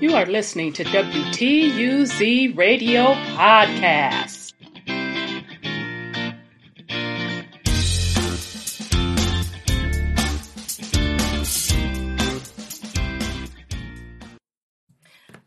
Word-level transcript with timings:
You 0.00 0.14
are 0.14 0.26
listening 0.26 0.72
to 0.74 0.84
WTUZ 0.84 2.56
Radio 2.56 3.14
Podcast. 3.34 4.52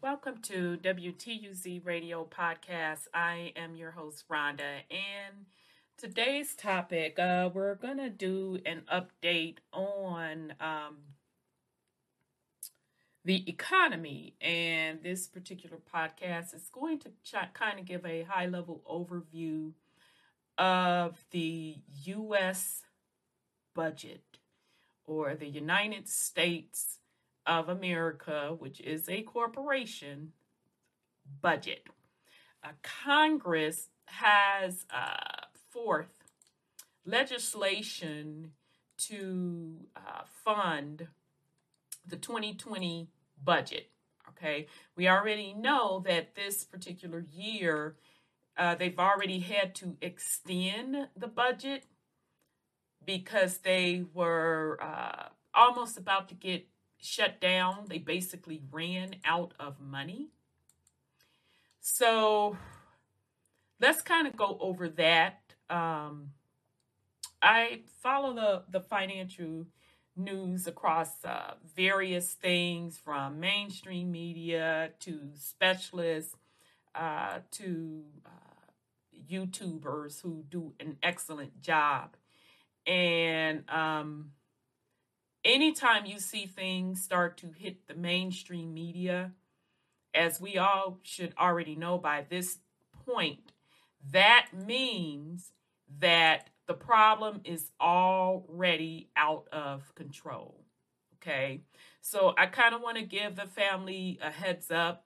Welcome 0.01 0.41
to 0.41 0.77
WTUZ 0.83 1.85
Radio 1.85 2.25
Podcast. 2.25 3.07
I 3.13 3.53
am 3.55 3.77
your 3.77 3.91
host, 3.91 4.25
Rhonda, 4.29 4.81
and 4.91 5.45
today's 5.97 6.55
topic, 6.55 7.17
uh, 7.17 7.49
we're 7.53 7.75
going 7.75 7.99
to 7.99 8.09
do 8.09 8.59
an 8.65 8.81
update 8.91 9.59
on 9.71 10.53
um, 10.59 10.97
the 13.23 13.47
economy. 13.49 14.35
And 14.41 15.01
this 15.03 15.27
particular 15.27 15.77
podcast 15.93 16.55
is 16.55 16.69
going 16.71 16.99
to 16.99 17.09
ch- 17.23 17.53
kind 17.53 17.79
of 17.79 17.85
give 17.85 18.05
a 18.05 18.23
high 18.23 18.47
level 18.47 18.81
overview 18.89 19.71
of 20.57 21.23
the 21.31 21.77
U.S. 22.05 22.83
budget 23.73 24.23
or 25.05 25.35
the 25.35 25.47
United 25.47 26.07
States 26.07 26.99
of 27.45 27.69
America, 27.69 28.55
which 28.57 28.79
is 28.81 29.09
a 29.09 29.21
corporation 29.23 30.33
budget. 31.41 31.87
Uh, 32.63 32.69
Congress 32.83 33.89
has 34.05 34.85
uh, 34.93 35.45
forth 35.71 36.21
legislation 37.05 38.51
to 38.97 39.77
uh, 39.95 40.21
fund 40.43 41.07
the 42.05 42.17
2020 42.17 43.09
budget. 43.43 43.89
Okay, 44.29 44.67
we 44.95 45.07
already 45.07 45.53
know 45.53 46.03
that 46.05 46.35
this 46.35 46.63
particular 46.63 47.25
year 47.31 47.95
uh, 48.57 48.75
they've 48.75 48.99
already 48.99 49.39
had 49.39 49.73
to 49.75 49.97
extend 50.01 51.07
the 51.15 51.27
budget 51.27 51.85
because 53.05 53.59
they 53.59 54.03
were 54.13 54.77
uh, 54.81 55.29
almost 55.53 55.97
about 55.97 56.29
to 56.29 56.35
get 56.35 56.67
shut 56.99 57.39
down. 57.41 57.85
They 57.87 57.97
basically 57.97 58.61
ran 58.71 59.15
out 59.25 59.53
of 59.59 59.79
money. 59.79 60.29
So 61.79 62.57
let's 63.79 64.01
kind 64.01 64.27
of 64.27 64.35
go 64.35 64.57
over 64.59 64.89
that. 64.89 65.41
Um, 65.69 66.31
I 67.41 67.81
follow 68.03 68.35
the, 68.35 68.63
the 68.69 68.81
financial 68.85 69.65
news 70.15 70.67
across 70.67 71.23
uh, 71.23 71.53
various 71.75 72.33
things 72.33 72.97
from 72.97 73.39
mainstream 73.39 74.11
media 74.11 74.91
to 74.99 75.19
specialists 75.35 76.35
uh, 76.93 77.39
to 77.51 78.03
uh, 78.25 78.29
YouTubers 79.29 80.21
who 80.21 80.43
do 80.49 80.73
an 80.79 80.97
excellent 81.01 81.61
job. 81.61 82.15
And 82.85 83.63
um, 83.69 84.31
anytime 85.45 86.05
you 86.05 86.19
see 86.19 86.45
things 86.45 87.01
start 87.01 87.37
to 87.37 87.47
hit 87.51 87.87
the 87.87 87.95
mainstream 87.95 88.73
media, 88.73 89.31
as 90.13 90.41
we 90.41 90.57
all 90.57 90.99
should 91.03 91.33
already 91.39 91.75
know 91.75 91.97
by 91.97 92.25
this 92.29 92.57
point, 93.05 93.53
that 94.11 94.47
means 94.53 95.51
that 95.99 96.49
the 96.67 96.73
problem 96.73 97.41
is 97.43 97.71
already 97.79 99.09
out 99.15 99.47
of 99.51 99.93
control. 99.95 100.63
Okay. 101.15 101.61
So 102.01 102.33
I 102.37 102.47
kind 102.47 102.73
of 102.73 102.81
want 102.81 102.97
to 102.97 103.03
give 103.03 103.35
the 103.35 103.47
family 103.47 104.19
a 104.21 104.31
heads 104.31 104.71
up 104.71 105.05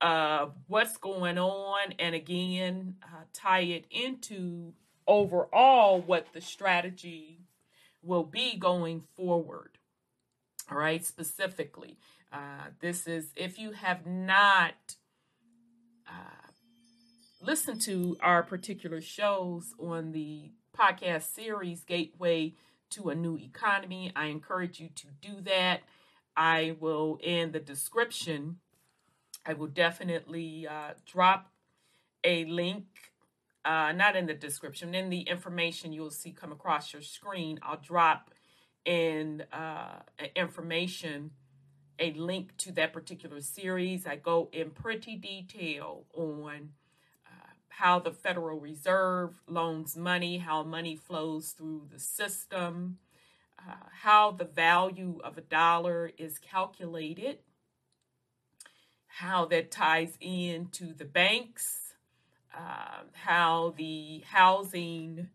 of 0.00 0.54
what's 0.66 0.96
going 0.96 1.38
on 1.38 1.92
and 1.98 2.14
again 2.14 2.96
uh, 3.02 3.24
tie 3.32 3.60
it 3.60 3.84
into 3.90 4.72
overall 5.06 6.00
what 6.00 6.26
the 6.32 6.40
strategy 6.40 7.40
will 8.02 8.24
be 8.24 8.56
going 8.56 9.02
forward. 9.16 9.78
All 10.70 10.78
right, 10.78 11.04
specifically, 11.04 11.98
uh, 12.32 12.68
this 12.80 13.06
is 13.06 13.32
if 13.34 13.58
you 13.58 13.72
have 13.72 14.06
not 14.06 14.96
uh, 16.08 16.48
listened 17.42 17.80
to 17.82 18.16
our 18.20 18.42
particular 18.42 19.00
shows 19.00 19.74
on 19.78 20.12
the 20.12 20.52
podcast 20.80 21.34
series, 21.34 21.84
Gateway 21.84 22.54
to 22.88 23.10
a 23.10 23.14
New 23.14 23.36
Economy. 23.36 24.10
I 24.16 24.26
encourage 24.26 24.80
you 24.80 24.88
to 24.94 25.06
do 25.20 25.42
that. 25.42 25.82
I 26.36 26.76
will, 26.80 27.18
in 27.22 27.52
the 27.52 27.60
description, 27.60 28.56
I 29.44 29.52
will 29.52 29.66
definitely 29.66 30.66
uh, 30.66 30.92
drop 31.04 31.52
a 32.24 32.46
link, 32.46 32.84
uh, 33.64 33.92
not 33.92 34.16
in 34.16 34.26
the 34.26 34.34
description, 34.34 34.94
in 34.94 35.10
the 35.10 35.20
information 35.20 35.92
you'll 35.92 36.10
see 36.10 36.32
come 36.32 36.52
across 36.52 36.92
your 36.94 37.02
screen. 37.02 37.58
I'll 37.62 37.80
drop 37.80 38.30
in 38.86 39.44
uh, 39.52 40.00
information 40.34 41.32
a 41.98 42.12
link 42.14 42.56
to 42.56 42.72
that 42.72 42.94
particular 42.94 43.42
series. 43.42 44.06
I 44.06 44.16
go 44.16 44.48
in 44.52 44.70
pretty 44.70 45.16
detail 45.16 46.06
on 46.14 46.70
how 47.70 47.98
the 47.98 48.12
Federal 48.12 48.60
Reserve 48.60 49.40
loans 49.46 49.96
money, 49.96 50.38
how 50.38 50.62
money 50.62 50.96
flows 50.96 51.50
through 51.50 51.86
the 51.90 51.98
system, 51.98 52.98
uh, 53.58 53.74
how 54.02 54.32
the 54.32 54.44
value 54.44 55.18
of 55.24 55.38
a 55.38 55.42
dollar 55.42 56.10
is 56.18 56.38
calculated, 56.38 57.38
how 59.06 59.46
that 59.46 59.70
ties 59.70 60.16
into 60.20 60.92
the 60.92 61.04
banks, 61.04 61.94
uh, 62.56 63.04
how 63.12 63.74
the 63.76 64.22
housing 64.26 65.28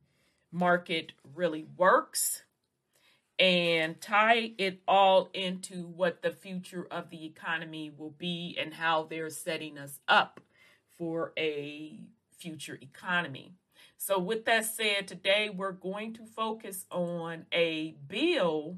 market 0.51 1.13
really 1.35 1.65
works, 1.77 2.43
and 3.37 3.99
tie 3.99 4.53
it 4.57 4.81
all 4.87 5.29
into 5.33 5.87
what 5.87 6.21
the 6.21 6.31
future 6.31 6.87
of 6.89 7.09
the 7.09 7.25
economy 7.25 7.91
will 7.95 8.13
be 8.17 8.57
and 8.59 8.73
how 8.73 9.03
they're 9.03 9.29
setting 9.29 9.77
us 9.77 9.99
up 10.07 10.39
for 10.97 11.33
a 11.37 11.99
future 12.45 12.77
economy. 12.79 13.55
So, 13.97 14.19
with 14.19 14.45
that 14.45 14.65
said, 14.65 15.07
today 15.07 15.49
we're 15.49 15.71
going 15.71 16.13
to 16.13 16.25
focus 16.25 16.85
on 16.91 17.47
a 17.51 17.95
bill, 18.07 18.77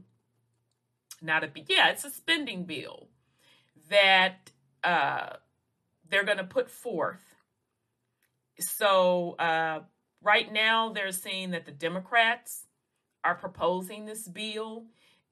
not 1.22 1.44
a 1.44 1.50
yeah, 1.68 1.90
it's 1.90 2.06
a 2.06 2.10
spending 2.10 2.64
bill 2.64 3.10
that 3.90 4.52
uh, 4.86 5.32
they're 6.10 6.24
going 6.24 6.38
to 6.38 6.46
put 6.46 6.72
forth. 6.72 7.36
So, 8.58 9.32
uh, 9.32 9.82
right 10.22 10.52
now 10.52 10.94
they're 10.94 11.12
saying 11.12 11.52
that 11.52 11.66
the 11.66 11.74
Democrats 11.74 12.68
are 13.26 13.36
proposing 13.36 14.06
this 14.06 14.30
bill, 14.30 14.86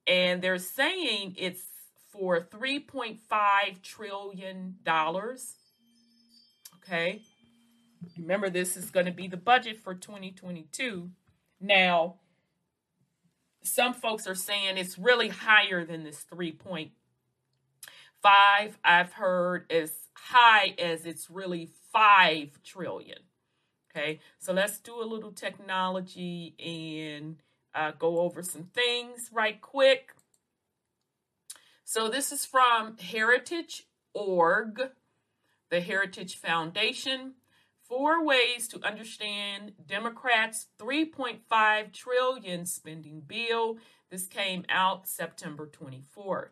and 0.06 0.42
they're 0.42 0.58
saying 0.58 1.36
it's 1.38 1.64
for 2.12 2.42
$3.5 2.42 3.82
trillion. 3.82 4.76
Okay. 6.84 7.22
Remember, 8.18 8.50
this 8.50 8.78
is 8.78 8.90
going 8.90 9.06
to 9.06 9.12
be 9.12 9.28
the 9.28 9.38
budget 9.38 9.78
for 9.78 9.94
2022. 9.94 11.10
Now, 11.60 12.16
some 13.64 13.94
folks 13.94 14.28
are 14.28 14.36
saying 14.36 14.78
it's 14.78 14.98
really 14.98 15.30
higher 15.30 15.86
than 15.86 16.04
this 16.04 16.26
3.5. 16.32 16.92
I've 18.84 19.14
heard 19.14 19.72
as 19.72 19.92
high 20.14 20.76
as 20.80 21.06
it's 21.06 21.30
really 21.30 21.70
5 21.92 22.64
trillion. 22.64 23.20
Okay, 23.92 24.20
so 24.40 24.52
let's 24.52 24.78
do 24.80 25.02
a 25.02 25.06
little 25.06 25.32
technology 25.32 26.54
and 26.60 27.38
uh, 27.74 27.92
go 27.98 28.20
over 28.20 28.42
some 28.42 28.70
things 28.74 29.30
right 29.32 29.62
quick. 29.62 30.12
So, 31.86 32.10
this 32.10 32.32
is 32.32 32.46
from 32.46 32.98
Heritage 32.98 33.84
Org, 34.14 34.90
the 35.70 35.80
Heritage 35.80 36.38
Foundation. 36.38 37.36
Four 37.88 38.26
ways 38.26 38.68
to 38.70 38.84
understand 38.84 39.74
Democrats' 39.86 40.68
3.5 40.80 41.94
trillion 41.94 42.66
spending 42.66 43.22
bill. 43.22 43.78
This 44.10 44.26
came 44.28 44.66
out 44.70 45.08
September 45.08 45.68
24th. 45.68 46.50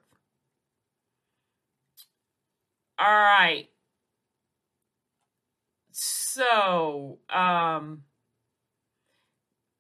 All 3.00 3.08
right. 3.08 3.70
So, 5.92 7.20
um, 7.30 8.04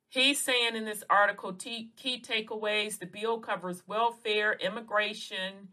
he's 0.10 0.40
saying 0.40 0.76
in 0.76 0.86
this 0.86 1.04
article 1.10 1.54
key 1.54 1.92
takeaways 1.98 2.98
the 2.98 3.06
bill 3.06 3.40
covers 3.40 3.84
welfare, 3.88 4.54
immigration, 4.54 5.70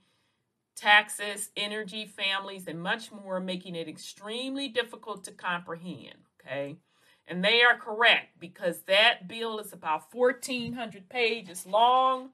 taxes, 0.80 1.50
energy, 1.56 2.06
families, 2.06 2.66
and 2.66 2.82
much 2.82 3.12
more, 3.12 3.38
making 3.38 3.76
it 3.76 3.88
extremely 3.88 4.68
difficult 4.68 5.24
to 5.24 5.32
comprehend. 5.32 6.16
Okay. 6.40 6.76
And 7.28 7.44
they 7.44 7.62
are 7.62 7.78
correct 7.78 8.40
because 8.40 8.82
that 8.82 9.28
bill 9.28 9.58
is 9.60 9.72
about 9.72 10.12
1,400 10.12 11.08
pages 11.08 11.66
long. 11.66 12.30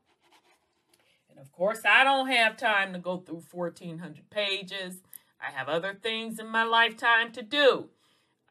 And 1.29 1.39
of 1.39 1.53
course, 1.53 1.81
I 1.85 2.05
don't 2.05 2.29
have 2.29 2.57
time 2.57 2.93
to 2.93 2.99
go 2.99 3.19
through 3.19 3.43
1,400 3.51 4.31
pages. 4.31 5.03
I 5.41 5.51
have 5.51 5.69
other 5.69 5.99
things 6.01 6.39
in 6.39 6.49
my 6.49 6.63
lifetime 6.63 7.33
to 7.33 7.43
do. 7.43 7.91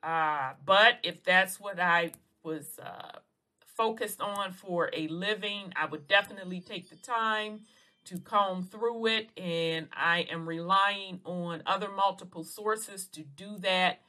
Uh, 0.04 0.52
but 0.64 1.00
if 1.04 1.24
that's 1.24 1.60
what 1.60 1.80
I 1.80 2.12
was 2.44 2.78
uh, 2.80 3.20
focused 3.66 4.22
on 4.22 4.52
for 4.52 4.92
a 4.94 5.08
living, 5.08 5.74
I 5.76 5.88
would 5.88 6.08
definitely 6.08 6.60
take 6.60 6.90
the 6.90 6.96
time 6.98 7.62
to 8.06 8.20
comb 8.20 8.64
through 8.64 9.08
it. 9.08 9.30
And 9.38 9.88
I 9.94 10.22
am 10.32 10.48
relying 10.48 11.22
on 11.26 11.64
other 11.66 11.90
multiple 11.90 12.44
sources 12.44 13.08
to 13.08 13.22
do 13.22 13.58
that. 13.60 14.02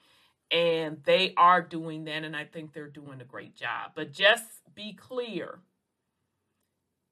And 0.50 1.02
they 1.04 1.34
are 1.36 1.62
doing 1.62 2.04
that. 2.04 2.24
And 2.24 2.36
I 2.36 2.44
think 2.44 2.72
they're 2.72 2.88
doing 2.88 3.20
a 3.20 3.24
great 3.24 3.56
job. 3.56 3.92
But 3.94 4.12
just 4.12 4.44
be 4.74 4.92
clear 4.92 5.60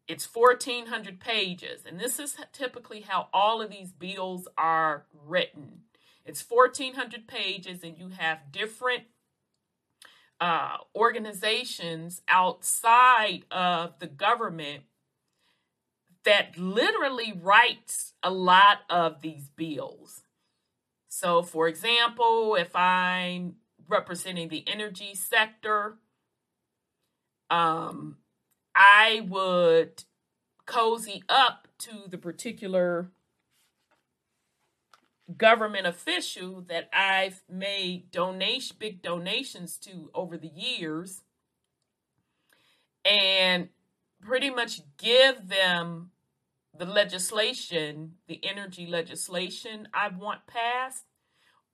it's 0.07 0.29
1400 0.31 1.19
pages 1.19 1.81
and 1.87 1.99
this 1.99 2.19
is 2.19 2.37
typically 2.53 3.01
how 3.01 3.29
all 3.33 3.63
of 3.63 3.71
these 3.71 3.91
bills 3.91 4.47
are 4.59 5.07
written 5.27 5.81
it's 6.25 6.45
1400 6.47 7.27
pages 7.27 7.83
and 7.83 7.99
you 7.99 8.09
have 8.09 8.53
different 8.53 9.05
uh, 10.41 10.77
organizations 10.95 12.23
outside 12.29 13.45
of 13.51 13.99
the 13.99 14.07
government 14.07 14.83
that 16.25 16.59
literally 16.59 17.39
writes 17.41 18.15
a 18.23 18.31
lot 18.31 18.79
of 18.89 19.21
these 19.21 19.49
bills. 19.49 20.23
So 21.09 21.43
for 21.43 21.69
example 21.69 22.57
if 22.57 22.75
i'm 22.75 23.57
representing 23.89 24.49
the 24.49 24.65
energy 24.67 25.15
sector 25.15 25.99
um, 27.51 28.17
I 28.75 29.25
would 29.29 30.05
cozy 30.67 31.23
up 31.29 31.69
to 31.79 32.09
the 32.09 32.19
particular 32.19 33.11
government 35.37 35.87
official 35.87 36.63
that 36.63 36.89
I've 36.93 37.43
made 37.49 38.11
donation 38.11 38.77
big 38.79 39.03
donations 39.03 39.79
to 39.79 40.11
over 40.15 40.37
the 40.37 40.49
years 40.49 41.23
and 43.05 43.69
pretty 44.21 44.51
much 44.51 44.81
give 44.99 45.49
them 45.49 46.11
the 46.77 46.87
legislation, 46.87 48.13
the 48.27 48.41
energy 48.45 48.87
legislation 48.87 49.89
I 49.95 50.09
want 50.09 50.47
passed 50.47 51.05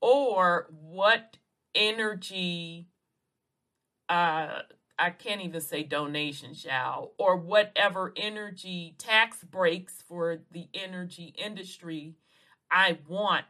or 0.00 0.68
what 0.70 1.36
energy 1.74 2.88
uh 4.08 4.62
I 5.00 5.08
can't 5.08 5.40
even 5.40 5.62
say 5.62 5.82
donation 5.82 6.52
shall, 6.52 7.14
or 7.16 7.34
whatever 7.36 8.12
energy 8.16 8.94
tax 8.98 9.42
breaks 9.42 10.02
for 10.06 10.40
the 10.50 10.68
energy 10.74 11.34
industry 11.38 12.16
I 12.70 12.98
want 13.08 13.46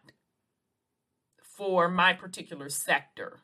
for 1.43 1.88
my 1.88 2.12
particular 2.12 2.69
sector. 2.69 3.41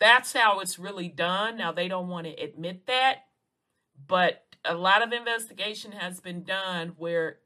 That's 0.00 0.32
how 0.32 0.58
it's 0.58 0.78
really 0.78 1.08
done. 1.08 1.56
Now, 1.56 1.70
they 1.70 1.86
don't 1.86 2.08
want 2.08 2.26
to 2.26 2.32
admit 2.32 2.86
that, 2.88 3.18
but 4.06 4.47
a 4.64 4.74
lot 4.74 5.02
of 5.02 5.12
investigation 5.12 5.92
has 5.92 6.20
been 6.20 6.42
done 6.42 6.94
where 6.96 7.38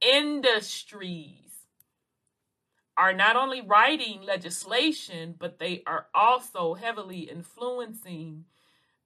industries 0.00 1.66
are 2.96 3.12
not 3.12 3.36
only 3.36 3.60
writing 3.60 4.22
legislation, 4.22 5.34
but 5.38 5.58
they 5.58 5.82
are 5.86 6.06
also 6.14 6.74
heavily 6.74 7.20
influencing 7.20 8.44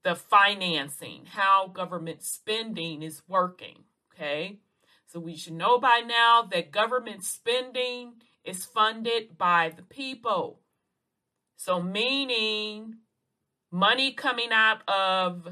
the 0.02 0.14
financing, 0.14 1.26
how 1.26 1.66
government 1.66 2.22
spending 2.22 3.02
is 3.02 3.22
working. 3.28 3.84
Okay. 4.14 4.60
So 5.06 5.18
we 5.18 5.36
should 5.36 5.54
know 5.54 5.78
by 5.78 6.02
now 6.06 6.42
that 6.52 6.70
government 6.70 7.24
spending 7.24 8.14
is 8.44 8.64
funded 8.64 9.36
by 9.36 9.72
the 9.74 9.82
people. 9.82 10.60
So, 11.56 11.82
meaning 11.82 12.96
money 13.70 14.12
coming 14.12 14.50
out 14.50 14.88
of 14.88 15.46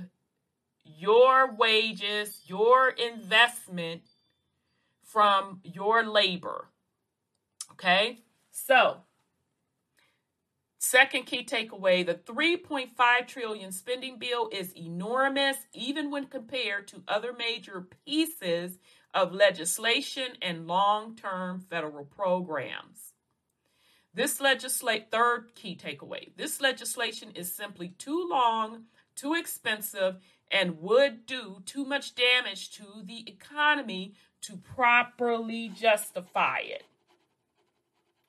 your 0.96 1.54
wages, 1.54 2.40
your 2.46 2.88
investment 2.90 4.02
from 5.02 5.60
your 5.62 6.04
labor. 6.04 6.68
Okay. 7.72 8.18
So, 8.50 9.02
Second 10.80 11.26
key 11.26 11.44
takeaway 11.44 12.06
the 12.06 12.14
3.5 12.14 13.26
trillion 13.26 13.72
spending 13.72 14.18
bill 14.18 14.48
is 14.52 14.72
enormous 14.76 15.56
even 15.74 16.10
when 16.10 16.26
compared 16.26 16.86
to 16.88 17.02
other 17.08 17.32
major 17.36 17.88
pieces 18.06 18.78
of 19.12 19.32
legislation 19.32 20.28
and 20.40 20.68
long-term 20.68 21.60
federal 21.60 22.04
programs. 22.04 23.12
This 24.14 24.40
legislate 24.40 25.10
third 25.10 25.54
key 25.56 25.76
takeaway. 25.76 26.30
This 26.36 26.60
legislation 26.60 27.32
is 27.34 27.54
simply 27.54 27.88
too 27.98 28.28
long, 28.30 28.84
too 29.16 29.34
expensive, 29.34 30.16
and 30.50 30.80
would 30.80 31.26
do 31.26 31.62
too 31.66 31.84
much 31.84 32.14
damage 32.14 32.70
to 32.70 32.84
the 33.04 33.28
economy 33.28 34.14
to 34.42 34.56
properly 34.56 35.68
justify 35.68 36.58
it. 36.62 36.84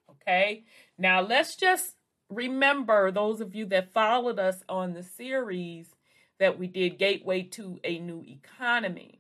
Okay? 0.10 0.64
Now 0.98 1.22
let's 1.22 1.56
just 1.56 1.96
remember 2.30 3.12
those 3.12 3.42
of 3.42 3.56
you 3.56 3.66
that 3.68 3.94
followed 3.94 4.40
us 4.40 4.64
on 4.68 4.94
the 4.94 5.04
series 5.04 5.96
that 6.40 6.58
we 6.58 6.68
did 6.68 6.98
Gateway 6.98 7.44
to 7.44 7.80
a 7.84 8.00
New 8.00 8.24
Economy. 8.26 9.20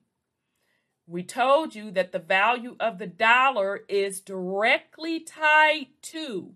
We 1.07 1.23
told 1.23 1.73
you 1.73 1.89
that 1.91 2.11
the 2.11 2.19
value 2.19 2.75
of 2.79 2.99
the 2.99 3.07
dollar 3.07 3.81
is 3.89 4.21
directly 4.21 5.19
tied 5.19 5.87
to 6.03 6.53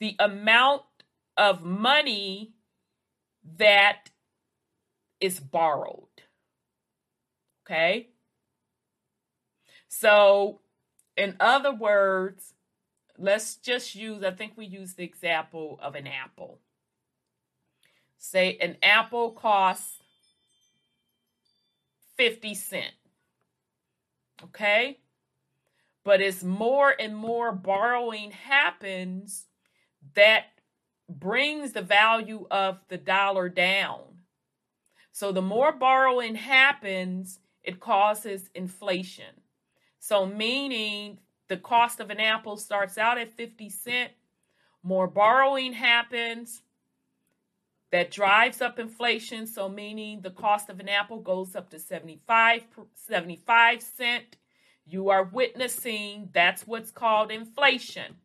the 0.00 0.16
amount 0.18 0.82
of 1.36 1.62
money 1.62 2.53
that 3.58 4.10
is 5.20 5.40
borrowed. 5.40 6.08
Okay? 7.64 8.08
So, 9.88 10.60
in 11.16 11.36
other 11.40 11.72
words, 11.72 12.54
let's 13.16 13.56
just 13.56 13.94
use, 13.94 14.24
I 14.24 14.32
think 14.32 14.52
we 14.56 14.66
use 14.66 14.94
the 14.94 15.04
example 15.04 15.78
of 15.82 15.94
an 15.94 16.06
apple. 16.06 16.58
Say 18.18 18.56
an 18.60 18.76
apple 18.82 19.30
costs 19.30 19.98
50 22.16 22.54
cents. 22.54 22.92
Okay? 24.42 24.98
But 26.04 26.20
as 26.20 26.44
more 26.44 26.94
and 26.98 27.16
more 27.16 27.52
borrowing 27.52 28.30
happens, 28.32 29.46
that 30.14 30.46
brings 31.08 31.72
the 31.72 31.82
value 31.82 32.46
of 32.50 32.78
the 32.88 32.98
dollar 32.98 33.48
down. 33.48 34.00
So 35.12 35.32
the 35.32 35.42
more 35.42 35.72
borrowing 35.72 36.34
happens, 36.34 37.38
it 37.62 37.80
causes 37.80 38.50
inflation. 38.54 39.40
So 39.98 40.26
meaning 40.26 41.18
the 41.48 41.56
cost 41.56 42.00
of 42.00 42.10
an 42.10 42.20
apple 42.20 42.56
starts 42.56 42.98
out 42.98 43.18
at 43.18 43.32
50 43.32 43.70
cent 43.70 44.12
more 44.82 45.08
borrowing 45.08 45.72
happens 45.72 46.62
that 47.90 48.10
drives 48.10 48.60
up 48.60 48.78
inflation 48.78 49.46
so 49.46 49.68
meaning 49.68 50.20
the 50.20 50.30
cost 50.30 50.68
of 50.68 50.80
an 50.80 50.88
apple 50.88 51.20
goes 51.20 51.54
up 51.54 51.70
to 51.70 51.78
75 51.78 52.62
75 52.94 53.82
cent 53.82 54.36
you 54.86 55.08
are 55.08 55.24
witnessing 55.24 56.28
that's 56.32 56.66
what's 56.66 56.90
called 56.90 57.30
inflation 57.30 58.16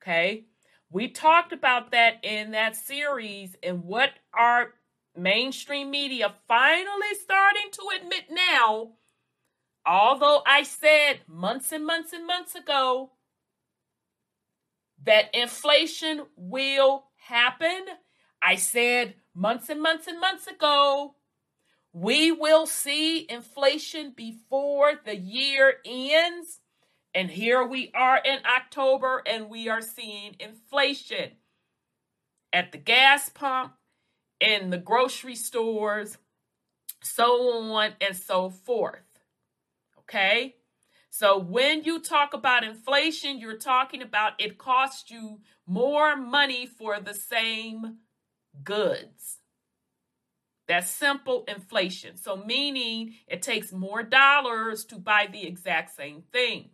okay 0.00 0.44
we 0.90 1.08
talked 1.08 1.52
about 1.52 1.92
that 1.92 2.24
in 2.24 2.50
that 2.52 2.76
series 2.76 3.56
and 3.62 3.84
what 3.84 4.10
our 4.34 4.74
mainstream 5.16 5.90
media 5.90 6.34
finally 6.48 7.14
starting 7.22 7.70
to 7.72 7.82
admit 8.00 8.24
now 8.30 8.92
although 9.86 10.42
I 10.46 10.62
said 10.62 11.20
months 11.26 11.72
and 11.72 11.84
months 11.84 12.12
and 12.12 12.26
months 12.26 12.54
ago 12.54 13.10
that 15.04 15.34
inflation 15.34 16.26
will 16.36 17.04
happen, 17.16 17.86
I 18.42 18.56
said 18.56 19.14
months 19.34 19.68
and 19.68 19.80
months 19.80 20.06
and 20.06 20.20
months 20.20 20.46
ago 20.46 21.14
we 21.92 22.30
will 22.30 22.66
see 22.66 23.26
inflation 23.28 24.12
before 24.16 24.92
the 25.04 25.16
year 25.16 25.78
ends. 25.84 26.59
And 27.14 27.30
here 27.30 27.64
we 27.66 27.90
are 27.94 28.18
in 28.18 28.38
October 28.46 29.22
and 29.26 29.50
we 29.50 29.68
are 29.68 29.82
seeing 29.82 30.36
inflation 30.38 31.32
at 32.52 32.72
the 32.72 32.78
gas 32.78 33.28
pump, 33.28 33.72
in 34.40 34.70
the 34.70 34.78
grocery 34.78 35.34
stores, 35.34 36.16
so 37.02 37.72
on 37.72 37.92
and 38.00 38.16
so 38.16 38.50
forth. 38.50 39.02
Okay? 39.98 40.56
So 41.10 41.38
when 41.38 41.82
you 41.82 42.00
talk 42.00 42.34
about 42.34 42.64
inflation, 42.64 43.38
you're 43.38 43.58
talking 43.58 44.02
about 44.02 44.40
it 44.40 44.56
costs 44.56 45.10
you 45.10 45.40
more 45.66 46.16
money 46.16 46.66
for 46.66 47.00
the 47.00 47.14
same 47.14 47.98
goods. 48.62 49.38
That's 50.68 50.88
simple 50.88 51.44
inflation. 51.48 52.16
So, 52.16 52.36
meaning 52.36 53.14
it 53.26 53.42
takes 53.42 53.72
more 53.72 54.04
dollars 54.04 54.84
to 54.86 54.96
buy 55.00 55.28
the 55.30 55.44
exact 55.44 55.96
same 55.96 56.22
thing. 56.32 56.70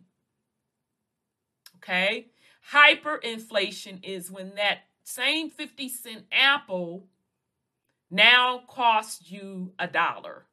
Okay? 1.87 2.27
Hyperinflation 2.73 3.99
is 4.03 4.29
when 4.29 4.55
that 4.55 4.79
same 5.03 5.49
50 5.49 5.87
cent 5.87 6.25
apple 6.31 7.07
now 8.11 8.61
costs 8.67 9.31
you 9.31 9.71
a 9.79 9.87
dollar. 9.87 10.45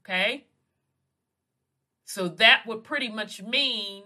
Okay? 0.00 0.46
So 2.04 2.28
that 2.28 2.62
would 2.66 2.82
pretty 2.82 3.08
much 3.08 3.42
mean 3.42 4.04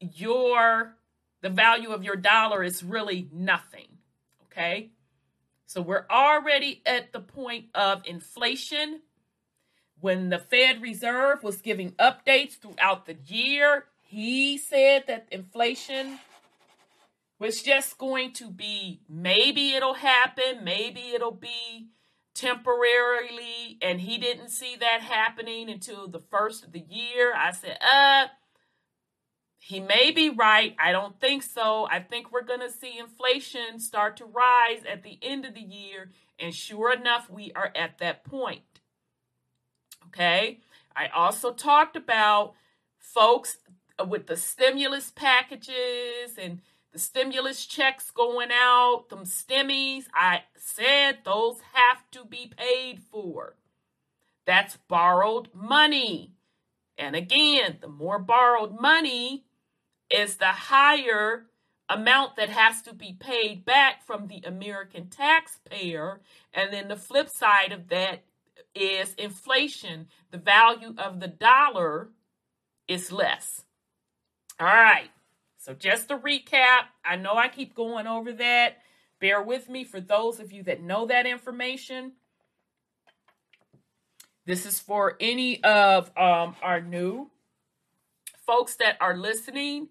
your 0.00 0.96
the 1.42 1.50
value 1.50 1.90
of 1.90 2.04
your 2.04 2.16
dollar 2.16 2.62
is 2.62 2.82
really 2.82 3.28
nothing. 3.32 3.98
Okay? 4.44 4.90
So 5.66 5.80
we're 5.80 6.06
already 6.10 6.82
at 6.84 7.12
the 7.12 7.20
point 7.20 7.66
of 7.74 8.02
inflation. 8.06 9.00
When 10.00 10.30
the 10.30 10.38
Fed 10.38 10.80
Reserve 10.80 11.42
was 11.42 11.60
giving 11.60 11.92
updates 11.92 12.58
throughout 12.58 13.06
the 13.06 13.16
year, 13.26 13.84
he 14.00 14.56
said 14.58 15.04
that 15.06 15.28
inflation 15.30 16.18
was 17.38 17.62
just 17.62 17.98
going 17.98 18.32
to 18.34 18.50
be 18.50 19.00
maybe 19.08 19.72
it'll 19.72 19.94
happen, 19.94 20.62
maybe 20.62 21.10
it'll 21.14 21.30
be 21.30 21.88
temporarily, 22.34 23.78
and 23.82 24.00
he 24.00 24.18
didn't 24.18 24.50
see 24.50 24.76
that 24.76 25.00
happening 25.02 25.68
until 25.68 26.08
the 26.08 26.20
first 26.20 26.64
of 26.64 26.72
the 26.72 26.84
year. 26.88 27.34
I 27.34 27.52
said, 27.52 27.78
uh, 27.80 28.26
he 29.58 29.78
may 29.80 30.10
be 30.10 30.30
right. 30.30 30.74
I 30.78 30.90
don't 30.90 31.20
think 31.20 31.42
so. 31.42 31.86
I 31.90 32.00
think 32.00 32.32
we're 32.32 32.42
going 32.42 32.60
to 32.60 32.70
see 32.70 32.98
inflation 32.98 33.78
start 33.78 34.16
to 34.16 34.24
rise 34.24 34.82
at 34.90 35.02
the 35.02 35.18
end 35.22 35.44
of 35.44 35.54
the 35.54 35.60
year. 35.60 36.10
And 36.38 36.54
sure 36.54 36.92
enough, 36.92 37.30
we 37.30 37.52
are 37.54 37.70
at 37.76 37.98
that 37.98 38.24
point. 38.24 38.62
Okay. 40.12 40.58
I 40.94 41.08
also 41.08 41.52
talked 41.52 41.96
about 41.96 42.54
folks 42.98 43.58
with 44.06 44.26
the 44.26 44.36
stimulus 44.36 45.10
packages 45.10 46.36
and 46.38 46.60
the 46.92 46.98
stimulus 46.98 47.66
checks 47.66 48.10
going 48.10 48.50
out, 48.52 49.06
them 49.08 49.24
stimmies. 49.24 50.04
I 50.12 50.42
said 50.56 51.18
those 51.24 51.58
have 51.72 52.10
to 52.12 52.24
be 52.24 52.52
paid 52.56 53.00
for. 53.10 53.54
That's 54.44 54.76
borrowed 54.88 55.48
money. 55.54 56.32
And 56.98 57.14
again, 57.14 57.78
the 57.80 57.88
more 57.88 58.18
borrowed 58.18 58.80
money, 58.80 59.44
is 60.10 60.36
the 60.36 60.46
higher 60.46 61.46
amount 61.88 62.36
that 62.36 62.48
has 62.48 62.82
to 62.82 62.94
be 62.94 63.12
paid 63.12 63.64
back 63.64 64.04
from 64.04 64.26
the 64.26 64.42
American 64.44 65.08
taxpayer. 65.08 66.20
And 66.52 66.72
then 66.72 66.88
the 66.88 66.96
flip 66.96 67.28
side 67.28 67.72
of 67.72 67.88
that 67.88 68.24
is 68.74 69.14
inflation. 69.14 70.08
The 70.30 70.38
value 70.38 70.94
of 70.98 71.20
the 71.20 71.28
dollar 71.28 72.10
is 72.88 73.12
less. 73.12 73.64
All 74.58 74.66
right. 74.66 75.10
So 75.58 75.74
just 75.74 76.08
to 76.08 76.16
recap, 76.16 76.84
I 77.04 77.16
know 77.16 77.34
I 77.34 77.48
keep 77.48 77.74
going 77.74 78.06
over 78.06 78.32
that. 78.32 78.78
Bear 79.20 79.42
with 79.42 79.68
me 79.68 79.84
for 79.84 80.00
those 80.00 80.40
of 80.40 80.52
you 80.52 80.62
that 80.64 80.82
know 80.82 81.06
that 81.06 81.26
information. 81.26 82.12
This 84.46 84.64
is 84.64 84.80
for 84.80 85.16
any 85.20 85.62
of 85.62 86.10
um, 86.16 86.56
our 86.62 86.80
new 86.80 87.30
folks 88.46 88.76
that 88.76 88.96
are 89.00 89.16
listening 89.16 89.88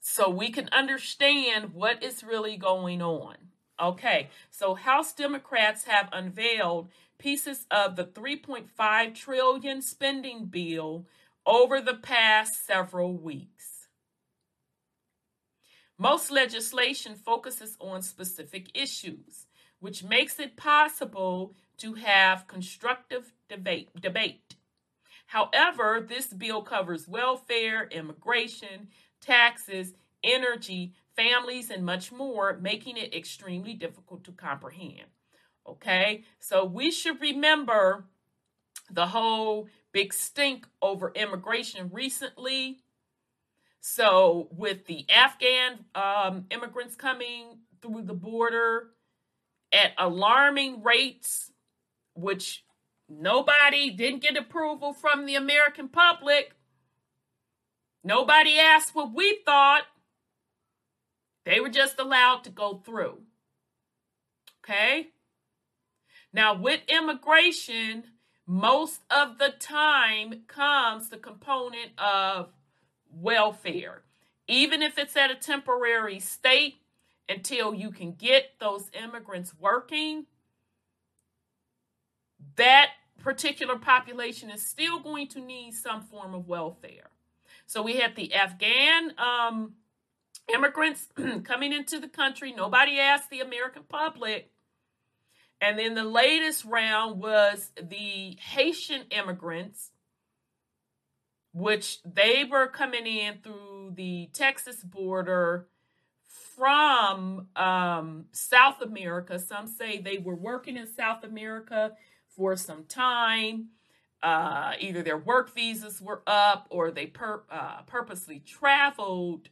so 0.00 0.28
we 0.30 0.50
can 0.50 0.68
understand 0.72 1.74
what 1.74 2.02
is 2.02 2.22
really 2.22 2.56
going 2.56 3.02
on. 3.02 3.36
Okay, 3.80 4.28
so 4.50 4.74
House 4.74 5.14
Democrats 5.14 5.84
have 5.84 6.10
unveiled 6.12 6.90
pieces 7.18 7.66
of 7.70 7.96
the 7.96 8.04
3.5 8.04 9.14
trillion 9.14 9.80
spending 9.80 10.46
bill 10.46 11.06
over 11.46 11.80
the 11.80 11.94
past 11.94 12.66
several 12.66 13.16
weeks. 13.16 13.88
Most 15.96 16.30
legislation 16.30 17.14
focuses 17.14 17.76
on 17.80 18.02
specific 18.02 18.70
issues, 18.74 19.46
which 19.80 20.04
makes 20.04 20.38
it 20.38 20.56
possible 20.56 21.54
to 21.78 21.94
have 21.94 22.46
constructive 22.46 23.32
debate. 23.48 23.88
debate. 23.98 24.56
However, 25.26 26.04
this 26.06 26.26
bill 26.26 26.62
covers 26.62 27.08
welfare, 27.08 27.86
immigration, 27.90 28.88
taxes, 29.20 29.94
energy, 30.22 30.94
families, 31.16 31.70
and 31.70 31.84
much 31.84 32.12
more, 32.12 32.58
making 32.60 32.96
it 32.96 33.14
extremely 33.14 33.74
difficult 33.74 34.24
to 34.24 34.32
comprehend. 34.32 35.06
Okay, 35.68 36.24
so 36.38 36.64
we 36.64 36.90
should 36.90 37.20
remember 37.20 38.04
the 38.90 39.06
whole 39.06 39.68
big 39.92 40.12
stink 40.12 40.66
over 40.82 41.12
immigration 41.14 41.90
recently. 41.92 42.78
So, 43.80 44.48
with 44.50 44.86
the 44.86 45.06
Afghan 45.08 45.84
um, 45.94 46.46
immigrants 46.50 46.96
coming 46.96 47.58
through 47.80 48.02
the 48.02 48.14
border 48.14 48.88
at 49.72 49.92
alarming 49.96 50.82
rates, 50.82 51.52
which 52.14 52.64
nobody 53.08 53.90
didn't 53.90 54.22
get 54.22 54.36
approval 54.36 54.92
from 54.92 55.24
the 55.24 55.36
American 55.36 55.88
public, 55.88 56.54
Nobody 58.02 58.58
asked 58.58 58.94
what 58.94 59.12
we 59.12 59.40
thought. 59.44 59.82
They 61.44 61.60
were 61.60 61.68
just 61.68 61.98
allowed 61.98 62.44
to 62.44 62.50
go 62.50 62.82
through. 62.84 63.18
Okay? 64.62 65.08
Now, 66.32 66.54
with 66.54 66.80
immigration, 66.88 68.04
most 68.46 69.00
of 69.10 69.38
the 69.38 69.54
time 69.58 70.42
comes 70.46 71.08
the 71.08 71.16
component 71.16 71.98
of 71.98 72.50
welfare. 73.12 74.02
Even 74.46 74.82
if 74.82 74.98
it's 74.98 75.16
at 75.16 75.30
a 75.30 75.34
temporary 75.34 76.20
state, 76.20 76.76
until 77.30 77.72
you 77.72 77.90
can 77.90 78.12
get 78.12 78.58
those 78.58 78.90
immigrants 78.92 79.54
working, 79.58 80.26
that 82.56 82.90
particular 83.22 83.76
population 83.78 84.50
is 84.50 84.66
still 84.66 84.98
going 84.98 85.28
to 85.28 85.40
need 85.40 85.72
some 85.72 86.02
form 86.02 86.34
of 86.34 86.48
welfare. 86.48 87.10
So 87.66 87.82
we 87.82 87.96
had 87.96 88.16
the 88.16 88.34
Afghan 88.34 89.14
um, 89.18 89.74
immigrants 90.54 91.08
coming 91.44 91.72
into 91.72 91.98
the 91.98 92.08
country. 92.08 92.52
Nobody 92.52 92.98
asked 92.98 93.30
the 93.30 93.40
American 93.40 93.82
public. 93.88 94.50
And 95.60 95.78
then 95.78 95.94
the 95.94 96.04
latest 96.04 96.64
round 96.64 97.20
was 97.20 97.70
the 97.76 98.36
Haitian 98.40 99.02
immigrants, 99.10 99.90
which 101.52 102.00
they 102.02 102.44
were 102.50 102.66
coming 102.66 103.06
in 103.06 103.38
through 103.42 103.92
the 103.94 104.30
Texas 104.32 104.82
border 104.82 105.68
from 106.56 107.48
um, 107.56 108.24
South 108.32 108.80
America. 108.80 109.38
Some 109.38 109.66
say 109.66 110.00
they 110.00 110.18
were 110.18 110.36
working 110.36 110.76
in 110.76 110.86
South 110.86 111.24
America 111.24 111.92
for 112.34 112.56
some 112.56 112.84
time 112.84 113.68
uh, 114.22 114.72
either 114.78 115.02
their 115.02 115.16
work 115.18 115.54
visas 115.54 116.00
were 116.00 116.22
up 116.26 116.66
or 116.70 116.90
they 116.90 117.10
uh, 117.50 117.82
purposely 117.86 118.40
traveled 118.40 119.48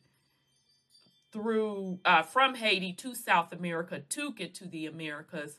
through 1.32 2.00
uh, 2.04 2.22
from 2.22 2.54
Haiti 2.54 2.92
to 2.94 3.14
South 3.14 3.52
America 3.52 4.00
to 4.00 4.32
get 4.32 4.54
to 4.56 4.66
the 4.66 4.86
Americas. 4.86 5.58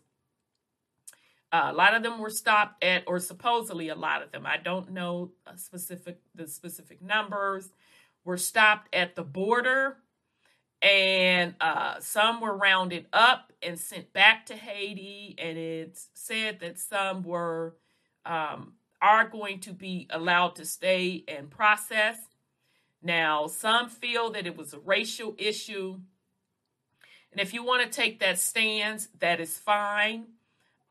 Uh, 1.52 1.70
a 1.72 1.74
lot 1.74 1.96
of 1.96 2.04
them 2.04 2.20
were 2.20 2.30
stopped 2.30 2.84
at, 2.84 3.04
or 3.08 3.20
supposedly 3.20 3.90
a 3.90 3.96
lot 3.96 4.22
of 4.22 4.32
them. 4.32 4.46
I 4.46 4.58
don't 4.58 4.92
know 4.92 5.32
specific 5.56 6.20
the 6.36 6.48
specific 6.48 7.02
numbers. 7.02 7.70
Were 8.26 8.38
stopped 8.38 8.94
at 8.94 9.16
the 9.16 9.24
border, 9.24 9.98
and 10.82 11.56
uh, 11.62 12.00
some 12.00 12.42
were 12.42 12.56
rounded 12.56 13.08
up 13.14 13.52
and 13.64 13.80
sent 13.80 14.14
back 14.14 14.46
to 14.48 14.56
Haiti. 14.56 15.36
And 15.38 15.58
it's 15.58 16.10
said 16.14 16.60
that 16.60 16.78
some 16.78 17.24
were 17.24 17.78
um, 18.26 18.74
are 19.02 19.28
going 19.28 19.60
to 19.62 19.74
be 19.74 20.08
allowed 20.12 20.56
to 20.58 20.66
stay 20.66 21.24
and 21.28 21.50
process. 21.50 22.18
Now, 23.02 23.48
some 23.48 23.90
feel 23.90 24.32
that 24.32 24.46
it 24.46 24.58
was 24.58 24.74
a 24.74 24.80
racial 24.80 25.36
issue. 25.38 26.00
And 27.32 27.40
if 27.40 27.54
you 27.54 27.64
want 27.64 27.84
to 27.84 27.90
take 27.90 28.20
that 28.20 28.40
stance, 28.40 29.08
that 29.20 29.40
is 29.40 29.58
fine. 29.58 30.28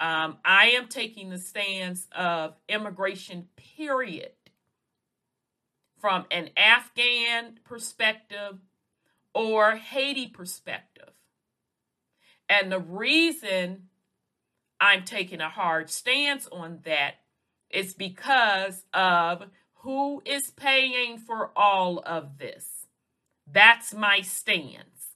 Um, 0.01 0.39
I 0.45 0.69
am 0.71 0.87
taking 0.87 1.29
the 1.29 1.39
stance 1.39 2.07
of 2.17 2.55
immigration, 2.69 3.49
period, 3.57 4.31
from 5.99 6.25
an 6.31 6.51
Afghan 6.57 7.59
perspective 7.65 8.59
or 9.35 9.73
Haiti 9.77 10.29
perspective. 10.29 11.11
And 12.49 12.73
the 12.73 12.79
reason 12.79 13.89
I'm 14.81 15.05
taking 15.05 15.41
a 15.41 15.49
hard 15.49 15.91
stance 15.91 16.49
on 16.51 16.79
that 16.85 17.17
is 17.71 17.95
because 17.95 18.85
of 18.95 19.45
who 19.79 20.23
is 20.25 20.51
paying 20.51 21.19
for 21.19 21.51
all 21.57 22.03
of 22.05 22.39
this. 22.39 22.87
That's 23.51 23.95
my 23.95 24.21
stance. 24.21 25.15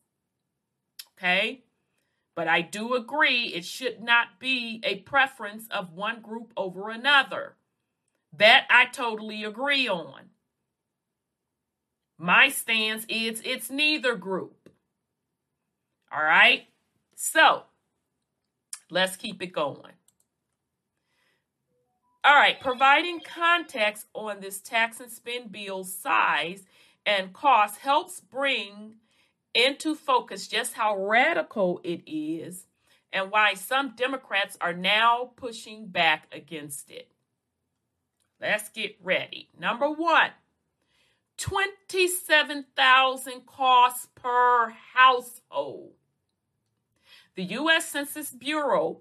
Okay? 1.17 1.65
But 2.35 2.49
I 2.49 2.63
do 2.63 2.95
agree 2.95 3.53
it 3.55 3.65
should 3.65 4.03
not 4.03 4.41
be 4.41 4.81
a 4.85 4.97
preference 5.01 5.67
of 5.71 5.93
one 5.93 6.21
group 6.21 6.53
over 6.57 6.91
another. 6.91 7.57
That 8.35 8.67
I 8.71 8.87
totally 8.87 9.45
agree 9.45 9.89
on. 9.89 10.31
My 12.17 12.49
stance 12.49 13.05
is 13.09 13.43
it's 13.45 13.69
neither 13.69 14.15
group. 14.15 14.71
All 16.11 16.23
right? 16.23 16.67
So, 17.15 17.65
let's 18.91 19.17
keep 19.17 19.43
it 19.43 19.53
going. 19.53 19.93
All 22.25 22.35
right, 22.35 22.61
providing 22.61 23.21
context 23.21 24.07
on 24.15 24.41
this 24.41 24.61
tax 24.61 25.01
and 25.01 25.11
spend 25.11 25.51
bill's 25.51 25.93
size 25.93 26.63
and 27.05 27.33
cost 27.33 27.79
helps 27.79 28.21
bring 28.21 28.95
into 29.55 29.97
focus 29.97 30.47
just 30.47 30.75
how 30.75 30.97
radical 30.97 31.81
it 31.83 32.01
is 32.07 32.67
and 33.13 33.33
why 33.33 33.55
some 33.55 33.97
Democrats 33.97 34.57
are 34.61 34.73
now 34.73 35.33
pushing 35.35 35.89
back 35.89 36.29
against 36.33 36.93
it. 36.93 37.11
Let's 38.41 38.69
get 38.69 38.97
ready. 39.03 39.49
Number 39.59 39.91
one, 39.91 40.31
27,000 41.39 43.47
costs 43.47 44.07
per 44.15 44.71
household. 44.95 45.95
The 47.35 47.45
U.S. 47.45 47.89
Census 47.89 48.31
Bureau 48.31 49.01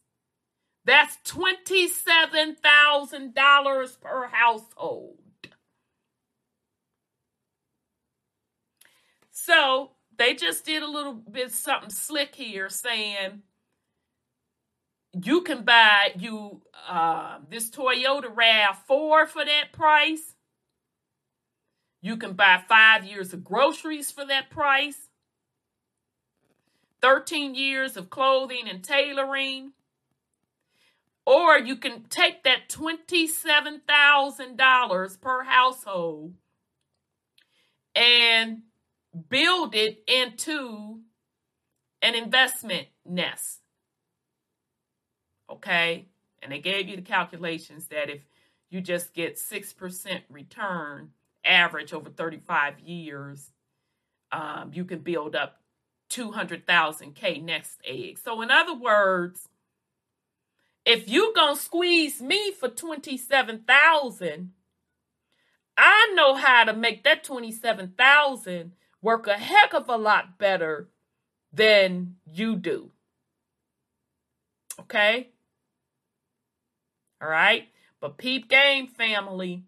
that's 0.85 1.17
$27,000 1.25 4.01
per 4.01 4.27
household. 4.27 5.17
So 9.31 9.91
they 10.17 10.35
just 10.35 10.65
did 10.65 10.83
a 10.83 10.89
little 10.89 11.13
bit 11.13 11.51
something 11.51 11.89
slick 11.89 12.35
here 12.35 12.69
saying 12.69 13.41
you 15.23 15.41
can 15.41 15.63
buy 15.63 16.13
you 16.17 16.61
uh, 16.89 17.37
this 17.49 17.69
Toyota 17.69 18.33
RAV4 18.33 19.27
for 19.27 19.45
that 19.45 19.71
price. 19.71 20.33
You 22.01 22.17
can 22.17 22.33
buy 22.33 22.61
five 22.67 23.05
years 23.05 23.31
of 23.33 23.43
groceries 23.43 24.09
for 24.11 24.25
that 24.25 24.49
price. 24.49 25.09
13 27.01 27.53
years 27.55 27.97
of 27.97 28.09
clothing 28.09 28.69
and 28.69 28.81
tailoring. 28.83 29.73
Or 31.25 31.57
you 31.57 31.77
can 31.77 32.03
take 32.09 32.43
that 32.43 32.69
$27,000 32.69 35.21
per 35.21 35.43
household 35.43 36.33
and 37.95 38.61
build 39.29 39.73
it 39.73 40.03
into 40.07 40.99
an 42.01 42.13
investment 42.13 42.87
nest. 43.05 43.61
Okay? 45.49 46.07
And 46.41 46.51
they 46.51 46.59
gave 46.59 46.87
you 46.87 46.95
the 46.95 47.01
calculations 47.01 47.87
that 47.87 48.09
if 48.09 48.21
you 48.69 48.81
just 48.81 49.13
get 49.13 49.37
6% 49.37 50.21
return 50.29 51.11
average 51.43 51.93
over 51.93 52.09
35 52.09 52.79
years, 52.79 53.51
um, 54.31 54.71
you 54.73 54.85
can 54.85 54.99
build 54.99 55.35
up 55.35 55.61
200,000 56.09 57.15
K 57.15 57.39
next 57.39 57.79
egg. 57.85 58.19
So, 58.19 58.41
in 58.41 58.51
other 58.51 58.75
words, 58.75 59.47
if 60.85 61.09
you 61.09 61.33
gonna 61.35 61.55
squeeze 61.55 62.21
me 62.21 62.51
for 62.51 62.69
27,000, 62.69 64.51
I 65.77 66.11
know 66.15 66.35
how 66.35 66.63
to 66.63 66.73
make 66.73 67.03
that 67.03 67.23
27,000 67.23 68.73
work 69.01 69.27
a 69.27 69.37
heck 69.37 69.73
of 69.73 69.89
a 69.89 69.97
lot 69.97 70.37
better 70.37 70.89
than 71.51 72.17
you 72.25 72.55
do. 72.55 72.91
Okay? 74.79 75.29
All 77.25 77.31
right? 77.31 77.69
But 77.99 78.19
peep 78.19 78.47
game 78.47 78.85
family. 78.85 79.63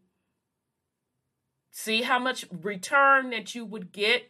See 1.71 2.03
how 2.03 2.19
much 2.19 2.45
return 2.51 3.31
that 3.31 3.55
you 3.55 3.65
would 3.65 3.91
get 3.91 4.29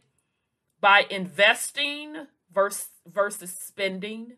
by 0.79 1.05
investing 1.09 2.27
versus 2.53 2.87
versus 3.05 3.51
spending. 3.51 4.37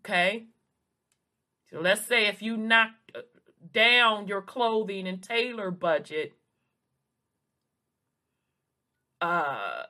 Okay? 0.00 0.44
So 1.70 1.80
let's 1.80 2.04
say 2.04 2.26
if 2.26 2.42
you 2.42 2.58
knock 2.58 2.90
uh, 3.14 3.20
down 3.72 4.28
your 4.28 4.42
clothing 4.42 5.08
and 5.08 5.22
tailor 5.22 5.70
budget 5.70 6.34
uh, 9.22 9.84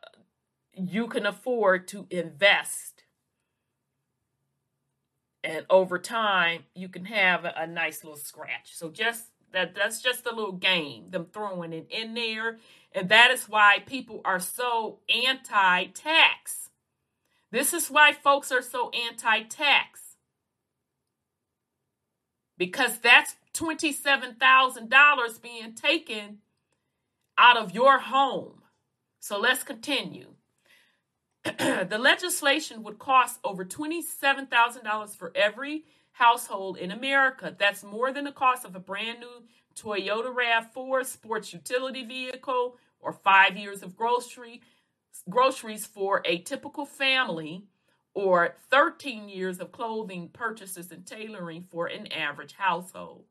you 0.73 1.09
can 1.09 1.27
afford 1.27 1.89
to 1.89 2.07
invest. 2.09 2.96
And 5.47 5.65
over 5.71 5.97
time, 6.01 6.65
you 6.75 6.89
can 6.89 7.05
have 7.05 7.45
a, 7.45 7.55
a 7.57 7.67
nice 7.69 8.03
little 8.03 8.19
scratch. 8.19 8.75
So 8.75 8.91
just 8.91 9.27
that 9.53 9.77
that's 9.77 10.03
just 10.03 10.27
a 10.27 10.35
little 10.35 10.51
game, 10.51 11.11
them 11.11 11.29
throwing 11.33 11.73
it 11.73 11.87
in 11.89 12.15
there. 12.15 12.59
And 12.91 13.09
that 13.11 13.31
is 13.31 13.49
why 13.49 13.79
people 13.87 14.21
are 14.25 14.41
so 14.41 14.99
anti-tax. 15.09 16.71
This 17.53 17.73
is 17.73 17.89
why 17.89 18.13
folks 18.13 18.51
are 18.51 18.61
so 18.61 18.91
anti-tax. 18.91 20.01
Because 22.59 22.99
that's 22.99 23.37
$27,000 23.55 25.43
being 25.43 25.75
taken 25.75 26.39
out 27.39 27.57
of 27.57 27.73
your 27.73 28.01
home. 28.01 28.63
So 29.21 29.39
let's 29.39 29.63
continue. 29.63 30.36
the 31.89 31.99
legislation 31.99 32.83
would 32.83 32.99
cost 32.99 33.39
over 33.45 33.65
$27,000 33.65 35.17
for 35.17 35.33
every 35.35 35.85
household 36.13 36.77
in 36.77 36.91
America. 36.91 37.55
That's 37.57 37.85
more 37.85 38.13
than 38.13 38.25
the 38.25 38.33
cost 38.33 38.65
of 38.65 38.75
a 38.75 38.81
brand 38.81 39.21
new 39.21 39.43
Toyota 39.77 40.35
RAV4 40.35 41.05
sports 41.05 41.53
utility 41.53 42.05
vehicle 42.05 42.77
or 43.01 43.13
five 43.13 43.57
years 43.57 43.83
of 43.83 43.97
grocery 43.97 44.63
groceries 45.31 45.87
for 45.87 46.21
a 46.25 46.39
typical 46.39 46.85
family 46.85 47.65
or 48.15 48.57
13 48.71 49.29
years 49.29 49.61
of 49.61 49.73
clothing 49.73 50.29
purchases 50.33 50.91
and 50.91 51.07
tailoring 51.07 51.63
for 51.63 51.87
an 51.87 52.07
average 52.09 52.55
household. 52.55 53.25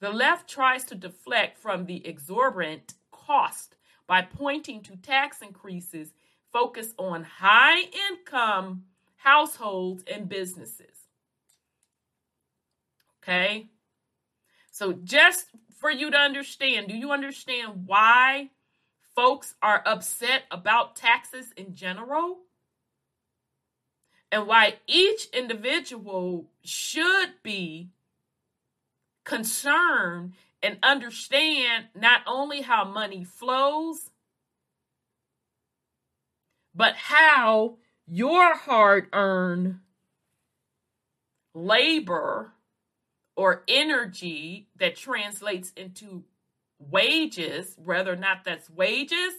The 0.00 0.10
left 0.10 0.48
tries 0.48 0.84
to 0.84 0.94
deflect 0.94 1.58
from 1.58 1.86
the 1.86 2.06
exorbitant 2.06 2.94
cost 3.10 3.76
by 4.06 4.22
pointing 4.22 4.82
to 4.82 4.96
tax 4.96 5.40
increases 5.40 6.12
focused 6.54 6.94
on 6.98 7.24
high 7.24 7.80
income 8.10 8.84
households 9.16 10.04
and 10.10 10.28
businesses. 10.28 11.08
Okay? 13.22 13.66
So, 14.70 14.92
just 14.92 15.46
for 15.80 15.90
you 15.90 16.10
to 16.12 16.16
understand, 16.16 16.88
do 16.88 16.96
you 16.96 17.10
understand 17.10 17.86
why 17.86 18.50
folks 19.16 19.54
are 19.60 19.82
upset 19.84 20.44
about 20.50 20.94
taxes 20.94 21.52
in 21.56 21.74
general 21.74 22.38
and 24.30 24.46
why 24.46 24.74
each 24.86 25.26
individual 25.32 26.46
should 26.62 27.34
be 27.42 27.88
concerned 29.24 30.34
and 30.62 30.78
understand 30.82 31.86
not 31.94 32.20
only 32.26 32.62
how 32.62 32.84
money 32.84 33.24
flows, 33.24 34.10
but 36.74 36.96
how 36.96 37.76
your 38.06 38.54
hard 38.56 39.08
earned 39.12 39.80
labor 41.54 42.52
or 43.36 43.62
energy 43.68 44.68
that 44.76 44.96
translates 44.96 45.72
into 45.76 46.24
wages, 46.78 47.76
whether 47.82 48.12
or 48.12 48.16
not 48.16 48.44
that's 48.44 48.68
wages, 48.70 49.32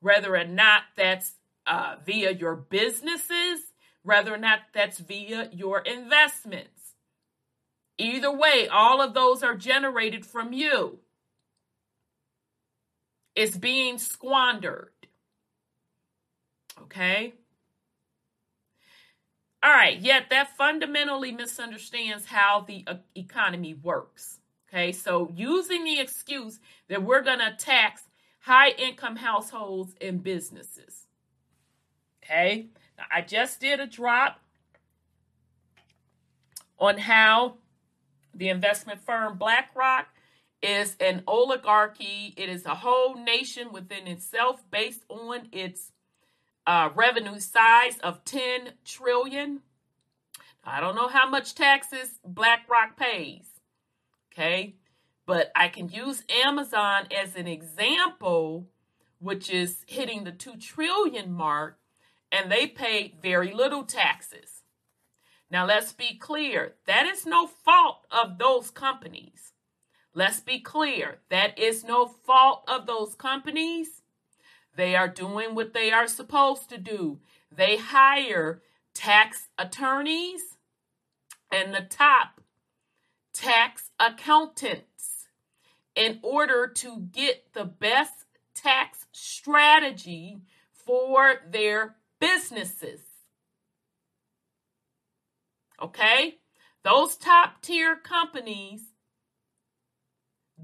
whether 0.00 0.36
or 0.36 0.44
not 0.44 0.82
that's 0.96 1.34
uh, 1.66 1.96
via 2.04 2.32
your 2.32 2.56
businesses, 2.56 3.60
whether 4.02 4.34
or 4.34 4.38
not 4.38 4.60
that's 4.74 4.98
via 4.98 5.48
your 5.52 5.80
investments. 5.80 6.94
Either 7.98 8.36
way, 8.36 8.68
all 8.68 9.00
of 9.00 9.14
those 9.14 9.42
are 9.42 9.54
generated 9.54 10.26
from 10.26 10.52
you. 10.52 10.98
It's 13.34 13.56
being 13.56 13.98
squandered. 13.98 14.91
Okay? 16.82 17.34
All 19.62 19.70
right, 19.70 20.00
yet 20.00 20.24
that 20.30 20.56
fundamentally 20.56 21.30
misunderstands 21.30 22.26
how 22.26 22.64
the 22.66 22.84
uh, 22.86 22.94
economy 23.14 23.74
works. 23.74 24.40
Okay, 24.68 24.90
so 24.90 25.30
using 25.36 25.84
the 25.84 26.00
excuse 26.00 26.58
that 26.88 27.02
we're 27.02 27.22
going 27.22 27.38
to 27.38 27.54
tax 27.56 28.02
high 28.40 28.70
income 28.70 29.16
households 29.16 29.94
and 30.00 30.22
businesses. 30.22 31.06
Okay, 32.24 32.68
now, 32.98 33.04
I 33.14 33.20
just 33.20 33.60
did 33.60 33.78
a 33.78 33.86
drop 33.86 34.40
on 36.78 36.98
how 36.98 37.58
the 38.34 38.48
investment 38.48 39.00
firm 39.00 39.38
BlackRock 39.38 40.08
is 40.60 40.96
an 40.98 41.22
oligarchy. 41.26 42.34
It 42.36 42.48
is 42.48 42.66
a 42.66 42.74
whole 42.74 43.14
nation 43.14 43.72
within 43.72 44.08
itself 44.08 44.64
based 44.70 45.04
on 45.08 45.48
its 45.52 45.91
uh, 46.66 46.90
revenue 46.94 47.40
size 47.40 47.98
of 48.02 48.24
10 48.24 48.72
trillion. 48.84 49.60
I 50.64 50.80
don't 50.80 50.94
know 50.94 51.08
how 51.08 51.28
much 51.28 51.54
taxes 51.54 52.20
BlackRock 52.24 52.96
pays. 52.96 53.46
Okay. 54.32 54.76
But 55.26 55.52
I 55.54 55.68
can 55.68 55.88
use 55.88 56.24
Amazon 56.44 57.06
as 57.16 57.36
an 57.36 57.46
example, 57.46 58.68
which 59.18 59.50
is 59.50 59.84
hitting 59.86 60.24
the 60.24 60.32
2 60.32 60.56
trillion 60.56 61.32
mark, 61.32 61.78
and 62.30 62.50
they 62.50 62.66
pay 62.66 63.14
very 63.22 63.52
little 63.52 63.84
taxes. 63.84 64.62
Now, 65.50 65.66
let's 65.66 65.92
be 65.92 66.16
clear 66.16 66.74
that 66.86 67.06
is 67.06 67.26
no 67.26 67.46
fault 67.46 68.06
of 68.10 68.38
those 68.38 68.70
companies. 68.70 69.52
Let's 70.14 70.40
be 70.40 70.60
clear 70.60 71.20
that 71.30 71.58
is 71.58 71.84
no 71.84 72.06
fault 72.06 72.64
of 72.68 72.86
those 72.86 73.14
companies. 73.14 74.01
They 74.74 74.96
are 74.96 75.08
doing 75.08 75.54
what 75.54 75.74
they 75.74 75.92
are 75.92 76.06
supposed 76.06 76.68
to 76.70 76.78
do. 76.78 77.20
They 77.54 77.76
hire 77.76 78.62
tax 78.94 79.48
attorneys 79.58 80.42
and 81.50 81.74
the 81.74 81.82
top 81.82 82.40
tax 83.34 83.90
accountants 84.00 85.28
in 85.94 86.18
order 86.22 86.66
to 86.66 87.08
get 87.12 87.52
the 87.52 87.64
best 87.64 88.24
tax 88.54 89.06
strategy 89.12 90.42
for 90.72 91.34
their 91.50 91.96
businesses. 92.18 93.00
Okay? 95.80 96.38
Those 96.82 97.16
top 97.16 97.60
tier 97.62 97.96
companies 97.96 98.82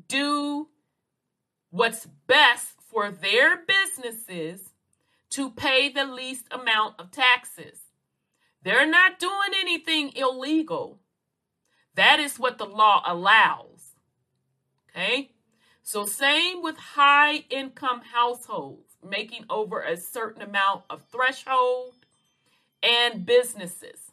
do 0.08 0.68
what's 1.70 2.06
best 2.26 2.77
for 2.90 3.10
their 3.10 3.64
businesses 3.64 4.60
to 5.30 5.50
pay 5.50 5.88
the 5.88 6.04
least 6.04 6.46
amount 6.50 6.98
of 6.98 7.10
taxes. 7.10 7.78
They're 8.62 8.88
not 8.88 9.18
doing 9.18 9.52
anything 9.60 10.12
illegal. 10.16 10.98
That 11.94 12.18
is 12.18 12.38
what 12.38 12.58
the 12.58 12.66
law 12.66 13.02
allows. 13.06 13.92
Okay? 14.90 15.30
So, 15.82 16.06
same 16.06 16.62
with 16.62 16.76
high 16.76 17.44
income 17.50 18.02
households 18.12 18.96
making 19.08 19.44
over 19.48 19.80
a 19.80 19.96
certain 19.96 20.42
amount 20.42 20.82
of 20.90 21.02
threshold 21.10 21.94
and 22.82 23.24
businesses. 23.24 24.12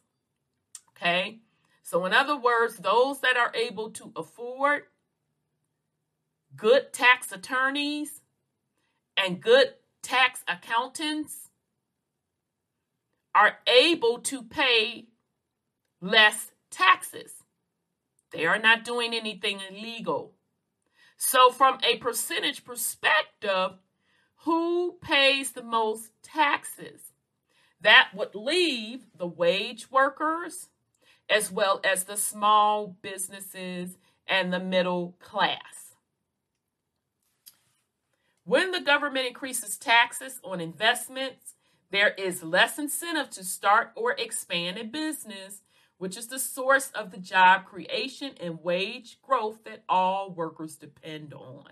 Okay? 0.95 1.39
So, 1.83 2.05
in 2.05 2.13
other 2.13 2.37
words, 2.37 2.77
those 2.77 3.19
that 3.19 3.37
are 3.37 3.51
able 3.55 3.89
to 3.91 4.11
afford 4.15 4.83
good 6.55 6.93
tax 6.93 7.31
attorneys 7.31 8.21
and 9.17 9.41
good 9.41 9.73
tax 10.01 10.43
accountants 10.47 11.49
are 13.33 13.57
able 13.67 14.19
to 14.19 14.43
pay 14.43 15.07
less 16.01 16.51
taxes. 16.71 17.43
They 18.31 18.45
are 18.45 18.59
not 18.59 18.83
doing 18.83 19.13
anything 19.13 19.59
illegal. 19.69 20.33
So, 21.17 21.49
from 21.49 21.79
a 21.83 21.97
percentage 21.97 22.65
perspective, 22.65 23.71
who 24.43 24.97
pays 25.01 25.51
the 25.51 25.63
most 25.63 26.11
taxes? 26.21 27.13
That 27.81 28.09
would 28.13 28.35
leave 28.35 29.05
the 29.17 29.27
wage 29.27 29.89
workers 29.91 30.69
as 31.29 31.51
well 31.51 31.79
as 31.83 32.03
the 32.03 32.17
small 32.17 32.95
businesses 33.01 33.97
and 34.27 34.51
the 34.51 34.59
middle 34.59 35.15
class. 35.19 35.84
When 38.45 38.69
the 38.69 38.79
government 38.79 39.25
increases 39.25 39.75
taxes 39.75 40.39
on 40.43 40.61
investments, 40.61 41.55
there 41.89 42.09
is 42.11 42.43
less 42.43 42.77
incentive 42.77 43.31
to 43.31 43.43
start 43.43 43.91
or 43.95 44.11
expand 44.11 44.77
a 44.77 44.83
business, 44.83 45.63
which 45.97 46.15
is 46.15 46.27
the 46.27 46.37
source 46.37 46.91
of 46.93 47.09
the 47.09 47.17
job 47.17 47.65
creation 47.65 48.33
and 48.39 48.63
wage 48.63 49.17
growth 49.23 49.63
that 49.63 49.83
all 49.89 50.31
workers 50.31 50.75
depend 50.75 51.33
on. 51.33 51.65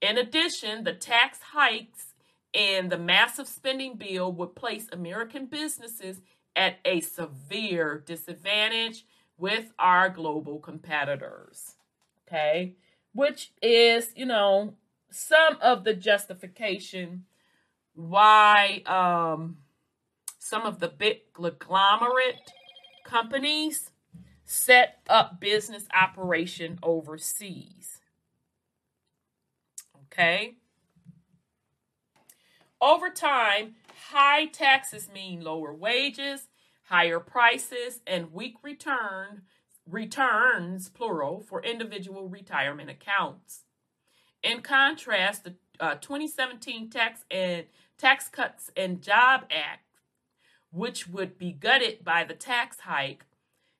In 0.00 0.18
addition, 0.18 0.82
the 0.82 0.92
tax 0.92 1.38
hikes 1.52 2.14
and 2.52 2.90
the 2.90 2.98
massive 2.98 3.46
spending 3.46 3.94
bill 3.94 4.32
would 4.32 4.56
place 4.56 4.88
American 4.90 5.46
businesses 5.46 6.20
at 6.56 6.78
a 6.84 7.00
severe 7.00 8.02
disadvantage 8.04 9.06
with 9.38 9.72
our 9.78 10.08
global 10.08 10.58
competitors. 10.58 11.76
Okay, 12.26 12.74
which 13.12 13.52
is, 13.62 14.12
you 14.16 14.26
know, 14.26 14.74
some 15.10 15.56
of 15.60 15.84
the 15.84 15.94
justification 15.94 17.24
why 17.94 18.82
um, 18.86 19.58
some 20.38 20.62
of 20.62 20.80
the 20.80 20.88
big 20.88 21.32
conglomerate 21.32 22.52
companies 23.04 23.90
set 24.44 24.98
up 25.08 25.40
business 25.40 25.86
operation 25.94 26.78
overseas. 26.82 28.00
Okay. 30.06 30.54
Over 32.80 33.10
time, 33.10 33.74
high 34.10 34.46
taxes 34.46 35.10
mean 35.12 35.42
lower 35.42 35.74
wages, 35.74 36.48
higher 36.84 37.20
prices, 37.20 38.00
and 38.06 38.32
weak 38.32 38.56
return 38.62 39.42
returns 39.86 40.88
plural 40.88 41.40
for 41.40 41.62
individual 41.62 42.28
retirement 42.28 42.90
accounts. 42.90 43.64
In 44.42 44.62
contrast, 44.62 45.44
the 45.44 45.54
uh, 45.78 45.94
2017 45.96 46.90
Tax 46.90 47.24
and 47.30 47.64
Tax 47.98 48.28
Cuts 48.28 48.70
and 48.76 49.02
Job 49.02 49.42
Act, 49.50 49.84
which 50.72 51.08
would 51.08 51.38
be 51.38 51.52
gutted 51.52 52.04
by 52.04 52.24
the 52.24 52.34
tax 52.34 52.80
hike, 52.80 53.24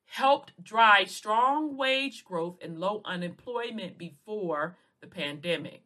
helped 0.07 0.63
drive 0.63 1.11
strong 1.11 1.77
wage 1.77 2.25
growth 2.25 2.59
and 2.63 2.79
low 2.79 3.01
unemployment 3.05 3.97
before 3.97 4.77
the 5.01 5.07
pandemic. 5.07 5.83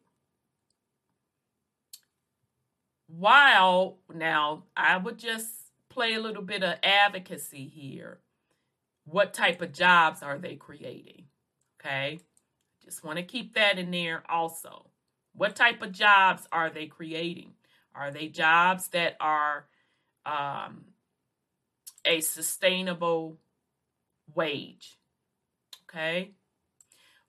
While 3.07 3.99
now 4.13 4.63
I 4.75 4.97
would 4.97 5.19
just 5.19 5.47
play 5.89 6.15
a 6.15 6.19
little 6.19 6.41
bit 6.41 6.63
of 6.63 6.79
advocacy 6.83 7.67
here. 7.67 8.19
What 9.05 9.33
type 9.33 9.61
of 9.61 9.71
jobs 9.71 10.23
are 10.23 10.39
they 10.39 10.55
creating? 10.55 11.25
Okay. 11.79 12.19
Just 12.85 13.03
want 13.03 13.17
to 13.17 13.23
keep 13.23 13.55
that 13.55 13.79
in 13.79 13.89
there 13.91 14.23
also. 14.29 14.85
What 15.33 15.55
type 15.55 15.81
of 15.81 15.91
jobs 15.91 16.47
are 16.51 16.69
they 16.69 16.85
creating? 16.85 17.53
Are 17.93 18.11
they 18.11 18.27
jobs 18.27 18.89
that 18.89 19.17
are 19.19 19.65
um, 20.25 20.85
a 22.05 22.21
sustainable 22.21 23.39
wage? 24.33 24.97
Okay. 25.89 26.31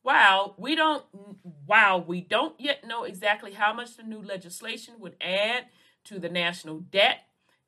Wow, 0.02 0.54
we 0.56 0.76
don't 0.76 1.04
wow, 1.66 2.04
we 2.06 2.20
don't 2.20 2.60
yet 2.60 2.86
know 2.86 3.02
exactly 3.02 3.52
how 3.52 3.72
much 3.72 3.96
the 3.96 4.04
new 4.04 4.22
legislation 4.22 4.94
would 5.00 5.16
add 5.20 5.64
to 6.04 6.20
the 6.20 6.28
national 6.28 6.78
debt. 6.78 7.22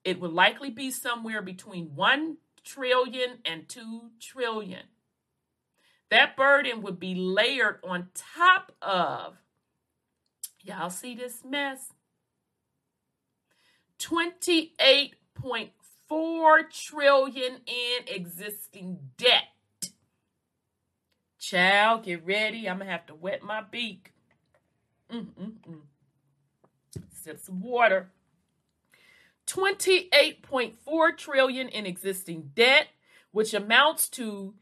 It 0.05 0.21
would 0.21 0.31
likely 0.31 0.71
be 0.71 0.93
somewhere 0.93 1.43
between 1.43 1.97
1 1.97 2.37
trillion 2.63 3.39
and 3.45 3.69
2 3.69 4.11
trillion. 4.21 4.85
That 6.11 6.37
burden 6.37 6.83
would 6.83 6.99
be 6.99 7.15
layered 7.15 7.79
on 7.85 8.09
top 8.15 8.73
of 8.81 9.37
y'all 10.63 10.91
see 10.91 11.15
this 11.15 11.45
mess 11.45 11.93
28.4 13.99 15.71
trillion 16.71 17.61
in 17.67 18.05
existing 18.07 18.99
debt 19.17 19.45
Child, 21.39 22.05
get 22.05 22.27
ready. 22.27 22.69
I'm 22.69 22.79
gonna 22.79 22.91
have 22.91 23.07
to 23.07 23.15
wet 23.15 23.43
my 23.43 23.63
beak. 23.63 24.13
Mm-mm-mm. 25.11 25.81
Sip 27.13 27.39
some 27.39 27.61
water. 27.61 28.11
28.4 29.47 31.17
trillion 31.17 31.69
in 31.69 31.87
existing 31.87 32.51
debt, 32.55 32.89
which 33.31 33.55
amounts 33.55 34.09
to 34.11 34.55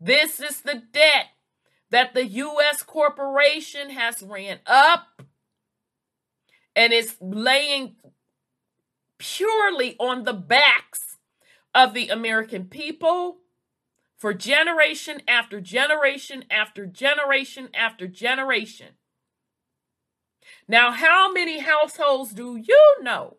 This 0.00 0.40
is 0.40 0.60
the 0.60 0.82
debt 0.92 1.26
that 1.90 2.14
the 2.14 2.26
U.S. 2.26 2.82
corporation 2.82 3.90
has 3.90 4.22
ran 4.22 4.58
up 4.66 5.22
and 6.74 6.92
is 6.92 7.16
laying 7.20 7.94
purely 9.18 9.96
on 9.98 10.24
the 10.24 10.34
backs 10.34 11.16
of 11.74 11.94
the 11.94 12.08
American 12.08 12.66
people 12.66 13.38
for 14.16 14.32
generation 14.32 15.20
after 15.28 15.60
generation 15.60 16.44
after 16.50 16.86
generation 16.86 17.68
after 17.74 18.06
generation. 18.06 18.94
Now, 20.68 20.90
how 20.90 21.32
many 21.32 21.60
households 21.60 22.32
do 22.32 22.56
you 22.56 22.96
know 23.02 23.36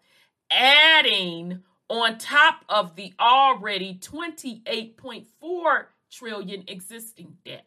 adding 0.51 1.63
on 1.89 2.19
top 2.19 2.67
of 2.69 2.95
the 2.95 3.15
already 3.19 3.95
28.4 3.95 5.87
trillion 6.15 6.65
existing 6.69 7.37
debt. 7.45 7.65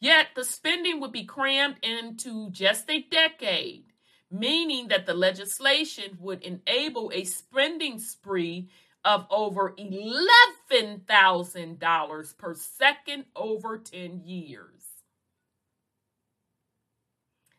Yet 0.00 0.28
the 0.34 0.44
spending 0.44 1.00
would 1.00 1.12
be 1.12 1.24
crammed 1.24 1.76
into 1.82 2.50
just 2.50 2.90
a 2.90 3.02
decade 3.02 3.92
meaning 4.32 4.88
that 4.88 5.06
the 5.06 5.14
legislation 5.14 6.18
would 6.18 6.42
enable 6.42 7.12
a 7.14 7.22
spending 7.24 7.98
spree 7.98 8.68
of 9.04 9.26
over 9.30 9.74
$11,000 9.78 12.38
per 12.38 12.54
second 12.54 13.24
over 13.36 13.76
10 13.78 14.22
years. 14.24 14.86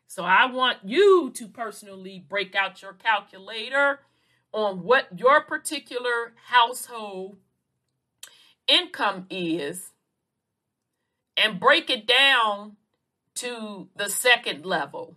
So 0.08 0.24
I 0.24 0.46
want 0.46 0.78
you 0.84 1.30
to 1.34 1.46
personally 1.48 2.24
break 2.28 2.56
out 2.56 2.82
your 2.82 2.94
calculator 2.94 4.00
on 4.52 4.82
what 4.82 5.18
your 5.18 5.42
particular 5.42 6.32
household 6.46 7.36
income 8.68 9.26
is 9.30 9.90
and 11.36 11.60
break 11.60 11.90
it 11.90 12.06
down 12.06 12.76
to 13.36 13.88
the 13.96 14.08
second 14.08 14.64
level. 14.64 15.16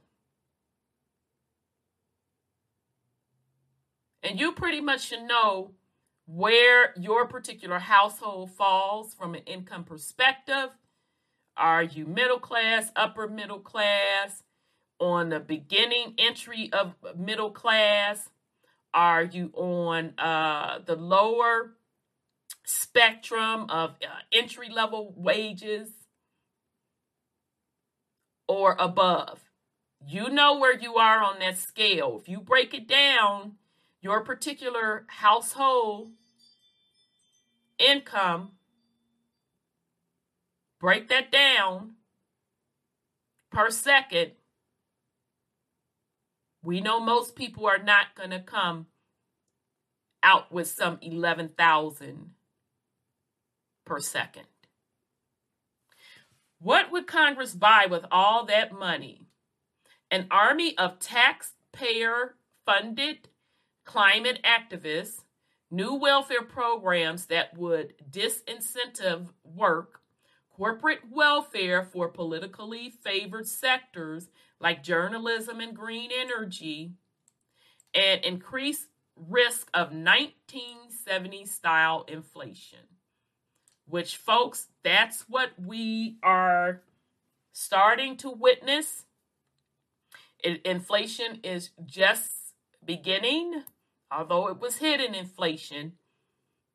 And 4.24 4.40
you 4.40 4.52
pretty 4.52 4.82
much 4.82 5.08
should 5.08 5.24
know 5.24 5.72
where 6.26 6.94
your 7.00 7.28
particular 7.28 7.80
household 7.80 8.52
falls 8.52 9.14
from 9.14 9.36
an 9.36 9.44
income 9.46 9.84
perspective. 9.84 10.70
Are 11.56 11.84
you 11.84 12.06
middle 12.06 12.40
class, 12.40 12.92
upper 12.96 13.28
middle 13.28 13.60
class, 13.60 14.44
on 15.00 15.30
the 15.30 15.40
beginning 15.40 16.16
entry 16.18 16.70
of 16.74 16.96
middle 17.16 17.52
class? 17.52 18.30
Are 18.94 19.24
you 19.24 19.52
on 19.54 20.14
uh, 20.18 20.80
the 20.86 20.96
lower 20.96 21.77
spectrum 22.68 23.66
of 23.70 23.92
uh, 23.92 24.08
entry 24.34 24.70
level 24.70 25.14
wages 25.16 25.90
or 28.48 28.76
above? 28.78 29.40
You 30.06 30.30
know 30.30 30.60
where 30.60 30.78
you 30.78 30.96
are 30.96 31.24
on 31.24 31.40
that 31.40 31.58
scale. 31.58 32.20
If 32.22 32.30
you 32.30 32.40
break 32.40 32.74
it 32.74 32.88
down, 32.88 33.54
your 34.02 34.22
particular 34.22 35.06
household 35.08 36.12
income, 37.80 38.52
break 40.80 41.10
that 41.10 41.32
down 41.32 41.96
per 43.52 43.70
second. 43.70 44.32
We 46.64 46.82
know 46.82 47.00
most 47.00 47.36
people 47.36 47.66
are 47.66 47.82
not 47.82 48.16
going 48.16 48.32
to 48.32 48.40
come 48.40 48.88
out 50.22 50.52
with 50.52 50.68
some 50.68 51.00
11,000 51.02 52.32
per 53.88 54.00
second. 54.00 54.46
What 56.60 56.92
would 56.92 57.08
Congress 57.08 57.56
buy 57.56 57.88
with 57.90 58.06
all 58.12 58.46
that 58.46 58.78
money? 58.78 59.28
An 60.12 60.28
army 60.30 60.78
of 60.78 61.00
taxpayer 61.00 62.36
funded 62.66 63.30
climate 63.86 64.44
activists, 64.44 65.24
new 65.72 65.94
welfare 65.94 66.44
programs 66.44 67.28
that 67.28 67.58
would 67.58 67.94
disincentive 68.10 69.30
work, 69.44 70.02
corporate 70.50 71.02
welfare 71.10 71.84
for 71.84 72.10
politically 72.10 72.90
favored 72.90 73.48
sectors 73.48 74.30
like 74.60 74.84
journalism 74.84 75.62
and 75.62 75.76
green 75.76 76.10
energy, 76.12 76.92
and 77.94 78.26
increased 78.26 78.88
risk 79.16 79.70
of 79.74 79.94
1970 79.94 81.46
style 81.46 82.06
inflation. 82.08 82.80
Which, 83.90 84.18
folks, 84.18 84.68
that's 84.84 85.22
what 85.30 85.52
we 85.58 86.18
are 86.22 86.82
starting 87.54 88.18
to 88.18 88.30
witness. 88.30 89.06
It, 90.44 90.62
inflation 90.66 91.40
is 91.44 91.70
just 91.86 92.30
beginning, 92.84 93.64
although 94.12 94.50
it 94.50 94.60
was 94.60 94.78
hidden 94.78 95.16
inflation. 95.16 95.94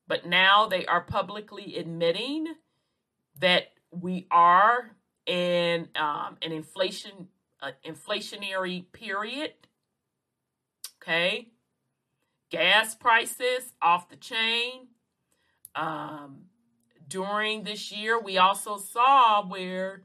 But 0.09 0.27
now 0.27 0.67
they 0.67 0.87
are 0.87 1.03
publicly 1.03 1.77
admitting 1.77 2.47
that 3.39 3.73
we 3.91 4.27
are 4.31 4.97
in 5.27 5.89
um, 5.95 6.39
an 6.43 6.53
inflation 6.53 7.29
uh, 7.61 7.73
inflationary 7.87 8.85
period. 8.93 9.53
Okay, 11.01 11.49
gas 12.51 12.95
prices 12.95 13.75
off 13.81 14.09
the 14.09 14.17
chain. 14.17 14.89
Um, 15.75 16.47
during 17.13 17.65
this 17.65 17.93
year, 17.93 18.19
we 18.19 18.39
also 18.39 18.79
saw 18.79 19.47
where 19.47 20.03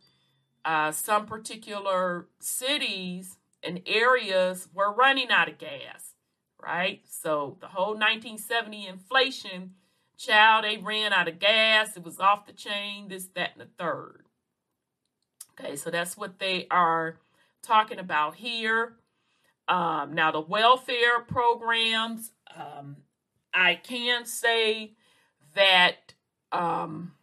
uh, 0.65 0.91
some 0.91 1.25
particular 1.25 2.27
cities 2.39 3.37
and 3.63 3.81
areas 3.85 4.67
were 4.73 4.93
running 4.93 5.31
out 5.31 5.47
of 5.47 5.57
gas, 5.57 6.15
right? 6.61 7.01
So 7.09 7.57
the 7.61 7.67
whole 7.67 7.93
1970 7.93 8.87
inflation, 8.87 9.75
child, 10.17 10.65
they 10.65 10.75
ran 10.75 11.13
out 11.13 11.29
of 11.29 11.39
gas. 11.39 11.95
It 11.95 12.03
was 12.03 12.19
off 12.19 12.45
the 12.45 12.51
chain, 12.51 13.07
this, 13.07 13.27
that, 13.35 13.51
and 13.53 13.61
the 13.61 13.71
third. 13.81 14.25
Okay, 15.57 15.77
so 15.77 15.89
that's 15.89 16.17
what 16.17 16.39
they 16.39 16.67
are 16.69 17.19
talking 17.63 17.99
about 17.99 18.35
here. 18.35 18.97
Um, 19.69 20.13
now, 20.13 20.31
the 20.31 20.41
welfare 20.41 21.21
programs, 21.25 22.31
um, 22.53 22.97
I 23.53 23.75
can 23.75 24.25
say 24.25 24.95
that 25.55 26.06
um, 26.51 27.13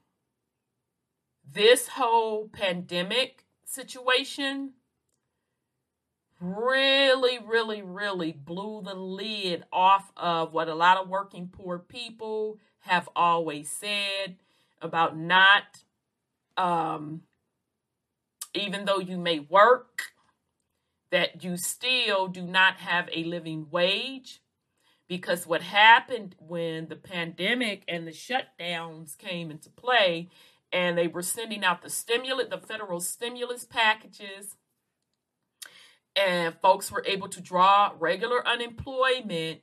this 1.52 1.88
whole 1.88 2.48
pandemic 2.48 3.44
situation 3.64 4.72
really, 6.40 7.38
really, 7.38 7.82
really 7.82 8.32
blew 8.32 8.82
the 8.82 8.94
lid 8.94 9.64
off 9.72 10.12
of 10.16 10.52
what 10.52 10.68
a 10.68 10.74
lot 10.74 10.98
of 10.98 11.08
working 11.08 11.48
poor 11.48 11.78
people 11.78 12.58
have 12.80 13.08
always 13.16 13.68
said 13.68 14.36
about 14.82 15.16
not, 15.16 15.62
um, 16.56 17.22
even 18.52 18.84
though 18.84 18.98
you 18.98 19.16
may 19.16 19.38
work, 19.38 20.12
that 21.10 21.44
you 21.44 21.56
still 21.56 22.26
do 22.28 22.42
not 22.42 22.76
have 22.76 23.08
a 23.12 23.24
living 23.24 23.66
wage. 23.70 24.40
Because 25.14 25.46
what 25.46 25.62
happened 25.62 26.34
when 26.40 26.88
the 26.88 26.96
pandemic 26.96 27.84
and 27.86 28.04
the 28.04 28.10
shutdowns 28.10 29.16
came 29.16 29.48
into 29.48 29.70
play, 29.70 30.28
and 30.72 30.98
they 30.98 31.06
were 31.06 31.22
sending 31.22 31.62
out 31.62 31.82
the 31.82 31.88
stimulus, 31.88 32.48
the 32.50 32.58
federal 32.58 32.98
stimulus 32.98 33.64
packages 33.64 34.56
and 36.16 36.56
folks 36.60 36.90
were 36.90 37.04
able 37.06 37.28
to 37.28 37.40
draw 37.40 37.92
regular 37.96 38.44
unemployment. 38.44 39.60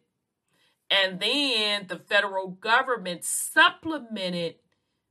And 0.89 1.19
then 1.19 1.87
the 1.89 1.97
federal 1.97 2.47
government 2.47 3.25
supplemented 3.25 4.55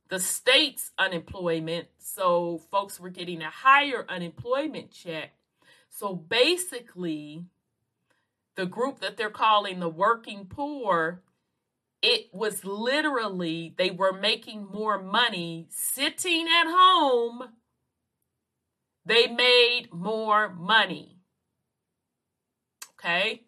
the 0.09 0.19
state's 0.19 0.89
unemployment. 0.97 1.87
So 1.99 2.63
folks 2.71 2.99
were 2.99 3.09
getting 3.09 3.43
a 3.43 3.51
higher 3.51 4.07
unemployment 4.09 4.89
check. 4.89 5.33
So 5.91 6.15
basically, 6.15 7.45
the 8.55 8.65
group 8.65 8.99
that 8.99 9.17
they're 9.17 9.29
calling 9.29 9.79
the 9.79 9.89
working 9.89 10.45
poor, 10.45 11.23
it 12.01 12.27
was 12.33 12.65
literally 12.65 13.73
they 13.77 13.91
were 13.91 14.13
making 14.13 14.65
more 14.65 15.01
money 15.01 15.67
sitting 15.69 16.47
at 16.47 16.65
home. 16.67 17.43
They 19.05 19.27
made 19.27 19.89
more 19.91 20.53
money. 20.53 21.17
Okay? 22.93 23.43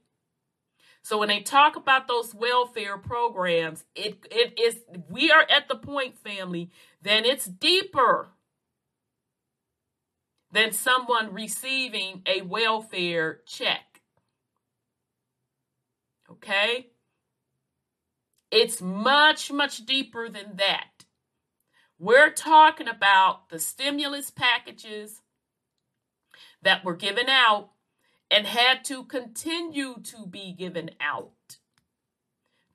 So 1.03 1.17
when 1.17 1.27
they 1.27 1.41
talk 1.41 1.75
about 1.75 2.07
those 2.07 2.33
welfare 2.33 2.97
programs, 2.97 3.83
it 3.93 4.25
it 4.31 4.57
is 4.59 4.77
we 5.09 5.31
are 5.31 5.45
at 5.49 5.67
the 5.67 5.75
point, 5.75 6.17
family, 6.17 6.71
then 7.01 7.25
it's 7.25 7.45
deeper 7.45 8.29
than 10.51 10.71
someone 10.71 11.33
receiving 11.33 12.21
a 12.25 12.41
welfare 12.43 13.41
check. 13.45 13.92
Okay? 16.43 16.87
It's 18.51 18.81
much, 18.81 19.51
much 19.51 19.85
deeper 19.85 20.27
than 20.27 20.57
that. 20.57 21.05
We're 21.97 22.31
talking 22.31 22.89
about 22.89 23.49
the 23.49 23.59
stimulus 23.59 24.29
packages 24.29 25.21
that 26.61 26.83
were 26.83 26.95
given 26.95 27.29
out 27.29 27.69
and 28.29 28.45
had 28.45 28.83
to 28.85 29.05
continue 29.05 29.95
to 30.03 30.27
be 30.27 30.51
given 30.51 30.91
out 30.99 31.59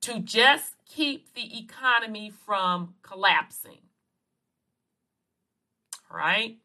to 0.00 0.18
just 0.20 0.76
keep 0.86 1.34
the 1.34 1.58
economy 1.58 2.30
from 2.30 2.94
collapsing. 3.02 3.80
Right? 6.10 6.56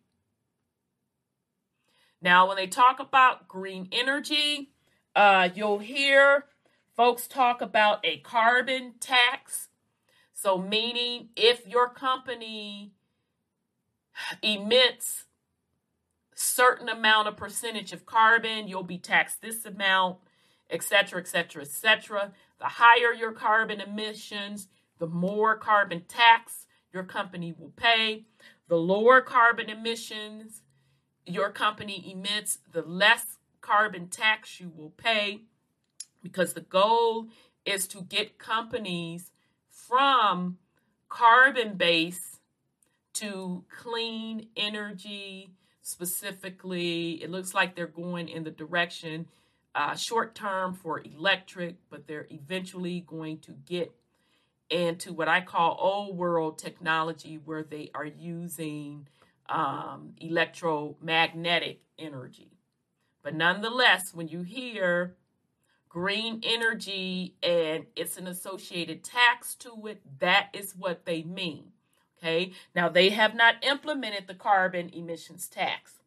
Now, 2.21 2.47
when 2.47 2.55
they 2.55 2.67
talk 2.67 3.01
about 3.01 3.49
green 3.49 3.89
energy, 3.91 4.69
uh, 5.15 5.49
you'll 5.53 5.79
hear 5.79 6.45
folks 6.95 7.27
talk 7.27 7.61
about 7.61 7.99
a 8.03 8.17
carbon 8.17 8.93
tax. 8.99 9.69
So, 10.33 10.57
meaning 10.57 11.29
if 11.35 11.67
your 11.67 11.89
company 11.89 12.93
emits 14.41 15.25
certain 16.35 16.89
amount 16.89 17.27
of 17.27 17.37
percentage 17.37 17.93
of 17.93 18.05
carbon, 18.05 18.67
you'll 18.67 18.83
be 18.83 18.97
taxed 18.97 19.41
this 19.41 19.65
amount, 19.65 20.17
etc., 20.69 21.21
etc., 21.21 21.61
etc. 21.61 22.33
The 22.59 22.65
higher 22.65 23.13
your 23.13 23.31
carbon 23.31 23.79
emissions, 23.79 24.67
the 24.99 25.07
more 25.07 25.55
carbon 25.57 26.03
tax 26.07 26.65
your 26.91 27.03
company 27.03 27.53
will 27.57 27.73
pay. 27.75 28.25
The 28.67 28.77
lower 28.77 29.21
carbon 29.21 29.69
emissions 29.69 30.61
your 31.25 31.49
company 31.51 32.11
emits, 32.11 32.59
the 32.71 32.81
less 32.81 33.37
carbon 33.61 34.07
tax 34.09 34.59
you 34.59 34.71
will 34.75 34.89
pay 34.89 35.43
because 36.23 36.53
the 36.53 36.61
goal 36.61 37.27
is 37.65 37.87
to 37.89 38.01
get 38.01 38.39
companies 38.39 39.31
from 39.69 40.57
carbon 41.09 41.75
based 41.75 42.39
to 43.13 43.63
clean 43.69 44.47
energy 44.57 45.51
specifically. 45.83 47.21
It 47.21 47.29
looks 47.29 47.53
like 47.53 47.75
they're 47.75 47.85
going 47.85 48.29
in 48.29 48.43
the 48.43 48.51
direction 48.51 49.27
uh, 49.75 49.95
short 49.95 50.35
term 50.35 50.73
for 50.73 51.01
electric, 51.01 51.75
but 51.89 52.07
they're 52.07 52.27
eventually 52.29 53.01
going 53.01 53.39
to 53.39 53.51
get 53.65 53.91
into 54.69 55.13
what 55.13 55.27
I 55.27 55.41
call 55.41 55.77
old 55.79 56.17
world 56.17 56.57
technology 56.57 57.39
where 57.43 57.63
they 57.63 57.91
are 57.93 58.05
using 58.05 59.07
um, 59.49 60.13
electromagnetic 60.19 61.81
energy. 61.97 62.51
But 63.21 63.35
nonetheless, 63.35 64.13
when 64.13 64.27
you 64.27 64.41
hear 64.41 65.15
green 65.93 66.41
energy 66.43 67.35
and 67.43 67.85
it's 67.95 68.17
an 68.17 68.25
associated 68.25 69.03
tax 69.03 69.53
to 69.53 69.85
it, 69.85 70.01
that 70.19 70.49
is 70.51 70.73
what 70.75 71.05
they 71.05 71.21
mean. 71.21 71.65
Okay, 72.17 72.51
now 72.75 72.89
they 72.89 73.09
have 73.09 73.35
not 73.35 73.63
implemented 73.63 74.25
the 74.25 74.33
carbon 74.33 74.89
emissions 74.91 75.47
tax. 75.47 75.99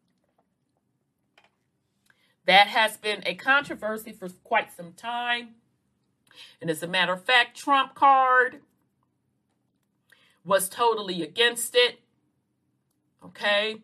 That 2.45 2.67
has 2.67 2.97
been 2.97 3.23
a 3.25 3.35
controversy 3.35 4.11
for 4.11 4.27
quite 4.43 4.75
some 4.75 4.91
time. 4.91 5.55
And 6.59 6.69
as 6.69 6.83
a 6.83 6.87
matter 6.87 7.13
of 7.13 7.23
fact, 7.23 7.57
Trump 7.57 7.95
card 7.95 8.59
was 10.43 10.67
totally 10.67 11.23
against 11.23 11.75
it. 11.75 12.01
Okay. 13.23 13.77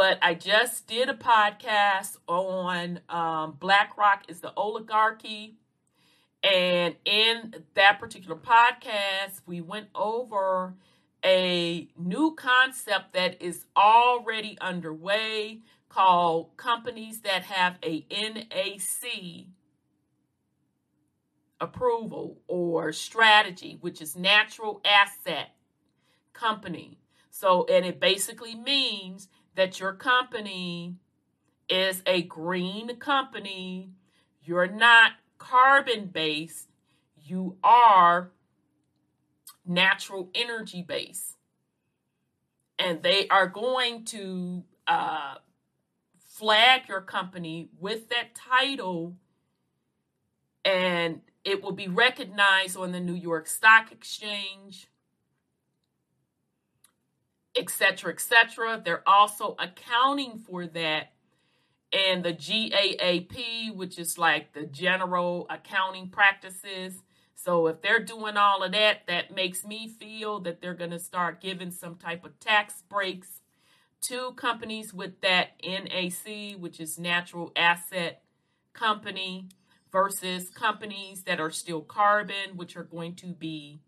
But 0.00 0.18
I 0.22 0.32
just 0.32 0.86
did 0.86 1.10
a 1.10 1.12
podcast 1.12 2.16
on 2.26 3.00
um, 3.10 3.58
BlackRock 3.60 4.22
is 4.28 4.40
the 4.40 4.50
oligarchy. 4.56 5.58
And 6.42 6.96
in 7.04 7.64
that 7.74 7.98
particular 8.00 8.36
podcast, 8.36 9.42
we 9.44 9.60
went 9.60 9.88
over 9.94 10.72
a 11.22 11.86
new 11.98 12.34
concept 12.34 13.12
that 13.12 13.42
is 13.42 13.66
already 13.76 14.56
underway 14.62 15.60
called 15.90 16.56
companies 16.56 17.20
that 17.20 17.42
have 17.42 17.76
a 17.82 18.06
NAC 18.10 19.48
approval 21.60 22.40
or 22.48 22.90
strategy, 22.94 23.76
which 23.82 24.00
is 24.00 24.16
natural 24.16 24.80
asset 24.82 25.50
company. 26.32 26.96
So, 27.30 27.66
and 27.70 27.84
it 27.84 28.00
basically 28.00 28.54
means 28.54 29.28
that 29.60 29.78
your 29.78 29.92
company 29.92 30.96
is 31.68 32.02
a 32.06 32.22
green 32.22 32.96
company. 32.96 33.90
You're 34.42 34.66
not 34.66 35.12
carbon 35.36 36.06
based, 36.06 36.70
you 37.14 37.58
are 37.62 38.30
natural 39.66 40.30
energy 40.34 40.80
based. 40.80 41.36
And 42.78 43.02
they 43.02 43.28
are 43.28 43.48
going 43.48 44.06
to 44.06 44.64
uh, 44.86 45.34
flag 46.16 46.88
your 46.88 47.02
company 47.02 47.68
with 47.78 48.08
that 48.08 48.34
title 48.34 49.14
and 50.64 51.20
it 51.44 51.62
will 51.62 51.72
be 51.72 51.88
recognized 51.88 52.78
on 52.78 52.92
the 52.92 53.00
New 53.00 53.14
York 53.14 53.46
Stock 53.46 53.92
Exchange, 53.92 54.88
etc., 57.60 58.12
etc. 58.12 58.80
They're 58.84 59.08
also 59.08 59.54
accounting 59.58 60.38
for 60.38 60.66
that 60.66 61.12
and 61.92 62.24
the 62.24 62.32
GAAP, 62.32 63.74
which 63.74 63.98
is 63.98 64.16
like 64.18 64.52
the 64.52 64.64
general 64.64 65.46
accounting 65.50 66.08
practices. 66.08 67.02
So 67.34 67.66
if 67.66 67.80
they're 67.82 68.04
doing 68.04 68.36
all 68.36 68.62
of 68.62 68.72
that, 68.72 69.06
that 69.06 69.34
makes 69.34 69.64
me 69.64 69.88
feel 69.88 70.40
that 70.40 70.60
they're 70.60 70.74
going 70.74 70.90
to 70.90 70.98
start 70.98 71.40
giving 71.40 71.70
some 71.70 71.96
type 71.96 72.24
of 72.24 72.38
tax 72.38 72.82
breaks 72.88 73.40
to 74.02 74.32
companies 74.32 74.94
with 74.94 75.20
that 75.22 75.60
NAC, 75.62 76.58
which 76.58 76.80
is 76.80 76.98
natural 76.98 77.52
asset 77.56 78.22
company, 78.72 79.48
versus 79.90 80.50
companies 80.50 81.24
that 81.24 81.40
are 81.40 81.50
still 81.50 81.80
carbon, 81.80 82.56
which 82.56 82.76
are 82.76 82.84
going 82.84 83.14
to 83.16 83.26
be 83.26 83.80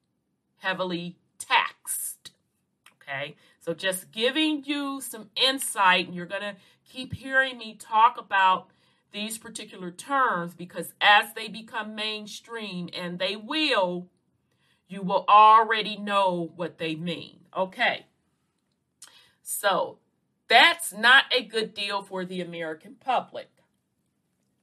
heavily 0.59 1.17
taxed. 1.39 2.33
Okay, 3.01 3.37
so 3.63 3.75
just 3.75 4.11
giving 4.11 4.65
you 4.65 5.01
some 5.01 5.31
insight, 5.37 6.07
and 6.07 6.17
you're 6.17 6.27
going 6.27 6.43
to 6.43 6.57
keep 6.85 7.15
hearing 7.15 7.59
me 7.59 7.77
talk 7.79 8.19
about 8.19 8.67
these 9.13 9.39
particular 9.39 9.93
terms 9.93 10.53
because 10.53 10.95
as 11.01 11.33
they 11.35 11.47
become 11.47 11.95
mainstream, 11.95 12.89
and 12.93 13.21
they 13.21 13.37
will, 13.37 14.09
you 14.89 15.01
will 15.03 15.25
already 15.29 15.97
know 15.97 16.51
what 16.57 16.79
they 16.79 16.97
mean. 16.97 17.39
Okay. 17.57 18.07
So 19.43 19.99
that's 20.49 20.93
not 20.93 21.25
a 21.33 21.45
good 21.45 21.73
deal 21.73 22.03
for 22.03 22.25
the 22.25 22.41
American 22.41 22.97
public. 22.99 23.49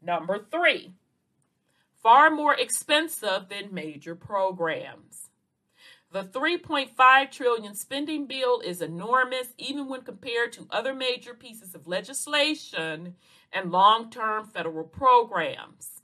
Number 0.02 0.46
three, 0.52 0.92
far 2.04 2.30
more 2.30 2.54
expensive 2.54 3.48
than 3.50 3.74
major 3.74 4.16
programs. 4.16 5.29
The 6.12 6.24
3.5 6.24 7.32
trillion 7.32 7.76
spending 7.76 8.26
bill 8.26 8.62
is 8.62 8.82
enormous 8.82 9.50
even 9.60 9.88
when 9.88 10.02
compared 10.02 10.52
to 10.54 10.68
other 10.72 10.96
major 10.96 11.36
pieces 11.36 11.76
of 11.76 11.88
legislation 11.88 13.16
and 13.54 13.72
long-term 13.72 14.46
federal 14.46 14.86
programs. 14.86 16.02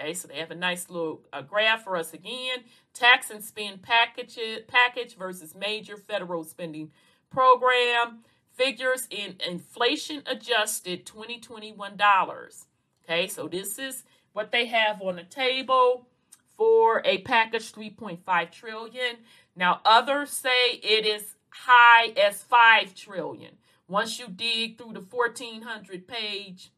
Okay, 0.00 0.14
so 0.14 0.26
they 0.26 0.38
have 0.38 0.50
a 0.50 0.56
nice 0.56 0.90
little 0.90 1.22
uh, 1.32 1.42
graph 1.42 1.84
for 1.84 1.96
us 1.96 2.12
again. 2.12 2.64
Tax 2.92 3.30
and 3.30 3.44
spend 3.44 3.82
package, 3.82 4.36
package 4.66 5.16
versus 5.16 5.54
major 5.54 5.96
federal 5.96 6.42
spending 6.42 6.90
program. 7.30 8.24
Figures 8.52 9.06
in 9.10 9.36
inflation 9.48 10.22
adjusted 10.26 11.06
2021 11.06 11.96
dollars. 11.96 12.66
Okay, 13.04 13.28
so 13.28 13.46
this 13.46 13.78
is 13.78 14.02
what 14.32 14.50
they 14.50 14.66
have 14.66 15.00
on 15.00 15.16
the 15.16 15.22
table 15.22 16.08
for 16.56 17.02
a 17.04 17.18
package 17.18 17.72
3.5 17.72 18.50
trillion. 18.52 19.16
Now 19.56 19.80
others 19.84 20.30
say 20.30 20.74
it 20.82 21.06
is 21.06 21.34
high 21.50 22.08
as 22.16 22.42
5 22.42 22.94
trillion. 22.94 23.56
Once 23.88 24.18
you 24.18 24.28
dig 24.28 24.78
through 24.78 24.94
the 24.94 25.00
1400 25.00 26.08
page 26.08 26.70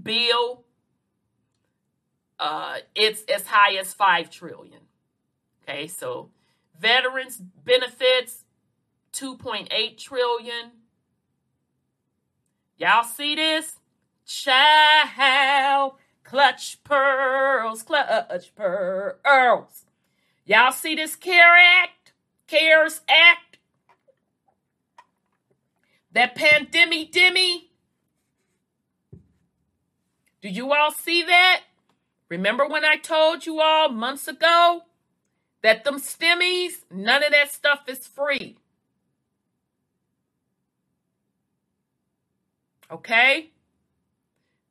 bill, 0.00 0.64
uh, 2.40 2.78
it's 2.94 3.22
as 3.32 3.46
high 3.46 3.74
as 3.76 3.94
5 3.94 4.30
trillion. 4.30 4.80
Okay, 5.62 5.86
so 5.86 6.30
veterans 6.78 7.36
benefits 7.36 8.44
2.8 9.12 9.96
trillion. 9.96 10.72
Y'all 12.76 13.04
see 13.04 13.36
this? 13.36 13.78
Child 14.26 15.92
Clutch 16.24 16.82
pearls, 16.82 17.82
clutch 17.82 18.54
pearls. 18.54 19.84
Y'all 20.44 20.72
see 20.72 20.94
this 20.94 21.14
CARE 21.14 21.56
Act? 21.56 22.12
CARES 22.48 23.02
Act? 23.08 23.58
That 26.12 26.34
pandemic 26.34 27.12
dimmy? 27.12 27.64
Do 30.40 30.48
you 30.48 30.72
all 30.72 30.92
see 30.92 31.22
that? 31.22 31.62
Remember 32.28 32.66
when 32.66 32.84
I 32.84 32.96
told 32.96 33.46
you 33.46 33.60
all 33.60 33.88
months 33.90 34.26
ago 34.28 34.82
that 35.62 35.84
them 35.84 36.00
stimmies, 36.00 36.84
none 36.90 37.22
of 37.22 37.32
that 37.32 37.52
stuff 37.52 37.88
is 37.88 38.06
free. 38.06 38.58
Okay? 42.90 43.50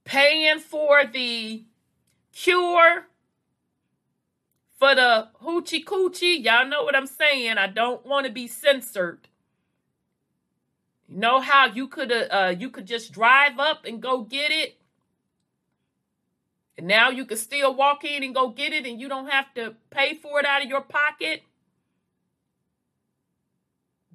Paying 0.05 0.59
for 0.59 1.05
the 1.05 1.63
cure 2.33 3.05
for 4.77 4.95
the 4.95 5.29
hoochie 5.41 5.83
coochie. 5.83 6.43
Y'all 6.43 6.67
know 6.67 6.83
what 6.83 6.95
I'm 6.95 7.07
saying. 7.07 7.57
I 7.57 7.67
don't 7.67 8.05
want 8.05 8.25
to 8.25 8.31
be 8.31 8.47
censored. 8.47 9.27
You 11.07 11.17
know 11.17 11.39
how 11.39 11.67
you 11.67 11.87
could 11.87 12.11
uh, 12.11 12.55
you 12.57 12.69
could 12.69 12.85
just 12.85 13.11
drive 13.11 13.59
up 13.59 13.85
and 13.85 14.01
go 14.01 14.21
get 14.21 14.51
it, 14.51 14.77
and 16.77 16.87
now 16.87 17.09
you 17.09 17.25
can 17.25 17.37
still 17.37 17.73
walk 17.73 18.03
in 18.03 18.23
and 18.23 18.33
go 18.33 18.49
get 18.49 18.73
it, 18.73 18.85
and 18.85 18.99
you 18.99 19.07
don't 19.07 19.29
have 19.29 19.53
to 19.53 19.75
pay 19.89 20.15
for 20.15 20.39
it 20.39 20.45
out 20.45 20.63
of 20.63 20.69
your 20.69 20.81
pocket. 20.81 21.43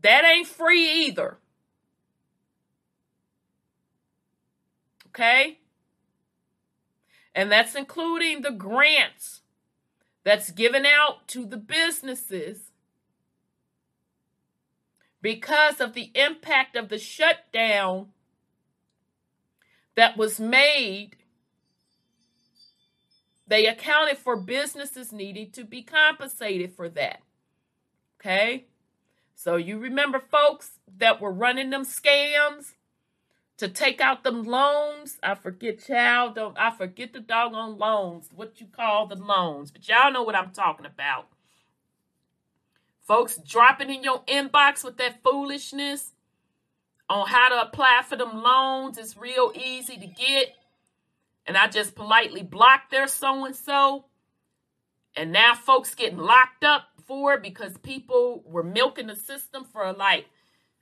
That 0.03 0.25
ain't 0.25 0.47
free 0.47 1.07
either. 1.07 1.39
Okay? 5.09 5.58
And 7.39 7.53
that's 7.53 7.77
including 7.77 8.43
the 8.43 8.51
grants 8.51 9.43
that's 10.25 10.51
given 10.51 10.85
out 10.85 11.29
to 11.29 11.47
the 11.47 11.57
businesses 11.57 12.73
because 15.23 15.81
of 15.81 15.93
the 15.95 16.11
impact 16.17 16.75
of 16.75 16.89
the 16.89 16.99
shutdown 16.99 18.09
that 19.95 20.17
was 20.17 20.41
made. 20.41 21.11
They 23.47 23.67
accounted 23.69 24.19
for 24.19 24.35
businesses 24.35 25.13
needing 25.13 25.53
to 25.53 25.63
be 25.63 25.83
compensated 25.83 26.73
for 26.73 26.89
that. 26.89 27.23
Okay? 28.19 28.67
So 29.37 29.55
you 29.55 29.79
remember 29.79 30.19
folks 30.19 30.73
that 30.97 31.21
were 31.21 31.31
running 31.31 31.71
them 31.71 31.85
scams 31.85 32.73
to 33.59 33.69
take 33.69 34.01
out 34.01 34.25
them 34.25 34.45
loans. 34.45 35.19
I 35.23 35.35
forget, 35.35 35.85
child. 35.85 36.37
Don't 36.37 36.57
I 36.59 36.71
forget 36.71 37.13
the 37.13 37.21
doggone 37.21 37.77
loans? 37.77 38.31
What 38.35 38.61
you 38.61 38.67
call 38.67 39.07
the 39.07 39.17
loans? 39.17 39.71
But 39.71 39.89
y'all 39.89 40.13
know 40.13 40.23
what 40.23 40.37
I'm 40.37 40.51
talking 40.51 40.87
about. 40.87 41.27
Folks 43.07 43.39
dropping 43.39 43.91
in 43.91 44.03
your 44.03 44.23
inbox 44.25 44.85
with 44.85 44.97
that 44.99 45.23
foolishness 45.23 46.13
on 47.09 47.27
how 47.27 47.49
to 47.49 47.63
apply 47.63 48.03
for 48.09 48.17
them 48.17 48.43
loans. 48.43 48.97
It's 48.97 49.17
real 49.17 49.53
easy 49.55 49.97
to 49.97 50.07
get. 50.07 50.55
And 51.47 51.57
I 51.57 51.67
just 51.67 51.95
politely 51.95 52.43
blocked 52.43 52.91
their 52.91 53.09
so 53.09 53.45
and 53.45 53.57
so. 53.57 54.05
And 55.17 55.33
now 55.33 55.55
folks 55.55 55.95
getting 55.95 56.19
locked 56.19 56.63
up 56.63 56.85
for 57.07 57.39
because 57.39 57.77
people 57.79 58.45
were 58.47 58.63
milking 58.63 59.07
the 59.07 59.17
system 59.17 59.65
for 59.65 59.93
like 59.95 60.27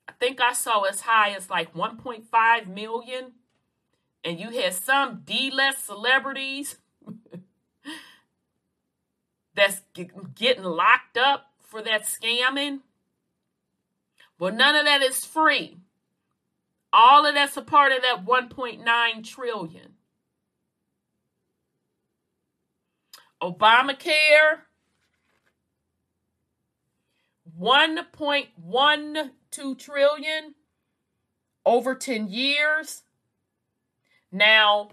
I 0.09 0.13
think 0.13 0.41
I 0.41 0.53
saw 0.53 0.83
as 0.83 1.03
high 1.03 1.31
as 1.31 1.51
like 1.51 1.75
1.5 1.75 2.67
million. 2.67 3.33
And 4.25 4.41
you 4.41 4.51
had 4.51 4.75
some 4.75 5.23
D-list 5.25 5.87
celebrities 5.87 6.77
that's 9.55 9.83
getting 10.35 10.65
locked 10.65 11.17
up 11.17 11.53
for 11.61 11.83
that 11.83 12.05
scamming. 12.05 12.81
Well, 14.39 14.53
none 14.53 14.75
of 14.75 14.85
that 14.85 15.03
is 15.03 15.25
free. 15.25 15.79
All 16.93 17.27
of 17.27 17.35
that's 17.35 17.57
a 17.57 17.63
part 17.63 17.93
of 17.93 18.03
that 18.03 18.25
1.9 18.25 19.25
trillion. 19.25 19.93
Obamacare 23.43 24.61
1.12 29.57 29.79
trillion 29.79 30.55
over 31.65 31.95
10 31.95 32.29
years. 32.29 33.03
Now, 34.31 34.91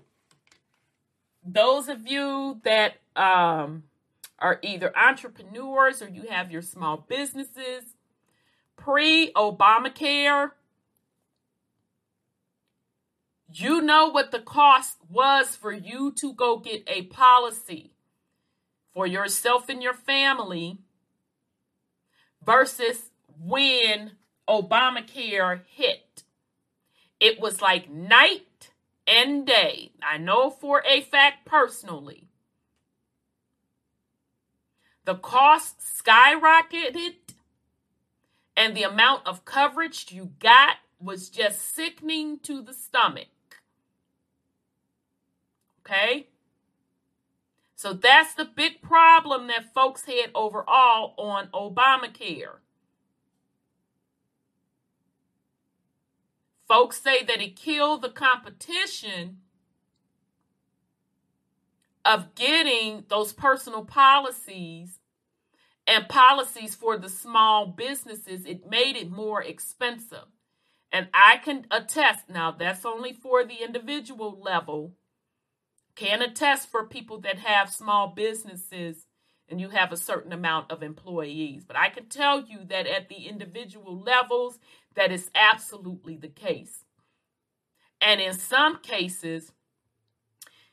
those 1.45 1.89
of 1.89 2.07
you 2.07 2.61
that 2.63 2.95
um, 3.15 3.83
are 4.39 4.59
either 4.61 4.95
entrepreneurs 4.97 6.01
or 6.01 6.07
you 6.07 6.23
have 6.29 6.51
your 6.51 6.61
small 6.61 6.97
businesses, 6.97 7.95
pre 8.75 9.31
Obamacare, 9.33 10.51
you 13.55 13.81
know 13.81 14.07
what 14.07 14.31
the 14.31 14.39
cost 14.39 14.97
was 15.09 15.55
for 15.55 15.71
you 15.71 16.11
to 16.13 16.33
go 16.33 16.57
get 16.57 16.83
a 16.87 17.03
policy 17.03 17.93
for 18.93 19.05
yourself 19.05 19.69
and 19.69 19.83
your 19.83 19.93
family 19.93 20.79
versus 22.43 23.11
when 23.39 24.11
Obamacare 24.47 25.61
hit. 25.65 26.23
It 27.19 27.39
was 27.39 27.61
like 27.61 27.89
night 27.89 28.71
and 29.07 29.45
day. 29.45 29.91
I 30.01 30.17
know 30.17 30.49
for 30.49 30.83
a 30.87 31.01
fact 31.01 31.45
personally. 31.45 32.27
The 35.05 35.15
cost 35.15 35.79
skyrocketed, 35.79 37.15
and 38.55 38.75
the 38.75 38.83
amount 38.83 39.25
of 39.27 39.45
coverage 39.45 40.11
you 40.11 40.31
got 40.39 40.77
was 40.99 41.29
just 41.29 41.75
sickening 41.75 42.39
to 42.39 42.61
the 42.61 42.73
stomach. 42.73 43.27
Okay? 45.81 46.27
So 47.75 47.91
that's 47.91 48.33
the 48.33 48.45
big 48.45 48.81
problem 48.81 49.47
that 49.47 49.73
folks 49.73 50.05
had 50.05 50.31
overall 50.33 51.13
on 51.17 51.47
Obamacare. 51.47 52.59
Folks 56.73 56.99
say 56.99 57.23
that 57.23 57.39
it 57.39 57.55
killed 57.55 58.01
the 58.01 58.09
competition 58.09 59.37
of 62.03 62.33
getting 62.33 63.03
those 63.09 63.31
personal 63.31 63.85
policies 63.85 64.99
and 65.85 66.09
policies 66.09 66.73
for 66.73 66.97
the 66.97 67.09
small 67.09 67.67
businesses. 67.67 68.47
It 68.47 68.71
made 68.71 68.95
it 68.95 69.11
more 69.11 69.43
expensive. 69.43 70.25
And 70.91 71.09
I 71.13 71.37
can 71.37 71.67
attest 71.69 72.27
now, 72.27 72.49
that's 72.49 72.87
only 72.87 73.13
for 73.13 73.43
the 73.43 73.63
individual 73.63 74.41
level 74.41 74.95
can 75.93 76.23
attest 76.23 76.71
for 76.71 76.87
people 76.87 77.19
that 77.19 77.37
have 77.37 77.71
small 77.71 78.07
businesses 78.07 79.05
and 79.47 79.61
you 79.61 79.69
have 79.69 79.91
a 79.91 79.97
certain 79.97 80.33
amount 80.33 80.71
of 80.71 80.81
employees. 80.81 81.63
But 81.65 81.77
I 81.77 81.89
can 81.89 82.05
tell 82.05 82.41
you 82.41 82.59
that 82.69 82.87
at 82.87 83.09
the 83.09 83.27
individual 83.27 83.99
levels, 83.99 84.57
that 84.95 85.11
is 85.11 85.29
absolutely 85.35 86.15
the 86.15 86.27
case. 86.27 86.85
And 88.01 88.19
in 88.19 88.33
some 88.33 88.79
cases, 88.79 89.51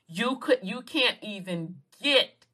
you 0.06 0.36
could 0.36 0.58
you 0.62 0.82
can't 0.82 1.18
even 1.22 1.76
get, 2.02 2.46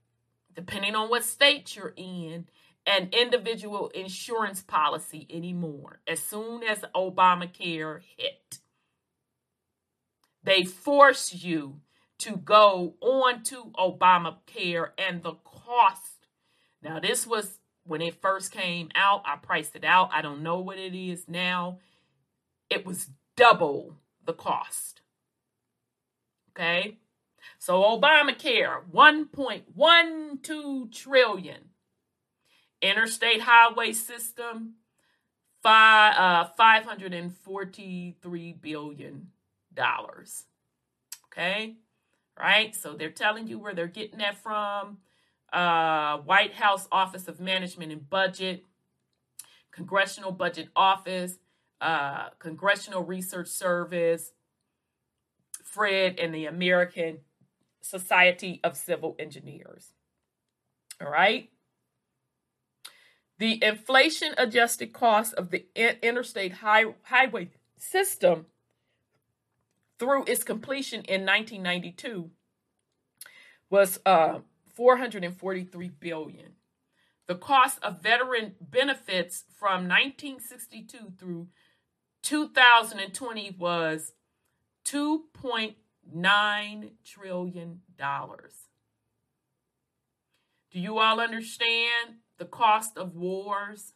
depending 0.54 0.94
on 0.94 1.08
what 1.08 1.24
state 1.24 1.74
you're 1.74 1.94
in, 1.96 2.46
an 2.86 3.08
individual 3.12 3.88
insurance 3.88 4.62
policy 4.62 5.26
anymore. 5.30 6.00
As 6.06 6.20
soon 6.20 6.62
as 6.62 6.84
Obamacare 6.94 8.00
hit, 8.16 8.58
they 10.44 10.62
force 10.64 11.34
you 11.34 11.80
to 12.18 12.36
go 12.36 12.94
on 13.00 13.42
to 13.44 13.72
Obamacare 13.76 14.90
and 14.96 15.22
the 15.22 15.34
cost. 15.44 16.28
Now, 16.82 17.00
this 17.00 17.26
was 17.26 17.58
when 17.86 18.02
it 18.02 18.20
first 18.20 18.50
came 18.52 18.90
out. 18.94 19.22
I 19.24 19.36
priced 19.36 19.74
it 19.76 19.84
out. 19.84 20.10
I 20.12 20.22
don't 20.22 20.42
know 20.42 20.58
what 20.60 20.78
it 20.78 20.94
is 20.94 21.28
now. 21.28 21.78
It 22.70 22.86
was 22.86 23.08
double 23.36 23.96
the 24.24 24.32
cost. 24.32 25.00
Okay. 26.50 26.98
So 27.58 27.82
Obamacare 27.82 28.82
1.12 28.92 30.92
trillion. 30.92 31.70
Interstate 32.82 33.40
highway 33.42 33.92
system 33.92 34.74
five, 35.62 36.14
uh, 36.16 36.44
543 36.56 38.52
billion 38.60 39.28
dollars. 39.74 40.44
Okay? 41.32 41.76
right? 42.38 42.74
So 42.74 42.94
they're 42.94 43.10
telling 43.10 43.48
you 43.48 43.58
where 43.58 43.74
they're 43.74 43.86
getting 43.86 44.18
that 44.18 44.42
from. 44.42 44.98
Uh, 45.52 46.18
White 46.18 46.54
House 46.54 46.88
Office 46.90 47.28
of 47.28 47.40
Management 47.40 47.92
and 47.92 48.08
Budget, 48.08 48.64
Congressional 49.70 50.32
Budget 50.32 50.68
Office, 50.74 51.38
uh, 51.80 52.30
Congressional 52.38 53.02
Research 53.02 53.48
Service, 53.48 54.32
FRED, 55.64 56.18
and 56.18 56.34
the 56.34 56.46
American 56.46 57.18
Society 57.80 58.60
of 58.64 58.76
Civil 58.76 59.14
Engineers. 59.18 59.92
All 61.00 61.10
right. 61.10 61.50
The 63.38 63.62
inflation 63.62 64.32
adjusted 64.38 64.92
cost 64.92 65.34
of 65.34 65.50
the 65.50 65.66
interstate 65.74 66.54
high, 66.54 66.86
highway 67.02 67.50
system 67.76 68.46
through 69.98 70.24
its 70.26 70.42
completion 70.42 71.02
in 71.02 71.26
1992 71.26 72.30
was 73.68 74.00
uh, 74.06 74.38
443 74.76 75.88
billion. 75.88 76.52
The 77.26 77.34
cost 77.34 77.78
of 77.82 78.02
veteran 78.02 78.54
benefits 78.60 79.44
from 79.58 79.88
1962 79.88 81.14
through 81.18 81.48
2020 82.22 83.56
was 83.58 84.12
2.9 84.84 86.90
trillion 87.04 87.80
dollars. 87.98 88.52
Do 90.70 90.78
you 90.78 90.98
all 90.98 91.18
understand 91.20 92.16
the 92.38 92.44
cost 92.44 92.98
of 92.98 93.16
wars? 93.16 93.94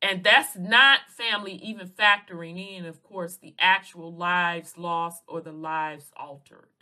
And 0.00 0.24
that's 0.24 0.56
not 0.56 1.10
family 1.10 1.52
even 1.54 1.88
factoring 1.88 2.58
in, 2.58 2.86
of 2.86 3.02
course, 3.02 3.36
the 3.36 3.54
actual 3.58 4.14
lives 4.14 4.78
lost 4.78 5.22
or 5.26 5.42
the 5.42 5.52
lives 5.52 6.10
altered. 6.16 6.79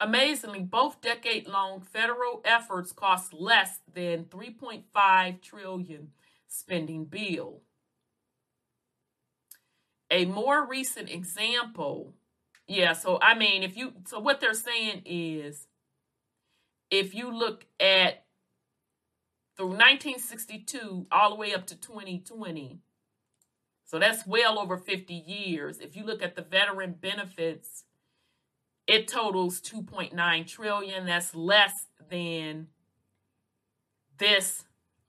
Amazingly, 0.00 0.60
both 0.60 1.02
decade-long 1.02 1.82
federal 1.82 2.40
efforts 2.44 2.90
cost 2.90 3.34
less 3.34 3.80
than 3.92 4.24
3.5 4.24 5.42
trillion 5.42 6.08
spending 6.48 7.04
bill. 7.04 7.60
A 10.10 10.24
more 10.24 10.66
recent 10.66 11.10
example, 11.10 12.14
yeah, 12.66 12.94
so 12.94 13.18
I 13.20 13.34
mean, 13.34 13.62
if 13.62 13.76
you 13.76 13.92
so 14.06 14.18
what 14.18 14.40
they're 14.40 14.54
saying 14.54 15.02
is 15.04 15.66
if 16.90 17.14
you 17.14 17.32
look 17.32 17.66
at 17.78 18.24
through 19.60 19.68
1962 19.68 21.06
all 21.12 21.28
the 21.28 21.36
way 21.36 21.52
up 21.52 21.66
to 21.66 21.76
2020. 21.76 22.78
So 23.84 23.98
that's 23.98 24.26
well 24.26 24.58
over 24.58 24.78
50 24.78 25.12
years. 25.12 25.80
If 25.80 25.96
you 25.96 26.02
look 26.02 26.22
at 26.22 26.34
the 26.34 26.40
veteran 26.40 26.94
benefits, 26.98 27.84
it 28.90 29.06
totals 29.06 29.60
2.9 29.60 30.46
trillion. 30.48 31.06
That's 31.06 31.32
less 31.32 31.86
than 32.10 32.66
this 34.18 34.64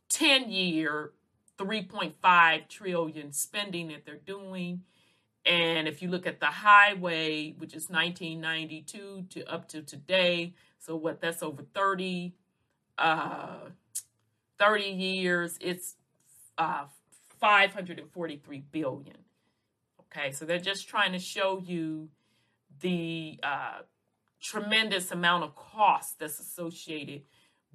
10 0.10 0.52
year 0.52 1.14
3.5 1.58 2.68
trillion 2.70 3.32
spending 3.32 3.88
that 3.88 4.06
they're 4.06 4.18
doing. 4.18 4.84
And 5.48 5.88
if 5.88 6.04
you 6.04 6.10
look 6.10 6.28
at 6.28 6.40
the 6.40 6.46
highway, 6.46 7.56
which 7.58 7.74
is 7.74 7.90
1992 7.90 9.26
to 9.32 9.52
up 9.52 9.68
to 9.70 9.82
today, 9.82 10.54
so 10.78 10.96
what 10.96 11.20
that's 11.20 11.42
over 11.42 11.64
30 11.74 12.36
uh 13.00 13.70
30 14.60 14.84
years, 14.84 15.58
it's 15.60 15.96
uh, 16.60 16.86
543 17.40 18.64
billion. 18.72 19.18
Okay, 20.02 20.32
so 20.32 20.46
they're 20.46 20.60
just 20.60 20.88
trying 20.88 21.14
to 21.14 21.20
show 21.20 21.64
you 21.66 22.10
the 22.82 23.40
uh, 23.44 23.80
tremendous 24.42 25.12
amount 25.12 25.44
of 25.44 25.56
cost 25.56 26.20
that's 26.20 26.40
associated 26.40 27.22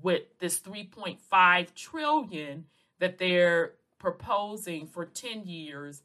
with 0.03 0.23
this 0.39 0.59
3.5 0.61 1.75
trillion 1.75 2.65
that 2.99 3.19
they're 3.19 3.73
proposing 3.99 4.87
for 4.87 5.05
10 5.05 5.45
years 5.47 6.03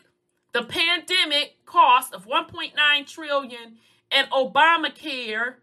the 0.54 0.64
pandemic 0.64 1.64
cost 1.68 2.16
of 2.16 2.26
1.9 2.26 2.74
trillion 3.06 3.78
and 4.10 4.28
Obamacare, 4.32 5.58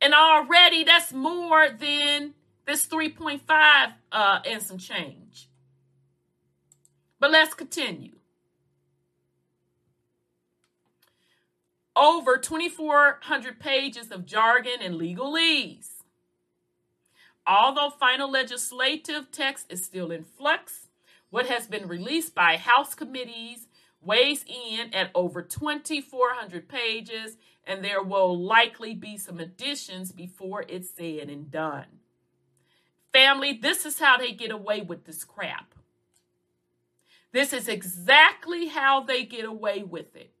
and 0.00 0.14
already 0.14 0.84
that's 0.84 1.12
more 1.12 1.68
than 1.68 2.34
this 2.64 2.86
3.5 2.86 3.40
uh, 4.12 4.38
and 4.46 4.62
some 4.62 4.78
change. 4.78 5.48
But 7.18 7.32
let's 7.32 7.54
continue. 7.54 8.12
Over 11.96 12.38
2,400 12.38 13.60
pages 13.60 14.10
of 14.10 14.26
jargon 14.26 14.82
and 14.82 15.00
legalese. 15.00 15.90
Although 17.46 17.90
final 17.90 18.30
legislative 18.30 19.30
text 19.30 19.66
is 19.68 19.84
still 19.84 20.10
in 20.10 20.24
flux, 20.24 20.88
what 21.30 21.46
has 21.46 21.66
been 21.66 21.86
released 21.86 22.34
by 22.34 22.56
House 22.56 22.94
committees 22.94 23.68
weighs 24.04 24.44
in 24.46 24.92
at 24.92 25.10
over 25.14 25.42
2,400 25.42 26.68
pages, 26.68 27.36
and 27.66 27.82
there 27.82 28.02
will 28.02 28.38
likely 28.38 28.94
be 28.94 29.16
some 29.16 29.38
additions 29.38 30.12
before 30.12 30.64
it's 30.68 30.90
said 30.90 31.28
and 31.30 31.50
done. 31.50 31.86
Family, 33.12 33.52
this 33.52 33.86
is 33.86 33.98
how 33.98 34.18
they 34.18 34.32
get 34.32 34.50
away 34.50 34.82
with 34.82 35.04
this 35.04 35.24
crap. 35.24 35.74
This 37.32 37.52
is 37.52 37.68
exactly 37.68 38.66
how 38.66 39.00
they 39.00 39.24
get 39.24 39.44
away 39.44 39.82
with 39.82 40.14
it. 40.16 40.33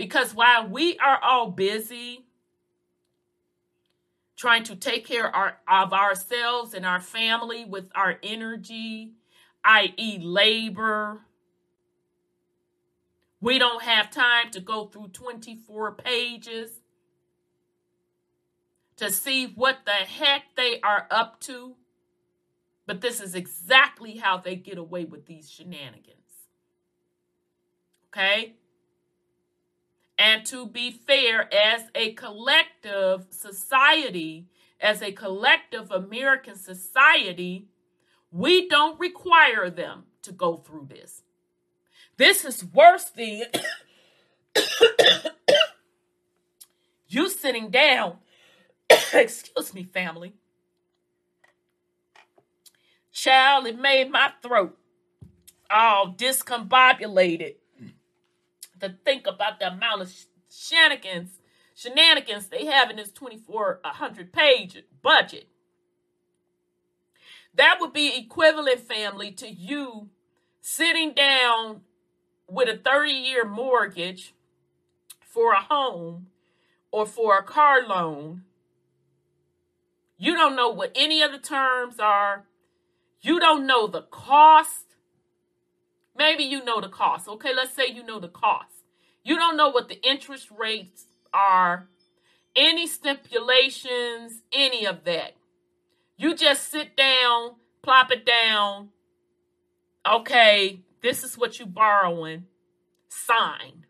Because 0.00 0.34
while 0.34 0.66
we 0.66 0.96
are 0.96 1.20
all 1.22 1.50
busy 1.50 2.24
trying 4.34 4.64
to 4.64 4.74
take 4.74 5.06
care 5.06 5.30
of 5.68 5.92
ourselves 5.92 6.72
and 6.72 6.86
our 6.86 7.02
family 7.02 7.66
with 7.66 7.90
our 7.94 8.18
energy, 8.22 9.12
i.e., 9.62 10.18
labor, 10.18 11.20
we 13.42 13.58
don't 13.58 13.82
have 13.82 14.10
time 14.10 14.50
to 14.52 14.60
go 14.60 14.86
through 14.86 15.08
24 15.08 15.92
pages 15.96 16.80
to 18.96 19.12
see 19.12 19.48
what 19.48 19.80
the 19.84 19.90
heck 19.90 20.44
they 20.56 20.80
are 20.80 21.08
up 21.10 21.42
to. 21.42 21.76
But 22.86 23.02
this 23.02 23.20
is 23.20 23.34
exactly 23.34 24.16
how 24.16 24.38
they 24.38 24.56
get 24.56 24.78
away 24.78 25.04
with 25.04 25.26
these 25.26 25.50
shenanigans. 25.50 26.16
Okay? 28.08 28.54
And 30.20 30.44
to 30.48 30.66
be 30.66 30.90
fair, 30.90 31.48
as 31.52 31.84
a 31.94 32.12
collective 32.12 33.28
society, 33.30 34.48
as 34.78 35.00
a 35.00 35.12
collective 35.12 35.90
American 35.90 36.56
society, 36.56 37.68
we 38.30 38.68
don't 38.68 39.00
require 39.00 39.70
them 39.70 40.04
to 40.20 40.32
go 40.32 40.58
through 40.58 40.88
this. 40.90 41.22
This 42.18 42.44
is 42.44 42.62
worse 42.62 43.04
than 43.04 43.44
you 47.08 47.30
sitting 47.30 47.70
down. 47.70 48.18
Excuse 49.14 49.72
me, 49.72 49.84
family 49.84 50.34
Child, 53.10 53.68
it 53.68 53.78
made 53.78 54.10
my 54.10 54.32
throat 54.42 54.76
all 55.70 56.12
discombobulated 56.12 57.54
to 58.80 58.94
think 59.04 59.26
about 59.26 59.58
the 59.58 59.72
amount 59.72 60.02
of 60.02 60.12
shenanigans, 60.50 61.40
shenanigans 61.74 62.48
they 62.48 62.66
have 62.66 62.90
in 62.90 62.96
this 62.96 63.10
2400 63.10 64.32
page 64.32 64.82
budget. 65.02 65.48
That 67.54 67.78
would 67.80 67.92
be 67.92 68.16
equivalent, 68.16 68.80
family, 68.80 69.32
to 69.32 69.48
you 69.48 70.08
sitting 70.60 71.12
down 71.12 71.82
with 72.48 72.68
a 72.68 72.76
30 72.76 73.12
year 73.12 73.44
mortgage 73.44 74.34
for 75.20 75.52
a 75.52 75.60
home 75.60 76.26
or 76.90 77.06
for 77.06 77.38
a 77.38 77.42
car 77.42 77.86
loan. 77.86 78.42
You 80.18 80.34
don't 80.34 80.56
know 80.56 80.68
what 80.68 80.92
any 80.94 81.22
of 81.22 81.32
the 81.32 81.38
terms 81.38 81.98
are. 81.98 82.44
You 83.22 83.40
don't 83.40 83.66
know 83.66 83.86
the 83.86 84.02
cost. 84.02 84.89
Maybe 86.20 86.44
you 86.44 86.62
know 86.62 86.82
the 86.82 86.90
cost. 86.90 87.28
Okay, 87.28 87.54
let's 87.54 87.74
say 87.74 87.86
you 87.86 88.04
know 88.04 88.20
the 88.20 88.28
cost. 88.28 88.84
You 89.24 89.36
don't 89.36 89.56
know 89.56 89.70
what 89.70 89.88
the 89.88 89.98
interest 90.06 90.50
rates 90.50 91.06
are, 91.32 91.88
any 92.54 92.86
stipulations, 92.86 94.42
any 94.52 94.84
of 94.84 95.04
that. 95.04 95.32
You 96.18 96.34
just 96.34 96.70
sit 96.70 96.94
down, 96.94 97.52
plop 97.80 98.12
it 98.12 98.26
down. 98.26 98.90
Okay, 100.06 100.80
this 101.00 101.24
is 101.24 101.38
what 101.38 101.58
you're 101.58 101.66
borrowing. 101.66 102.44
Sign. 103.08 103.86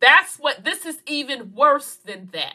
That's 0.00 0.36
what 0.36 0.62
this 0.62 0.86
is 0.86 0.98
even 1.08 1.52
worse 1.52 1.96
than 1.96 2.28
that. 2.32 2.54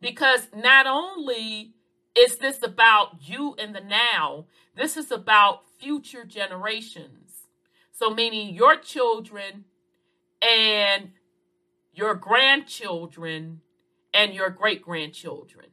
Because 0.00 0.48
not 0.56 0.86
only 0.86 1.74
is 2.16 2.36
this 2.36 2.62
about 2.62 3.16
you 3.20 3.54
in 3.58 3.72
the 3.72 3.80
now? 3.80 4.46
This 4.76 4.96
is 4.96 5.10
about 5.10 5.62
future 5.78 6.24
generations. 6.24 7.46
So, 7.92 8.10
meaning 8.10 8.54
your 8.54 8.76
children 8.76 9.64
and 10.42 11.10
your 11.92 12.14
grandchildren 12.14 13.60
and 14.12 14.34
your 14.34 14.50
great 14.50 14.82
grandchildren. 14.82 15.66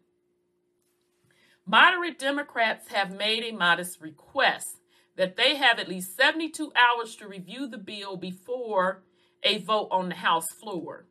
Moderate 1.65 2.19
Democrats 2.19 2.89
have 2.89 3.17
made 3.17 3.43
a 3.43 3.51
modest 3.51 3.99
request 4.01 4.79
that 5.15 5.35
they 5.35 5.55
have 5.55 5.79
at 5.79 5.89
least 5.89 6.15
72 6.15 6.71
hours 6.75 7.15
to 7.15 7.27
review 7.27 7.67
the 7.67 7.77
bill 7.77 8.15
before 8.15 9.03
a 9.43 9.57
vote 9.59 9.89
on 9.91 10.09
the 10.09 10.15
House 10.15 10.47
floor. 10.61 11.05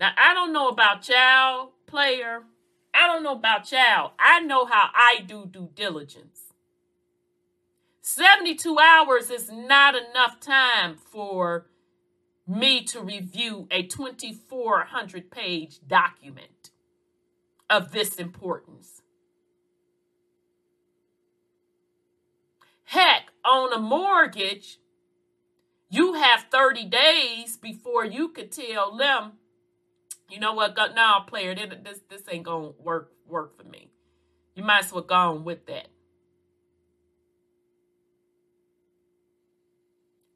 Now, 0.00 0.12
I 0.16 0.34
don't 0.34 0.52
know 0.52 0.68
about 0.68 1.08
y'all, 1.08 1.72
player, 1.86 2.44
I 2.94 3.06
don't 3.08 3.22
know 3.24 3.34
about 3.34 3.70
y'all. 3.72 4.12
I 4.18 4.40
know 4.40 4.66
how 4.66 4.88
I 4.94 5.24
do 5.26 5.46
due 5.46 5.70
diligence. 5.74 6.52
72 8.02 8.78
hours 8.78 9.30
is 9.30 9.50
not 9.50 9.94
enough 9.96 10.38
time 10.38 10.96
for 10.96 11.66
me 12.46 12.84
to 12.84 13.00
review 13.00 13.66
a 13.70 13.82
2,400 13.82 15.30
page 15.30 15.80
document 15.86 16.70
of 17.68 17.92
this 17.92 18.16
importance. 18.16 19.02
Heck, 22.84 23.32
on 23.44 23.72
a 23.72 23.78
mortgage, 23.78 24.78
you 25.88 26.14
have 26.14 26.46
30 26.50 26.84
days 26.84 27.56
before 27.56 28.04
you 28.04 28.28
could 28.28 28.52
tell 28.52 28.96
them 28.96 29.32
you 30.34 30.40
know 30.40 30.52
what? 30.52 30.74
Go, 30.74 30.86
no, 30.94 31.20
player, 31.28 31.54
this 31.54 32.00
this 32.10 32.22
ain't 32.28 32.42
gonna 32.42 32.72
work 32.82 33.12
work 33.24 33.56
for 33.56 33.62
me. 33.62 33.88
You 34.56 34.64
might 34.64 34.84
as 34.84 34.92
well 34.92 35.02
go 35.02 35.14
on 35.14 35.44
with 35.44 35.66
that. 35.66 35.86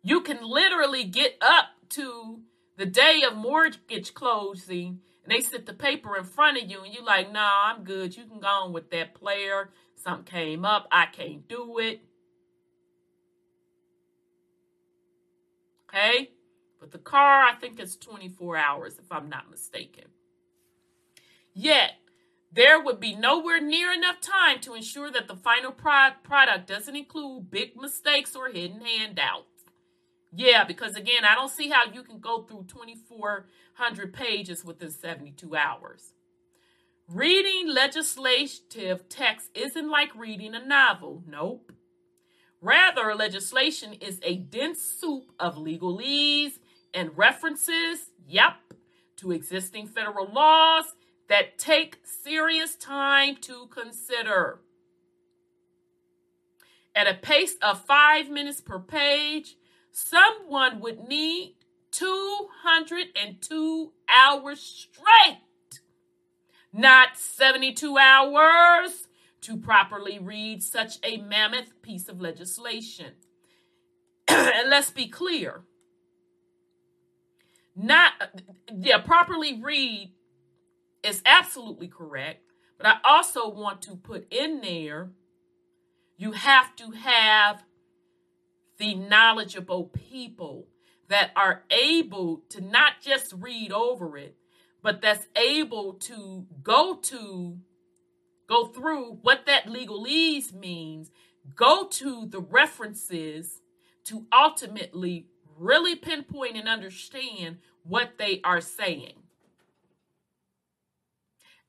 You 0.02 0.20
can 0.20 0.38
literally 0.42 1.02
get 1.02 1.36
up 1.40 1.66
to 1.90 2.40
the 2.76 2.86
day 2.86 3.22
of 3.28 3.36
mortgage 3.36 4.14
closing 4.14 5.00
and 5.24 5.32
they 5.32 5.40
sit 5.40 5.66
the 5.66 5.74
paper 5.74 6.16
in 6.16 6.24
front 6.24 6.62
of 6.62 6.70
you 6.70 6.82
and 6.82 6.94
you're 6.94 7.04
like, 7.04 7.26
no, 7.26 7.40
nah, 7.40 7.72
I'm 7.72 7.82
good. 7.82 8.16
You 8.16 8.24
can 8.24 8.38
go 8.38 8.46
on 8.46 8.72
with 8.72 8.90
that 8.90 9.14
player. 9.14 9.70
Something 9.96 10.24
came 10.24 10.64
up. 10.64 10.86
I 10.92 11.06
can't 11.06 11.46
do 11.48 11.78
it. 11.78 12.00
Okay? 15.88 16.30
But 16.78 16.92
the 16.92 16.98
car, 16.98 17.42
I 17.42 17.54
think 17.54 17.80
it's 17.80 17.96
24 17.96 18.56
hours, 18.56 18.98
if 18.98 19.10
I'm 19.10 19.28
not 19.28 19.50
mistaken. 19.50 20.04
Yet, 21.52 21.92
there 22.52 22.80
would 22.80 23.00
be 23.00 23.14
nowhere 23.14 23.60
near 23.60 23.92
enough 23.92 24.20
time 24.20 24.60
to 24.60 24.74
ensure 24.74 25.10
that 25.10 25.28
the 25.28 25.36
final 25.36 25.72
pro- 25.72 26.12
product 26.22 26.68
doesn't 26.68 26.96
include 26.96 27.50
big 27.50 27.76
mistakes 27.76 28.34
or 28.36 28.48
hidden 28.48 28.80
handouts. 28.80 29.46
Yeah, 30.32 30.64
because 30.64 30.94
again, 30.94 31.24
I 31.24 31.34
don't 31.34 31.50
see 31.50 31.68
how 31.68 31.84
you 31.92 32.02
can 32.02 32.20
go 32.20 32.42
through 32.42 32.66
2,400 32.68 34.12
pages 34.12 34.64
within 34.64 34.90
72 34.90 35.56
hours. 35.56 36.12
Reading 37.08 37.68
legislative 37.68 39.08
text 39.08 39.50
isn't 39.54 39.90
like 39.90 40.14
reading 40.14 40.54
a 40.54 40.64
novel. 40.64 41.22
Nope. 41.26 41.72
Rather, 42.60 43.14
legislation 43.14 43.94
is 43.94 44.20
a 44.22 44.36
dense 44.36 44.82
soup 44.82 45.32
of 45.38 45.56
legalese 45.56 46.58
and 46.94 47.16
references, 47.16 48.10
yep, 48.26 48.54
to 49.16 49.32
existing 49.32 49.86
federal 49.86 50.32
laws 50.32 50.84
that 51.28 51.58
take 51.58 51.98
serious 52.04 52.74
time 52.76 53.36
to 53.36 53.66
consider. 53.66 54.60
At 56.94 57.06
a 57.06 57.14
pace 57.14 57.54
of 57.62 57.84
five 57.84 58.30
minutes 58.30 58.60
per 58.60 58.78
page, 58.78 59.56
someone 59.92 60.80
would 60.80 61.08
need 61.08 61.54
202 61.92 63.92
hours 64.08 64.60
straight, 64.60 65.80
not 66.72 67.16
72 67.16 67.96
hours 67.98 69.08
to 69.42 69.56
properly 69.56 70.18
read 70.18 70.62
such 70.62 70.98
a 71.02 71.18
mammoth 71.18 71.80
piece 71.82 72.08
of 72.08 72.20
legislation. 72.20 73.12
and 74.28 74.68
let's 74.68 74.90
be 74.90 75.08
clear. 75.08 75.62
Not 77.78 78.12
yeah, 78.76 78.98
properly 78.98 79.62
read 79.62 80.12
is 81.04 81.22
absolutely 81.24 81.88
correct, 81.88 82.42
but 82.76 82.86
I 82.86 82.96
also 83.04 83.48
want 83.48 83.82
to 83.82 83.96
put 83.96 84.26
in 84.32 84.60
there 84.60 85.10
you 86.18 86.32
have 86.32 86.74
to 86.76 86.90
have 86.90 87.62
the 88.78 88.94
knowledgeable 88.96 89.84
people 89.84 90.66
that 91.08 91.30
are 91.36 91.62
able 91.70 92.42
to 92.50 92.60
not 92.60 92.94
just 93.00 93.32
read 93.32 93.72
over 93.72 94.18
it, 94.18 94.36
but 94.82 95.00
that's 95.00 95.28
able 95.36 95.94
to 95.94 96.46
go 96.62 96.96
to 96.96 97.58
go 98.48 98.66
through 98.66 99.18
what 99.22 99.46
that 99.46 99.66
legalese 99.66 100.52
means, 100.52 101.10
go 101.54 101.86
to 101.86 102.26
the 102.26 102.40
references 102.40 103.60
to 104.04 104.26
ultimately 104.32 105.26
really 105.58 105.96
pinpoint 105.96 106.56
and 106.56 106.68
understand 106.68 107.58
what 107.84 108.12
they 108.18 108.40
are 108.44 108.60
saying. 108.60 109.14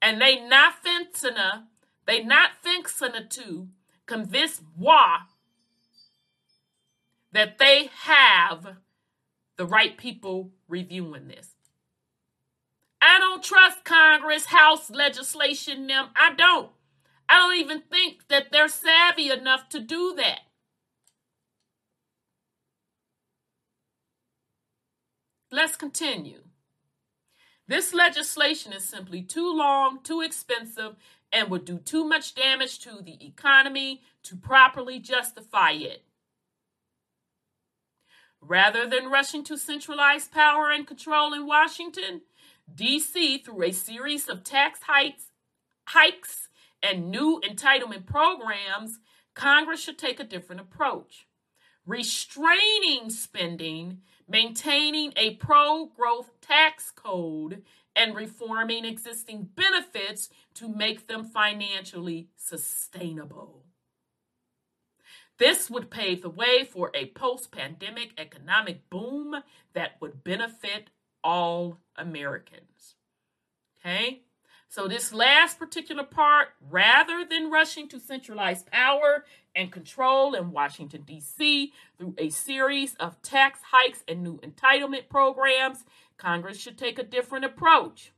And 0.01 0.21
they 0.21 0.39
not 0.39 0.75
finna, 0.83 1.63
they 2.05 2.23
not 2.23 2.51
finna 2.63 3.29
to 3.29 3.67
convince 4.05 4.61
moi 4.77 5.19
that 7.31 7.57
they 7.57 7.89
have 8.03 8.77
the 9.57 9.65
right 9.65 9.97
people 9.97 10.51
reviewing 10.67 11.27
this. 11.27 11.55
I 13.01 13.19
don't 13.19 13.43
trust 13.43 13.83
Congress, 13.83 14.45
House 14.45 14.89
legislation, 14.89 15.87
them. 15.87 16.07
I 16.15 16.33
don't. 16.33 16.69
I 17.27 17.35
don't 17.35 17.57
even 17.57 17.81
think 17.81 18.27
that 18.29 18.51
they're 18.51 18.67
savvy 18.67 19.29
enough 19.29 19.69
to 19.69 19.79
do 19.79 20.15
that. 20.17 20.39
Let's 25.51 25.75
continue. 25.75 26.43
This 27.67 27.93
legislation 27.93 28.73
is 28.73 28.83
simply 28.83 29.21
too 29.21 29.51
long, 29.51 29.99
too 30.03 30.21
expensive, 30.21 30.95
and 31.31 31.49
would 31.49 31.65
do 31.65 31.77
too 31.77 32.03
much 32.03 32.35
damage 32.35 32.79
to 32.79 33.01
the 33.03 33.23
economy 33.25 34.01
to 34.23 34.35
properly 34.35 34.99
justify 34.99 35.71
it. 35.71 36.03
Rather 38.41 38.87
than 38.87 39.11
rushing 39.11 39.43
to 39.43 39.57
centralize 39.57 40.27
power 40.27 40.71
and 40.71 40.87
control 40.87 41.33
in 41.33 41.45
Washington, 41.45 42.21
D.C., 42.73 43.39
through 43.39 43.63
a 43.63 43.71
series 43.71 44.29
of 44.29 44.43
tax 44.43 44.81
hikes, 44.83 45.25
hikes 45.85 46.49
and 46.81 47.11
new 47.11 47.41
entitlement 47.47 48.05
programs, 48.05 48.99
Congress 49.33 49.81
should 49.81 49.97
take 49.97 50.19
a 50.19 50.23
different 50.23 50.61
approach. 50.61 51.27
Restraining 51.85 53.09
spending, 53.09 54.01
maintaining 54.29 55.11
a 55.15 55.35
pro 55.35 55.87
growth 55.87 56.29
tax 56.41 56.91
code, 56.91 57.63
and 57.95 58.15
reforming 58.15 58.85
existing 58.85 59.49
benefits 59.55 60.29
to 60.53 60.69
make 60.69 61.07
them 61.07 61.25
financially 61.25 62.29
sustainable. 62.37 63.65
This 65.37 65.69
would 65.69 65.89
pave 65.89 66.21
the 66.21 66.29
way 66.29 66.63
for 66.63 66.91
a 66.93 67.07
post 67.07 67.51
pandemic 67.51 68.11
economic 68.17 68.89
boom 68.89 69.35
that 69.73 69.93
would 69.99 70.23
benefit 70.23 70.89
all 71.23 71.77
Americans. 71.95 72.95
Okay? 73.79 74.21
So, 74.71 74.87
this 74.87 75.11
last 75.11 75.57
particular 75.57 76.03
part, 76.03 76.49
rather 76.69 77.25
than 77.27 77.49
rushing 77.49 77.87
to 77.87 77.99
centralize 77.99 78.61
power 78.61 79.25
and 79.55 79.71
control 79.71 80.35
in 80.35 80.51
Washington, 80.51 81.01
D.C., 81.07 81.73
through 81.97 82.13
a 82.19 82.29
series 82.29 82.93
of 82.99 83.19
tax 83.23 83.61
hikes 83.71 84.03
and 84.07 84.21
new 84.21 84.37
entitlement 84.37 85.09
programs, 85.09 85.85
Congress 86.17 86.59
should 86.59 86.77
take 86.77 86.99
a 86.99 87.03
different 87.03 87.45
approach. 87.45 88.11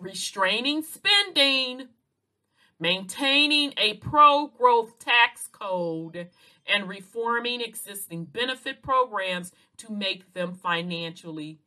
restraining 0.00 0.82
spending, 0.82 1.88
maintaining 2.80 3.74
a 3.76 3.94
pro 3.94 4.46
growth 4.46 4.98
tax 4.98 5.48
code, 5.48 6.30
and 6.66 6.88
reforming 6.88 7.60
existing 7.60 8.24
benefit 8.24 8.82
programs 8.82 9.52
to 9.76 9.92
make 9.92 10.32
them 10.32 10.54
financially 10.54 11.58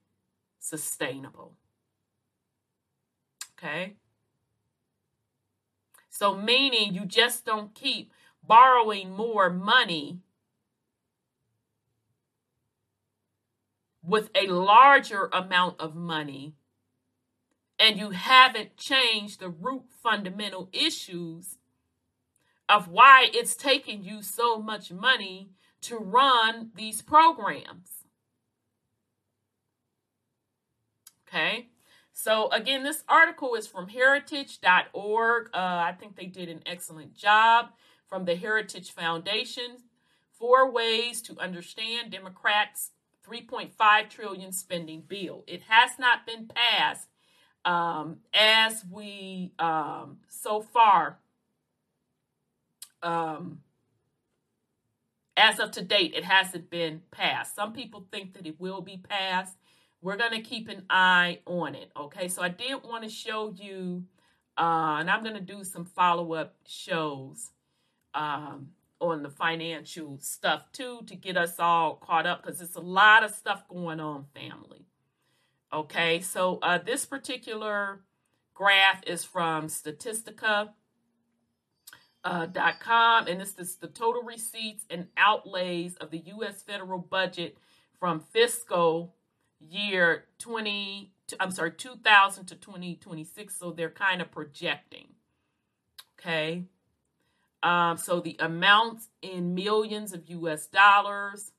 sustainable. 0.59 1.55
Okay? 3.57 3.95
So, 6.09 6.35
meaning 6.35 6.93
you 6.93 7.05
just 7.05 7.45
don't 7.45 7.73
keep 7.73 8.11
borrowing 8.41 9.11
more 9.11 9.49
money 9.49 10.19
with 14.03 14.29
a 14.35 14.47
larger 14.47 15.29
amount 15.33 15.79
of 15.79 15.95
money 15.95 16.53
and 17.79 17.97
you 17.97 18.11
haven't 18.11 18.77
changed 18.77 19.39
the 19.39 19.49
root 19.49 19.83
fundamental 20.01 20.69
issues 20.71 21.57
of 22.69 22.87
why 22.87 23.29
it's 23.33 23.55
taking 23.55 24.03
you 24.03 24.21
so 24.21 24.59
much 24.59 24.91
money 24.91 25.49
to 25.81 25.97
run 25.97 26.71
these 26.75 27.01
programs. 27.01 28.05
Okay. 31.27 31.69
So, 32.17 32.47
again, 32.51 32.81
this 32.81 33.03
article 33.09 33.55
is 33.55 33.67
from 33.67 33.89
heritage.org. 33.89 35.49
Uh, 35.53 35.57
I 35.57 35.93
think 35.99 36.15
they 36.15 36.27
did 36.27 36.47
an 36.47 36.61
excellent 36.65 37.13
job 37.13 37.71
from 38.07 38.23
the 38.23 38.37
Heritage 38.37 38.91
Foundation. 38.91 39.79
Four 40.31 40.71
ways 40.71 41.21
to 41.23 41.37
understand 41.37 42.11
Democrats' 42.11 42.91
3.5 43.29 44.09
trillion 44.09 44.53
spending 44.53 45.03
bill. 45.05 45.43
It 45.45 45.63
has 45.63 45.99
not 45.99 46.25
been 46.25 46.47
passed 46.47 47.09
um, 47.65 48.19
as 48.33 48.85
we 48.89 49.51
um, 49.59 50.19
so 50.29 50.61
far 50.61 51.19
um, 53.03 53.59
as 55.35 55.59
of 55.59 55.71
to 55.71 55.81
date, 55.81 56.13
it 56.15 56.23
hasn't 56.23 56.69
been 56.69 57.01
passed. 57.11 57.55
Some 57.55 57.73
people 57.73 58.07
think 58.09 58.35
that 58.35 58.47
it 58.47 58.57
will 58.57 58.81
be 58.81 58.95
passed. 58.95 59.57
We're 60.05 60.17
going 60.17 60.33
to 60.33 60.41
keep 60.41 60.69
an 60.69 60.83
eye 60.87 61.39
on 61.47 61.73
it. 61.73 61.89
Okay, 61.97 62.27
so 62.27 62.43
I 62.43 62.49
did 62.49 62.75
want 62.83 63.03
to 63.03 63.09
show 63.09 63.51
you, 63.57 64.03
uh, 64.55 64.97
and 64.99 65.09
I'm 65.09 65.23
going 65.23 65.33
to 65.33 65.41
do 65.41 65.63
some 65.63 65.83
follow 65.83 66.35
up 66.35 66.53
shows 66.67 67.49
um, 68.13 68.67
on 69.01 69.23
the 69.23 69.31
financial 69.31 70.19
stuff 70.21 70.71
too 70.71 70.99
to 71.07 71.15
get 71.15 71.37
us 71.37 71.55
all 71.57 71.95
caught 71.95 72.27
up 72.27 72.43
because 72.43 72.61
it's 72.61 72.75
a 72.75 72.81
lot 72.81 73.23
of 73.23 73.31
stuff 73.31 73.67
going 73.67 73.99
on, 73.99 74.25
family. 74.35 74.85
Okay, 75.73 76.21
so 76.21 76.59
uh, 76.61 76.77
this 76.77 77.07
particular 77.07 78.01
graph 78.53 79.01
is 79.07 79.23
from 79.23 79.69
Statistica 79.69 80.69
uh, 82.23 82.45
.com, 82.79 83.25
and 83.25 83.41
this 83.41 83.57
is 83.57 83.77
the 83.77 83.87
total 83.87 84.21
receipts 84.21 84.85
and 84.91 85.07
outlays 85.17 85.95
of 85.95 86.11
the 86.11 86.21
U.S. 86.27 86.61
federal 86.61 86.99
budget 86.99 87.57
from 87.99 88.19
fiscal 88.19 89.15
year 89.59 90.25
20. 90.39 91.11
I'm 91.39 91.51
sorry, 91.51 91.71
2000 91.71 92.45
to 92.45 92.55
2026. 92.55 93.55
So 93.55 93.71
they're 93.71 93.89
kind 93.89 94.21
of 94.21 94.31
projecting. 94.31 95.07
Okay. 96.19 96.65
Um, 97.63 97.97
so 97.97 98.19
the 98.19 98.35
amounts 98.39 99.09
in 99.21 99.55
millions 99.55 100.13
of 100.13 100.29
U.S. 100.29 100.67
dollars. 100.67 101.51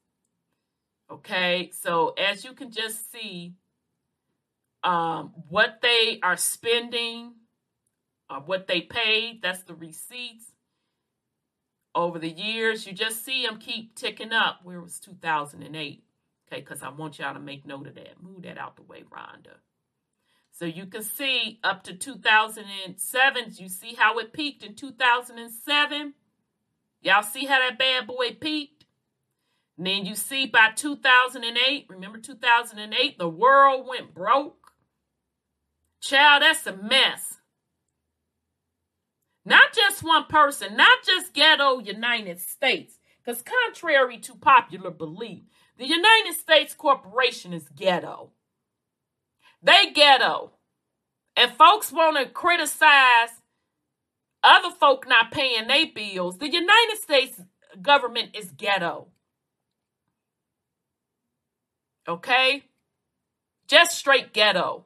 Okay. 1.10 1.70
So 1.72 2.14
as 2.18 2.44
you 2.44 2.52
can 2.52 2.70
just 2.70 3.10
see, 3.10 3.54
um, 4.84 5.32
what 5.48 5.80
they 5.82 6.20
are 6.22 6.36
spending 6.36 7.32
uh, 8.28 8.40
what 8.40 8.66
they 8.66 8.80
paid. 8.80 9.42
That's 9.42 9.62
the 9.62 9.74
receipts 9.74 10.52
over 11.94 12.18
the 12.18 12.30
years. 12.30 12.86
You 12.86 12.92
just 12.92 13.24
see 13.24 13.46
them 13.46 13.58
keep 13.58 13.94
ticking 13.94 14.32
up. 14.32 14.60
Where 14.62 14.80
was 14.80 14.98
2008? 15.00 16.02
Okay, 16.46 16.60
because 16.60 16.82
I 16.82 16.90
want 16.90 17.18
y'all 17.18 17.34
to 17.34 17.40
make 17.40 17.66
note 17.66 17.88
of 17.88 17.94
that. 17.96 18.22
Move 18.22 18.42
that 18.42 18.58
out 18.58 18.76
the 18.76 18.82
way, 18.82 19.02
Rhonda. 19.10 19.56
So 20.52 20.64
you 20.64 20.86
can 20.86 21.02
see 21.02 21.58
up 21.62 21.82
to 21.84 21.94
2007, 21.94 23.52
you 23.56 23.68
see 23.68 23.94
how 23.94 24.18
it 24.18 24.32
peaked 24.32 24.62
in 24.62 24.74
2007? 24.74 26.14
Y'all 27.02 27.22
see 27.22 27.44
how 27.44 27.58
that 27.58 27.78
bad 27.78 28.06
boy 28.06 28.36
peaked? 28.40 28.86
And 29.76 29.86
then 29.86 30.06
you 30.06 30.14
see 30.14 30.46
by 30.46 30.70
2008, 30.74 31.86
remember 31.90 32.18
2008, 32.18 33.18
the 33.18 33.28
world 33.28 33.86
went 33.86 34.14
broke. 34.14 34.72
Child, 36.00 36.42
that's 36.42 36.66
a 36.66 36.76
mess. 36.76 37.38
Not 39.44 39.74
just 39.74 40.02
one 40.02 40.24
person, 40.24 40.76
not 40.76 41.04
just 41.04 41.34
ghetto 41.34 41.78
United 41.80 42.40
States. 42.40 42.98
Because 43.24 43.42
contrary 43.42 44.18
to 44.18 44.34
popular 44.34 44.90
belief, 44.90 45.42
the 45.78 45.86
United 45.86 46.34
States 46.34 46.74
Corporation 46.74 47.52
is 47.52 47.68
ghetto. 47.68 48.30
They 49.62 49.90
ghetto. 49.92 50.52
And 51.36 51.52
folks 51.52 51.92
want 51.92 52.16
to 52.16 52.32
criticize 52.32 53.42
other 54.42 54.70
folk 54.70 55.06
not 55.06 55.32
paying 55.32 55.66
their 55.66 55.86
bills. 55.94 56.38
The 56.38 56.50
United 56.50 56.98
States 57.02 57.40
government 57.82 58.30
is 58.34 58.52
ghetto. 58.52 59.08
Okay? 62.08 62.64
Just 63.66 63.98
straight 63.98 64.32
ghetto. 64.32 64.84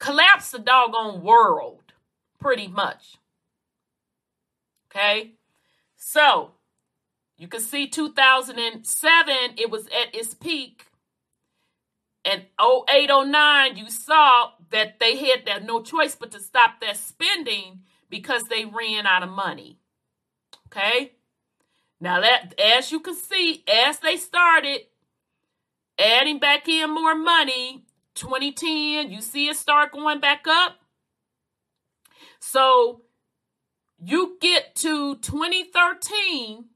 Collapse 0.00 0.50
the 0.50 0.58
doggone 0.58 1.22
world, 1.22 1.92
pretty 2.40 2.66
much. 2.66 3.16
Okay? 4.90 5.32
So, 5.96 6.52
you 7.38 7.46
can 7.46 7.60
see 7.60 7.86
2007, 7.86 9.36
it 9.56 9.70
was 9.70 9.86
at 9.86 10.14
its 10.14 10.34
peak. 10.34 10.86
And 12.24 12.46
0809 12.60 13.76
you 13.76 13.88
saw 13.88 14.50
that 14.70 14.98
they 14.98 15.16
had 15.16 15.46
that 15.46 15.64
no 15.64 15.80
choice 15.80 16.16
but 16.16 16.32
to 16.32 16.40
stop 16.40 16.80
that 16.80 16.96
spending 16.96 17.82
because 18.10 18.42
they 18.44 18.64
ran 18.64 19.06
out 19.06 19.22
of 19.22 19.30
money. 19.30 19.78
Okay? 20.66 21.12
Now 22.00 22.20
that 22.20 22.58
as 22.60 22.90
you 22.90 23.00
can 23.00 23.14
see 23.14 23.64
as 23.66 24.00
they 24.00 24.16
started 24.16 24.80
adding 25.98 26.38
back 26.38 26.68
in 26.68 26.90
more 26.90 27.14
money 27.14 27.84
2010 28.14 29.10
you 29.10 29.20
see 29.20 29.48
it 29.48 29.56
start 29.56 29.92
going 29.92 30.20
back 30.20 30.44
up. 30.46 30.76
So 32.40 33.02
you 33.98 34.36
get 34.40 34.74
to 34.76 35.16
2013 35.16 36.66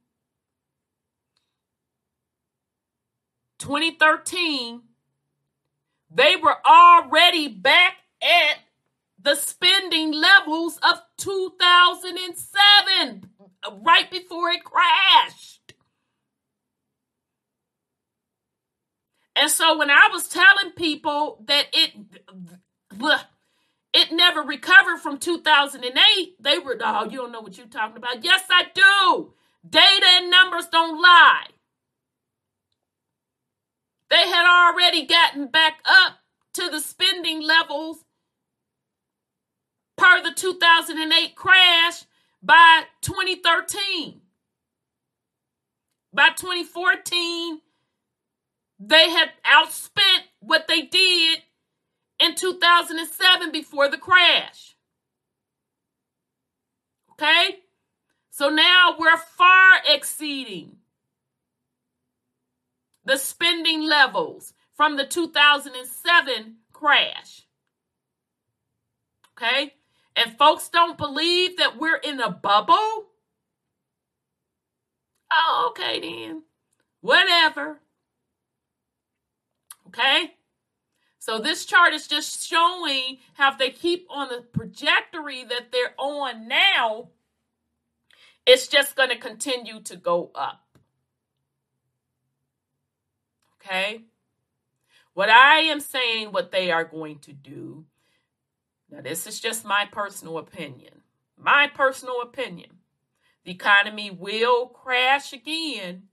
2013 3.62 4.82
they 6.14 6.36
were 6.36 6.56
already 6.66 7.48
back 7.48 7.94
at 8.20 8.58
the 9.18 9.34
spending 9.34 10.12
levels 10.12 10.78
of 10.82 11.00
2007, 11.16 13.30
right 13.80 14.10
before 14.10 14.50
it 14.50 14.62
crashed. 14.64 15.72
And 19.34 19.50
so 19.50 19.78
when 19.78 19.90
I 19.90 20.10
was 20.12 20.28
telling 20.28 20.72
people 20.76 21.42
that 21.46 21.68
it 21.72 21.92
it 23.94 24.12
never 24.12 24.42
recovered 24.42 24.98
from 24.98 25.18
2008, 25.18 26.36
they 26.40 26.58
were, 26.58 26.76
oh, 26.82 27.04
you 27.04 27.16
don't 27.18 27.32
know 27.32 27.40
what 27.40 27.56
you're 27.56 27.66
talking 27.66 27.96
about. 27.96 28.22
Yes, 28.22 28.44
I 28.50 28.66
do. 28.74 29.32
Data 29.68 30.06
and 30.18 30.30
numbers 30.30 30.66
don't 30.66 31.00
lie. 31.00 31.46
They 34.12 34.28
had 34.28 34.44
already 34.44 35.06
gotten 35.06 35.46
back 35.46 35.78
up 35.86 36.18
to 36.52 36.68
the 36.68 36.80
spending 36.80 37.40
levels 37.40 38.04
per 39.96 40.22
the 40.22 40.32
2008 40.36 41.34
crash 41.34 42.04
by 42.42 42.82
2013. 43.00 44.20
By 46.12 46.28
2014, 46.36 47.62
they 48.78 49.08
had 49.08 49.30
outspent 49.46 50.24
what 50.40 50.68
they 50.68 50.82
did 50.82 51.38
in 52.22 52.34
2007 52.34 53.50
before 53.50 53.88
the 53.88 53.96
crash. 53.96 54.76
Okay? 57.12 57.60
So 58.28 58.50
now 58.50 58.94
we're 58.98 59.16
far 59.16 59.76
exceeding 59.88 60.81
the 63.04 63.16
spending 63.16 63.82
levels 63.82 64.54
from 64.74 64.96
the 64.96 65.06
2007 65.06 66.56
crash. 66.72 67.42
Okay? 69.36 69.74
And 70.16 70.36
folks 70.36 70.68
don't 70.68 70.98
believe 70.98 71.56
that 71.56 71.78
we're 71.78 71.96
in 71.96 72.20
a 72.20 72.30
bubble. 72.30 73.06
Oh, 75.30 75.70
okay 75.70 76.00
then. 76.00 76.42
Whatever. 77.00 77.80
Okay? 79.88 80.34
So 81.18 81.38
this 81.38 81.64
chart 81.64 81.94
is 81.94 82.08
just 82.08 82.48
showing 82.48 83.18
how 83.34 83.52
if 83.52 83.58
they 83.58 83.70
keep 83.70 84.06
on 84.10 84.28
the 84.28 84.44
trajectory 84.56 85.44
that 85.44 85.70
they're 85.70 85.94
on 85.96 86.48
now, 86.48 87.10
it's 88.44 88.66
just 88.66 88.96
going 88.96 89.10
to 89.10 89.18
continue 89.18 89.80
to 89.82 89.96
go 89.96 90.32
up. 90.34 90.61
Okay? 93.64 94.02
What 95.14 95.28
I 95.28 95.60
am 95.60 95.80
saying, 95.80 96.32
what 96.32 96.52
they 96.52 96.70
are 96.70 96.84
going 96.84 97.18
to 97.20 97.32
do, 97.32 97.84
now 98.90 99.00
this 99.02 99.26
is 99.26 99.40
just 99.40 99.64
my 99.64 99.86
personal 99.90 100.38
opinion. 100.38 101.02
My 101.36 101.68
personal 101.72 102.20
opinion. 102.22 102.70
The 103.44 103.52
economy 103.52 104.10
will 104.10 104.66
crash 104.66 105.32
again. 105.32 106.04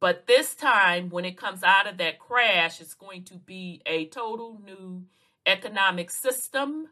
But 0.00 0.26
this 0.26 0.54
time, 0.54 1.10
when 1.10 1.26
it 1.26 1.36
comes 1.36 1.62
out 1.62 1.86
of 1.86 1.98
that 1.98 2.18
crash, 2.18 2.80
it's 2.80 2.94
going 2.94 3.24
to 3.24 3.34
be 3.34 3.82
a 3.84 4.06
total 4.06 4.58
new 4.64 5.04
economic 5.46 6.10
system. 6.10 6.88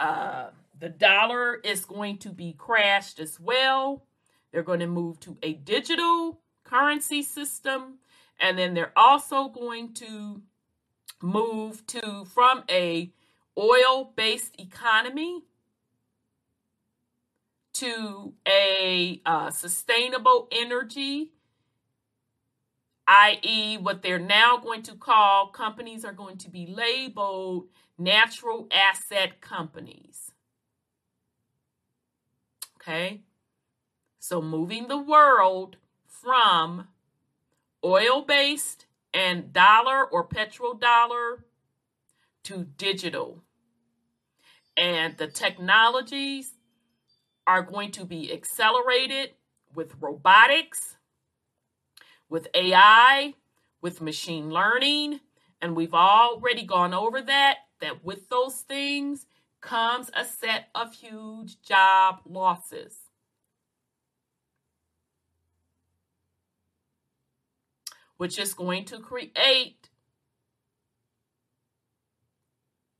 Uh, 0.00 0.46
the 0.78 0.88
dollar 0.88 1.56
is 1.56 1.84
going 1.84 2.16
to 2.18 2.30
be 2.30 2.54
crashed 2.56 3.20
as 3.20 3.38
well. 3.38 4.06
They're 4.50 4.62
going 4.62 4.80
to 4.80 4.86
move 4.86 5.20
to 5.20 5.36
a 5.42 5.52
digital 5.52 6.40
currency 6.72 7.22
system. 7.22 7.98
And 8.40 8.58
then 8.58 8.74
they're 8.74 8.96
also 8.96 9.48
going 9.48 9.92
to 9.94 10.42
move 11.20 11.86
to 11.88 12.24
from 12.24 12.64
a 12.70 13.12
oil-based 13.56 14.58
economy 14.58 15.42
to 17.74 18.32
a 18.46 19.20
uh, 19.24 19.50
sustainable 19.50 20.48
energy, 20.50 21.32
i.e., 23.06 23.76
what 23.78 24.02
they're 24.02 24.18
now 24.18 24.56
going 24.56 24.82
to 24.82 24.94
call 24.94 25.48
companies 25.48 26.04
are 26.04 26.12
going 26.12 26.38
to 26.38 26.50
be 26.50 26.66
labeled 26.66 27.68
natural 27.98 28.66
asset 28.72 29.40
companies. 29.40 30.32
Okay? 32.76 33.20
So 34.18 34.40
moving 34.42 34.88
the 34.88 34.98
world 34.98 35.76
from 36.22 36.88
oil 37.84 38.22
based 38.22 38.86
and 39.12 39.52
dollar 39.52 40.04
or 40.04 40.26
petrodollar 40.26 41.42
to 42.44 42.64
digital. 42.76 43.42
And 44.76 45.16
the 45.18 45.26
technologies 45.26 46.52
are 47.46 47.62
going 47.62 47.90
to 47.92 48.04
be 48.04 48.32
accelerated 48.32 49.30
with 49.74 49.94
robotics, 50.00 50.96
with 52.28 52.48
AI, 52.54 53.34
with 53.80 54.00
machine 54.00 54.50
learning. 54.50 55.20
And 55.60 55.76
we've 55.76 55.94
already 55.94 56.64
gone 56.64 56.94
over 56.94 57.20
that, 57.20 57.58
that 57.80 58.04
with 58.04 58.28
those 58.28 58.60
things 58.60 59.26
comes 59.60 60.10
a 60.14 60.24
set 60.24 60.68
of 60.74 60.94
huge 60.94 61.60
job 61.62 62.20
losses. 62.24 63.01
Which 68.22 68.38
is 68.38 68.54
going 68.54 68.84
to 68.84 69.00
create 69.00 69.88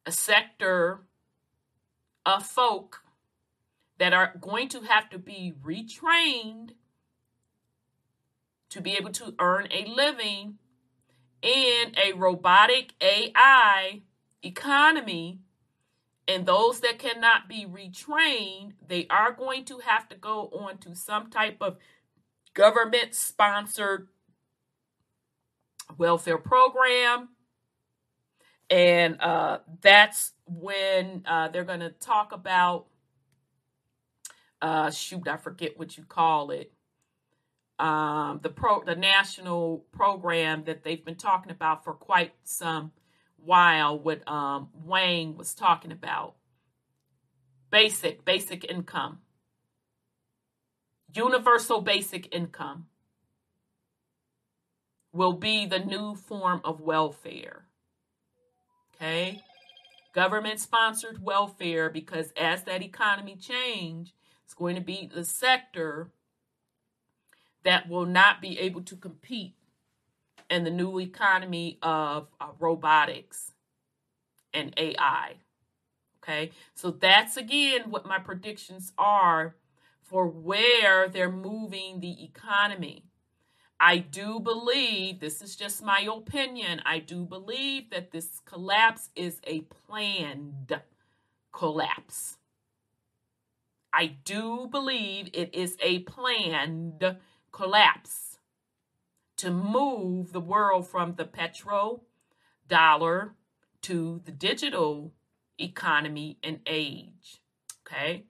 a 0.05 0.11
sector 0.11 1.03
of 2.27 2.45
folk 2.45 3.05
that 3.99 4.13
are 4.13 4.35
going 4.41 4.69
to 4.69 4.81
have 4.81 5.09
to 5.09 5.21
be 5.21 5.55
retrained 5.63 6.71
to 8.69 8.81
be 8.81 8.97
able 8.97 9.13
to 9.13 9.33
earn 9.39 9.69
a 9.71 9.85
living 9.85 10.59
in 11.41 11.93
a 12.05 12.13
robotic 12.17 12.95
AI 13.01 14.03
economy. 14.43 15.39
And 16.27 16.47
those 16.47 16.81
that 16.81 16.99
cannot 16.99 17.49
be 17.49 17.65
retrained, 17.65 18.73
they 18.85 19.07
are 19.09 19.31
going 19.31 19.67
to 19.67 19.79
have 19.87 20.09
to 20.09 20.17
go 20.17 20.49
on 20.49 20.79
to 20.79 20.97
some 20.97 21.31
type 21.31 21.59
of 21.61 21.77
government 22.55 23.15
sponsored 23.15 24.09
welfare 25.99 26.39
program. 26.39 27.29
And 28.71 29.21
uh, 29.21 29.59
that's 29.83 30.33
when 30.47 31.25
uh, 31.27 31.49
they're 31.49 31.65
going 31.65 31.81
to 31.81 31.91
talk 31.91 32.33
about, 32.33 32.87
uh, 34.63 34.91
shoot, 34.91 35.29
I 35.29 35.37
forget 35.37 35.79
what 35.79 35.97
you 35.97 36.05
call 36.05 36.51
it. 36.51 36.73
Um, 37.79 38.39
the 38.43 38.49
pro 38.49 38.83
the 38.85 38.95
national 38.95 39.85
program 39.93 40.65
that 40.65 40.85
they've 40.85 41.05
been 41.05 41.17
talking 41.17 41.51
about 41.51 41.83
for 41.85 41.95
quite 41.95 42.33
some 42.45 42.93
while 43.39 43.99
what 43.99 44.27
um, 44.29 44.69
Yang 44.89 45.37
was 45.37 45.53
talking 45.53 45.91
about. 45.91 46.37
Basic, 47.71 48.25
basic 48.25 48.71
income. 48.71 49.19
Universal 51.15 51.81
basic 51.81 52.33
income 52.33 52.87
will 55.13 55.35
be 55.35 55.67
the 55.67 55.79
new 55.79 56.15
form 56.15 56.61
of 56.65 56.81
welfare. 56.81 57.65
Okay? 58.95 59.43
Government 60.15 60.61
sponsored 60.61 61.23
welfare 61.23 61.91
because 61.91 62.33
as 62.37 62.65
that 62.65 62.83
economy 62.83 63.37
change, 63.37 64.15
it's 64.45 64.55
going 64.55 64.75
to 64.75 64.83
be 64.83 65.11
the 65.13 65.25
sector 65.25 66.11
that 67.65 67.89
will 67.89 68.07
not 68.07 68.41
be 68.41 68.59
able 68.59 68.83
to 68.83 68.97
compete 68.97 69.55
in 70.51 70.65
the 70.65 70.71
new 70.71 71.01
economy 71.01 71.79
of 71.83 72.29
uh, 72.41 72.49
robotics 72.59 73.53
and 74.53 74.75
AI. 74.77 75.37
Okay, 76.23 76.53
so 76.75 76.91
that's 76.91 77.37
again 77.37 77.91
what 77.91 78.07
my 78.07 78.19
predictions 78.19 78.93
are 78.97 79.57
for 80.03 80.27
where 80.27 81.09
they're 81.09 81.33
moving 81.33 82.01
the 82.01 82.23
economy. 82.23 83.07
I 83.85 83.99
do 83.99 84.39
believe, 84.39 85.19
this 85.19 85.43
is 85.43 85.57
just 85.57 85.83
my 85.83 86.09
opinion, 86.09 86.81
I 86.87 87.01
do 87.01 87.25
believe 87.25 87.91
that 87.91 88.13
this 88.13 88.41
collapse 88.45 89.11
is 89.17 89.41
a 89.45 89.63
planned 89.63 90.81
collapse. 91.51 92.39
I 93.93 94.07
do 94.07 94.69
believe 94.71 95.31
it 95.33 95.53
is 95.53 95.77
a 95.83 95.99
planned 96.01 97.17
collapse 97.51 98.39
to 99.39 99.51
move 99.51 100.33
the 100.33 100.41
world 100.41 100.87
from 100.87 101.17
the 101.17 101.25
petro 101.25 102.03
dollar 102.69 103.35
to 103.81 104.21
the 104.25 104.31
digital 104.31 105.13
economy 105.59 106.39
and 106.45 106.61
age. 106.69 107.41
Okay. 107.85 108.27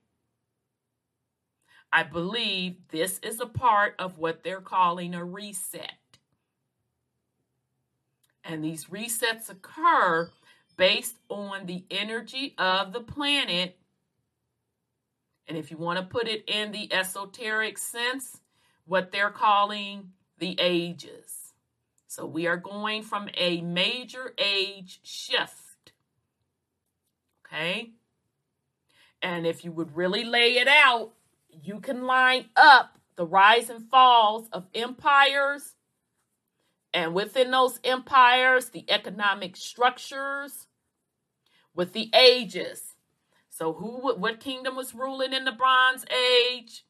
I 1.95 2.01
believe 2.01 2.77
this 2.89 3.19
is 3.19 3.39
a 3.39 3.45
part 3.45 3.93
of 3.99 4.17
what 4.17 4.43
they're 4.43 4.61
calling 4.61 5.13
a 5.13 5.23
reset. 5.23 5.93
And 8.43 8.63
these 8.63 8.85
resets 8.85 9.51
occur 9.51 10.31
based 10.75 11.17
on 11.29 11.67
the 11.67 11.85
energy 11.91 12.55
of 12.57 12.93
the 12.93 12.99
planet. 12.99 13.77
And 15.47 15.55
if 15.55 15.69
you 15.69 15.77
want 15.77 15.99
to 15.99 16.05
put 16.05 16.27
it 16.27 16.43
in 16.47 16.71
the 16.71 16.91
esoteric 16.91 17.77
sense, 17.77 18.41
what 18.85 19.11
they're 19.11 19.29
calling 19.29 20.13
the 20.39 20.59
ages. 20.59 21.53
So 22.07 22.25
we 22.25 22.47
are 22.47 22.57
going 22.57 23.03
from 23.03 23.29
a 23.35 23.61
major 23.61 24.33
age 24.39 24.99
shift. 25.03 25.91
Okay? 27.45 27.91
And 29.21 29.45
if 29.45 29.63
you 29.63 29.71
would 29.71 29.95
really 29.95 30.23
lay 30.23 30.57
it 30.57 30.67
out, 30.67 31.11
you 31.61 31.79
can 31.79 32.05
line 32.05 32.45
up 32.55 32.97
the 33.15 33.25
rise 33.25 33.69
and 33.69 33.89
falls 33.89 34.47
of 34.51 34.67
empires 34.73 35.75
and 36.93 37.13
within 37.13 37.51
those 37.51 37.79
empires 37.83 38.69
the 38.69 38.85
economic 38.89 39.55
structures 39.55 40.67
with 41.75 41.93
the 41.93 42.09
ages. 42.15 42.95
So 43.49 43.73
who 43.73 44.13
what 44.15 44.39
kingdom 44.39 44.75
was 44.75 44.95
ruling 44.95 45.33
in 45.33 45.45
the 45.45 45.51
bronze 45.51 46.05
age? 46.11 46.85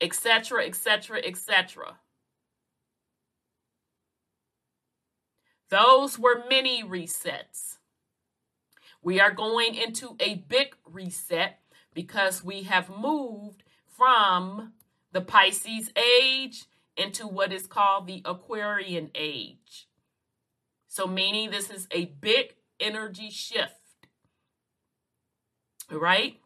Etc 0.00 0.64
etc 0.66 1.20
etc 1.24 1.98
those 5.74 6.20
were 6.20 6.44
mini 6.48 6.84
resets. 6.84 7.78
We 9.02 9.20
are 9.20 9.32
going 9.32 9.74
into 9.74 10.16
a 10.20 10.36
big 10.36 10.76
reset 10.84 11.58
because 11.94 12.44
we 12.44 12.64
have 12.64 12.90
moved 12.90 13.62
from 13.86 14.72
the 15.12 15.20
Pisces 15.20 15.90
age 15.96 16.64
into 16.96 17.26
what 17.26 17.52
is 17.52 17.66
called 17.66 18.06
the 18.06 18.22
Aquarian 18.24 19.10
age. 19.14 19.88
So, 20.88 21.06
meaning 21.06 21.50
this 21.50 21.70
is 21.70 21.88
a 21.90 22.06
big 22.06 22.54
energy 22.78 23.30
shift. 23.30 23.72
Right? 25.90 26.40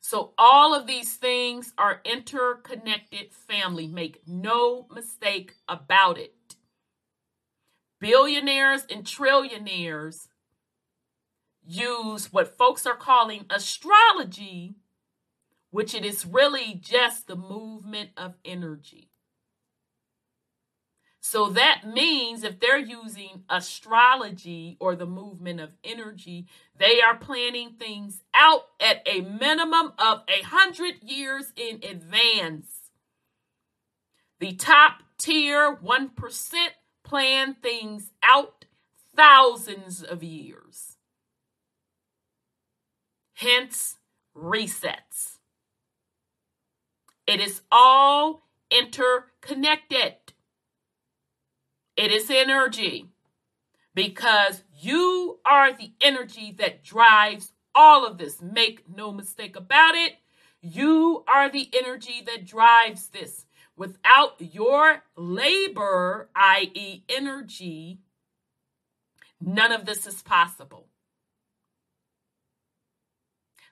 So, 0.00 0.34
all 0.36 0.74
of 0.74 0.86
these 0.86 1.16
things 1.16 1.72
are 1.78 2.02
interconnected 2.04 3.32
family. 3.32 3.86
Make 3.86 4.26
no 4.26 4.86
mistake 4.94 5.54
about 5.68 6.18
it. 6.18 6.56
Billionaires 8.00 8.84
and 8.90 9.04
trillionaires 9.04 10.28
use 11.66 12.32
what 12.32 12.56
folks 12.56 12.86
are 12.86 12.96
calling 12.96 13.46
astrology, 13.50 14.76
which 15.70 15.94
it 15.94 16.04
is 16.04 16.26
really 16.26 16.80
just 16.80 17.26
the 17.26 17.36
movement 17.36 18.10
of 18.16 18.34
energy. 18.44 19.10
So 21.20 21.48
that 21.48 21.84
means 21.86 22.44
if 22.44 22.60
they're 22.60 22.76
using 22.76 23.44
astrology 23.48 24.76
or 24.78 24.94
the 24.94 25.06
movement 25.06 25.58
of 25.58 25.70
energy, 25.82 26.46
they 26.78 27.00
are 27.00 27.16
planning 27.16 27.76
things 27.78 28.22
out 28.34 28.66
at 28.78 29.00
a 29.06 29.22
minimum 29.22 29.94
of 29.98 30.22
a 30.28 30.44
hundred 30.44 31.02
years 31.02 31.52
in 31.56 31.80
advance. 31.82 32.90
The 34.38 34.52
top 34.52 35.02
tier 35.16 35.74
1% 35.74 36.54
plan 37.04 37.54
things 37.54 38.10
out 38.22 38.66
thousands 39.16 40.02
of 40.02 40.22
years 40.22 40.93
hence 43.34 43.98
resets. 44.36 45.38
It 47.26 47.40
is 47.40 47.62
all 47.70 48.42
interconnected. 48.70 50.14
It 51.96 52.10
is 52.10 52.30
energy 52.30 53.06
because 53.94 54.64
you 54.80 55.38
are 55.46 55.72
the 55.72 55.92
energy 56.00 56.54
that 56.58 56.82
drives 56.82 57.52
all 57.74 58.04
of 58.06 58.18
this. 58.18 58.42
Make 58.42 58.88
no 58.88 59.12
mistake 59.12 59.56
about 59.56 59.94
it. 59.94 60.14
You 60.60 61.24
are 61.32 61.48
the 61.48 61.70
energy 61.74 62.22
that 62.26 62.46
drives 62.46 63.08
this. 63.08 63.46
Without 63.76 64.34
your 64.38 65.02
labor, 65.16 66.30
i.e., 66.34 67.04
energy, 67.08 68.00
none 69.40 69.72
of 69.72 69.84
this 69.84 70.06
is 70.06 70.22
possible. 70.22 70.88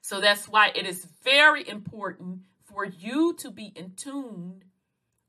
So 0.02 0.20
that's 0.20 0.48
why 0.48 0.72
it 0.74 0.84
is 0.84 1.06
very 1.22 1.66
important 1.66 2.40
for 2.64 2.84
you 2.84 3.34
to 3.34 3.50
be 3.50 3.72
in 3.76 3.92
tune 3.96 4.64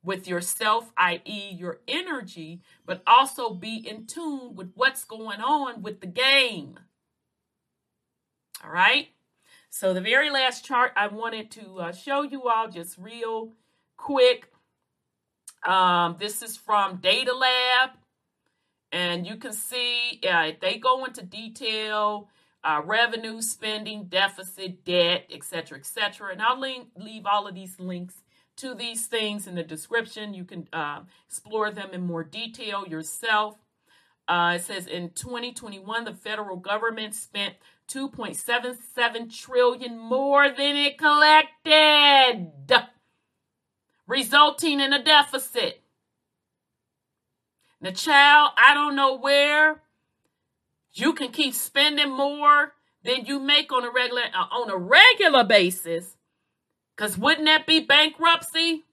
with 0.04 0.28
yourself, 0.28 0.92
i.e., 0.98 1.52
your 1.54 1.80
energy, 1.88 2.62
but 2.86 3.04
also 3.06 3.54
be 3.54 3.76
in 3.76 4.08
tune 4.08 4.56
with 4.56 4.72
what's 4.76 5.06
going 5.06 5.40
on 5.40 5.84
with 5.84 6.02
the 6.02 6.08
game. 6.08 6.80
All 8.64 8.72
right. 8.72 9.10
So 9.70 9.94
the 9.94 10.02
very 10.02 10.32
last 10.32 10.66
chart 10.66 10.92
I 10.96 11.08
wanted 11.08 11.52
to 11.52 11.80
uh, 11.80 11.92
show 11.92 12.24
you 12.24 12.50
all 12.50 12.68
just 12.68 12.98
real 12.98 13.54
quick. 13.96 14.52
Um, 15.64 16.18
this 16.20 16.42
is 16.42 16.58
from 16.58 16.98
Data 16.98 17.34
Lab, 17.34 17.92
and 18.92 19.26
you 19.26 19.38
can 19.38 19.54
see 19.54 20.20
uh, 20.30 20.52
they 20.60 20.78
go 20.78 21.06
into 21.06 21.24
detail 21.24 22.28
uh, 22.64 22.82
revenue, 22.84 23.42
spending, 23.42 24.06
deficit, 24.06 24.86
debt, 24.86 25.28
etc., 25.32 25.80
etc. 25.80 26.32
And 26.32 26.42
I'll 26.42 26.60
link, 26.60 26.88
leave 26.96 27.26
all 27.26 27.48
of 27.48 27.56
these 27.56 27.80
links 27.80 28.16
to 28.58 28.74
these 28.74 29.08
things 29.08 29.48
in 29.48 29.56
the 29.56 29.64
description. 29.64 30.34
You 30.34 30.46
can 30.46 30.68
uh, 30.72 31.02
explore 31.28 31.72
them 31.72 31.90
in 31.92 32.02
more 32.02 32.24
detail 32.24 32.88
yourself. 32.88 33.58
Uh, 34.28 34.54
it 34.56 34.64
says 34.64 34.88
in 34.88 35.10
2021, 35.10 36.06
the 36.06 36.14
federal 36.14 36.56
government 36.56 37.14
spent 37.14 37.56
2.77 37.90 39.38
trillion 39.38 39.98
more 39.98 40.50
than 40.50 40.76
it 40.78 40.98
collected, 40.98 42.52
resulting 44.08 44.80
in 44.80 44.94
a 44.94 45.04
deficit. 45.04 45.82
The 47.82 47.92
child, 47.92 48.52
I 48.58 48.74
don't 48.74 48.96
know 48.96 49.18
where 49.18 49.83
you 50.94 51.14
can 51.14 51.32
keep 51.32 51.54
spending 51.54 52.12
more 52.12 52.74
than 53.04 53.26
you 53.26 53.40
make 53.40 53.72
on 53.72 53.84
a 53.84 53.92
regular 53.92 54.24
uh, 54.34 54.46
on 54.52 54.70
a 54.70 54.78
regular 54.78 55.44
basis. 55.44 56.16
Cause 56.96 57.18
wouldn't 57.18 57.48
that 57.48 57.66
be 57.66 57.80
bankruptcy? 57.80 58.84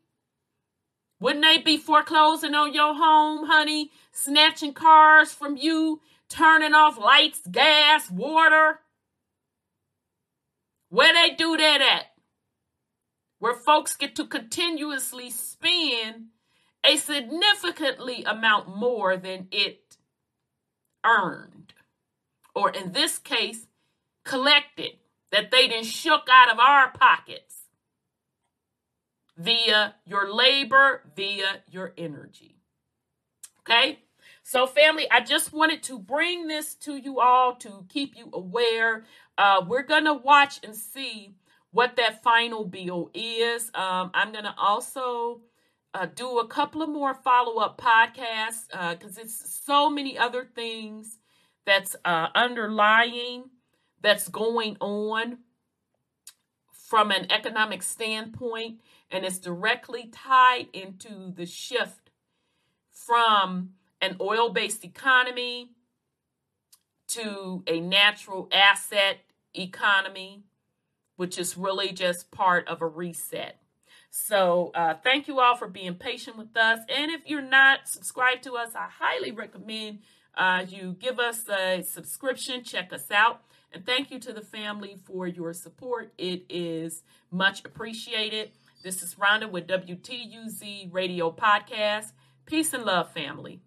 Wouldn't 1.21 1.45
they 1.45 1.59
be 1.59 1.77
foreclosing 1.77 2.55
on 2.55 2.73
your 2.73 2.95
home, 2.95 3.47
honey? 3.47 3.91
Snatching 4.11 4.73
cars 4.73 5.33
from 5.33 5.59
you, 5.59 6.01
turning 6.31 6.73
off 6.73 6.99
lights, 6.99 7.43
gas, 7.51 8.11
water? 8.11 8.81
Where 10.89 11.13
they 11.13 11.35
do 11.35 11.59
that 11.59 11.83
at? 11.83 12.07
Where 13.39 13.55
folks 13.55 13.95
get 13.95 14.17
to 14.17 14.27
continuously 14.27 15.31
spend 15.31 16.29
a 16.85 16.97
significantly 16.97 18.25
amount 18.25 18.75
more 18.75 19.17
than 19.19 19.49
it 19.51 19.99
earned. 21.05 21.75
Or 22.55 22.71
in 22.71 22.93
this 22.93 23.19
case, 23.19 23.67
collected, 24.25 24.93
that 25.33 25.51
they 25.51 25.69
didn't 25.69 25.87
shook 25.87 26.29
out 26.31 26.53
of 26.53 26.59
our 26.59 26.91
pockets 26.91 27.61
via 29.37 29.95
your 30.05 30.33
labor, 30.33 31.03
via 31.17 31.63
your 31.71 31.95
energy. 31.97 32.57
Okay? 33.61 34.01
So, 34.43 34.67
family, 34.67 35.09
I 35.11 35.21
just 35.21 35.53
wanted 35.53 35.83
to 35.85 35.99
bring 35.99 36.49
this 36.49 36.75
to 36.77 36.97
you 36.97 37.21
all 37.21 37.55
to 37.57 37.87
keep 37.89 38.17
you 38.17 38.29
aware. 38.33 39.05
Uh, 39.39 39.65
we're 39.67 39.85
going 39.85 40.07
to 40.07 40.15
watch 40.15 40.61
and 40.65 40.75
see 40.75 41.35
what 41.71 41.97
that 41.97 42.23
final 42.23 42.65
bill 42.65 43.11
is. 43.15 43.71
Um, 43.75 44.11
I'm 44.13 44.33
going 44.33 44.45
to 44.45 44.55
also 44.59 45.43
uh, 45.95 46.07
do 46.07 46.41
a 46.41 46.49
couple 46.49 46.83
of 46.83 46.89
more 46.89 47.15
follow 47.15 47.61
up 47.61 47.81
podcasts 47.81 48.69
because 48.99 49.19
uh, 49.19 49.23
it's 49.23 49.63
so 49.65 49.89
many 49.89 50.19
other 50.19 50.45
things 50.45 51.20
that's 51.71 51.95
uh, 52.05 52.27
underlying, 52.35 53.45
that's 54.03 54.27
going 54.27 54.77
on 54.81 55.39
from 56.73 57.13
an 57.13 57.31
economic 57.31 57.81
standpoint, 57.81 58.81
and 59.09 59.25
it's 59.25 59.39
directly 59.39 60.11
tied 60.13 60.67
into 60.73 61.33
the 61.33 61.47
shift 61.47 62.11
from 62.91 63.71
an 64.01 64.17
oil 64.21 64.49
based 64.49 64.85
economy 64.85 65.71
to 67.07 67.63
a 67.69 67.79
natural 67.79 68.49
asset 68.51 69.19
economy, 69.55 70.43
which 71.15 71.39
is 71.39 71.57
really 71.57 71.93
just 71.93 72.33
part 72.33 72.67
of 72.67 72.83
a 72.83 72.87
reset. 72.87 73.61
So, 74.11 74.73
uh, 74.75 74.95
thank 75.05 75.29
you 75.29 75.39
all 75.39 75.55
for 75.55 75.69
being 75.69 75.95
patient 75.95 76.37
with 76.37 76.57
us. 76.57 76.81
And 76.89 77.13
if 77.13 77.21
you're 77.27 77.41
not 77.41 77.87
subscribed 77.87 78.43
to 78.43 78.57
us, 78.57 78.71
I 78.75 78.89
highly 78.91 79.31
recommend 79.31 80.01
uh, 80.37 80.65
you 80.69 80.97
give 80.99 81.19
us 81.19 81.49
a 81.49 81.83
subscription, 81.83 82.63
check 82.65 82.93
us 82.93 83.11
out. 83.11 83.43
And 83.73 83.87
thank 83.87 84.11
you 84.11 84.19
to 84.21 84.33
the 84.33 84.41
family 84.41 84.97
for 85.05 85.27
your 85.27 85.53
support. 85.53 86.13
It 86.19 86.45
is 86.49 87.03
much 87.31 87.65
appreciated. 87.65 88.51
This 88.83 89.03
is 89.03 89.15
Rhonda 89.15 89.51
with 89.51 89.67
WTUZ 89.69 90.93
Radio 90.93 91.31
Podcast. 91.31 92.13
Peace 92.47 92.73
and 92.73 92.85
love, 92.85 93.13
family. 93.13 93.61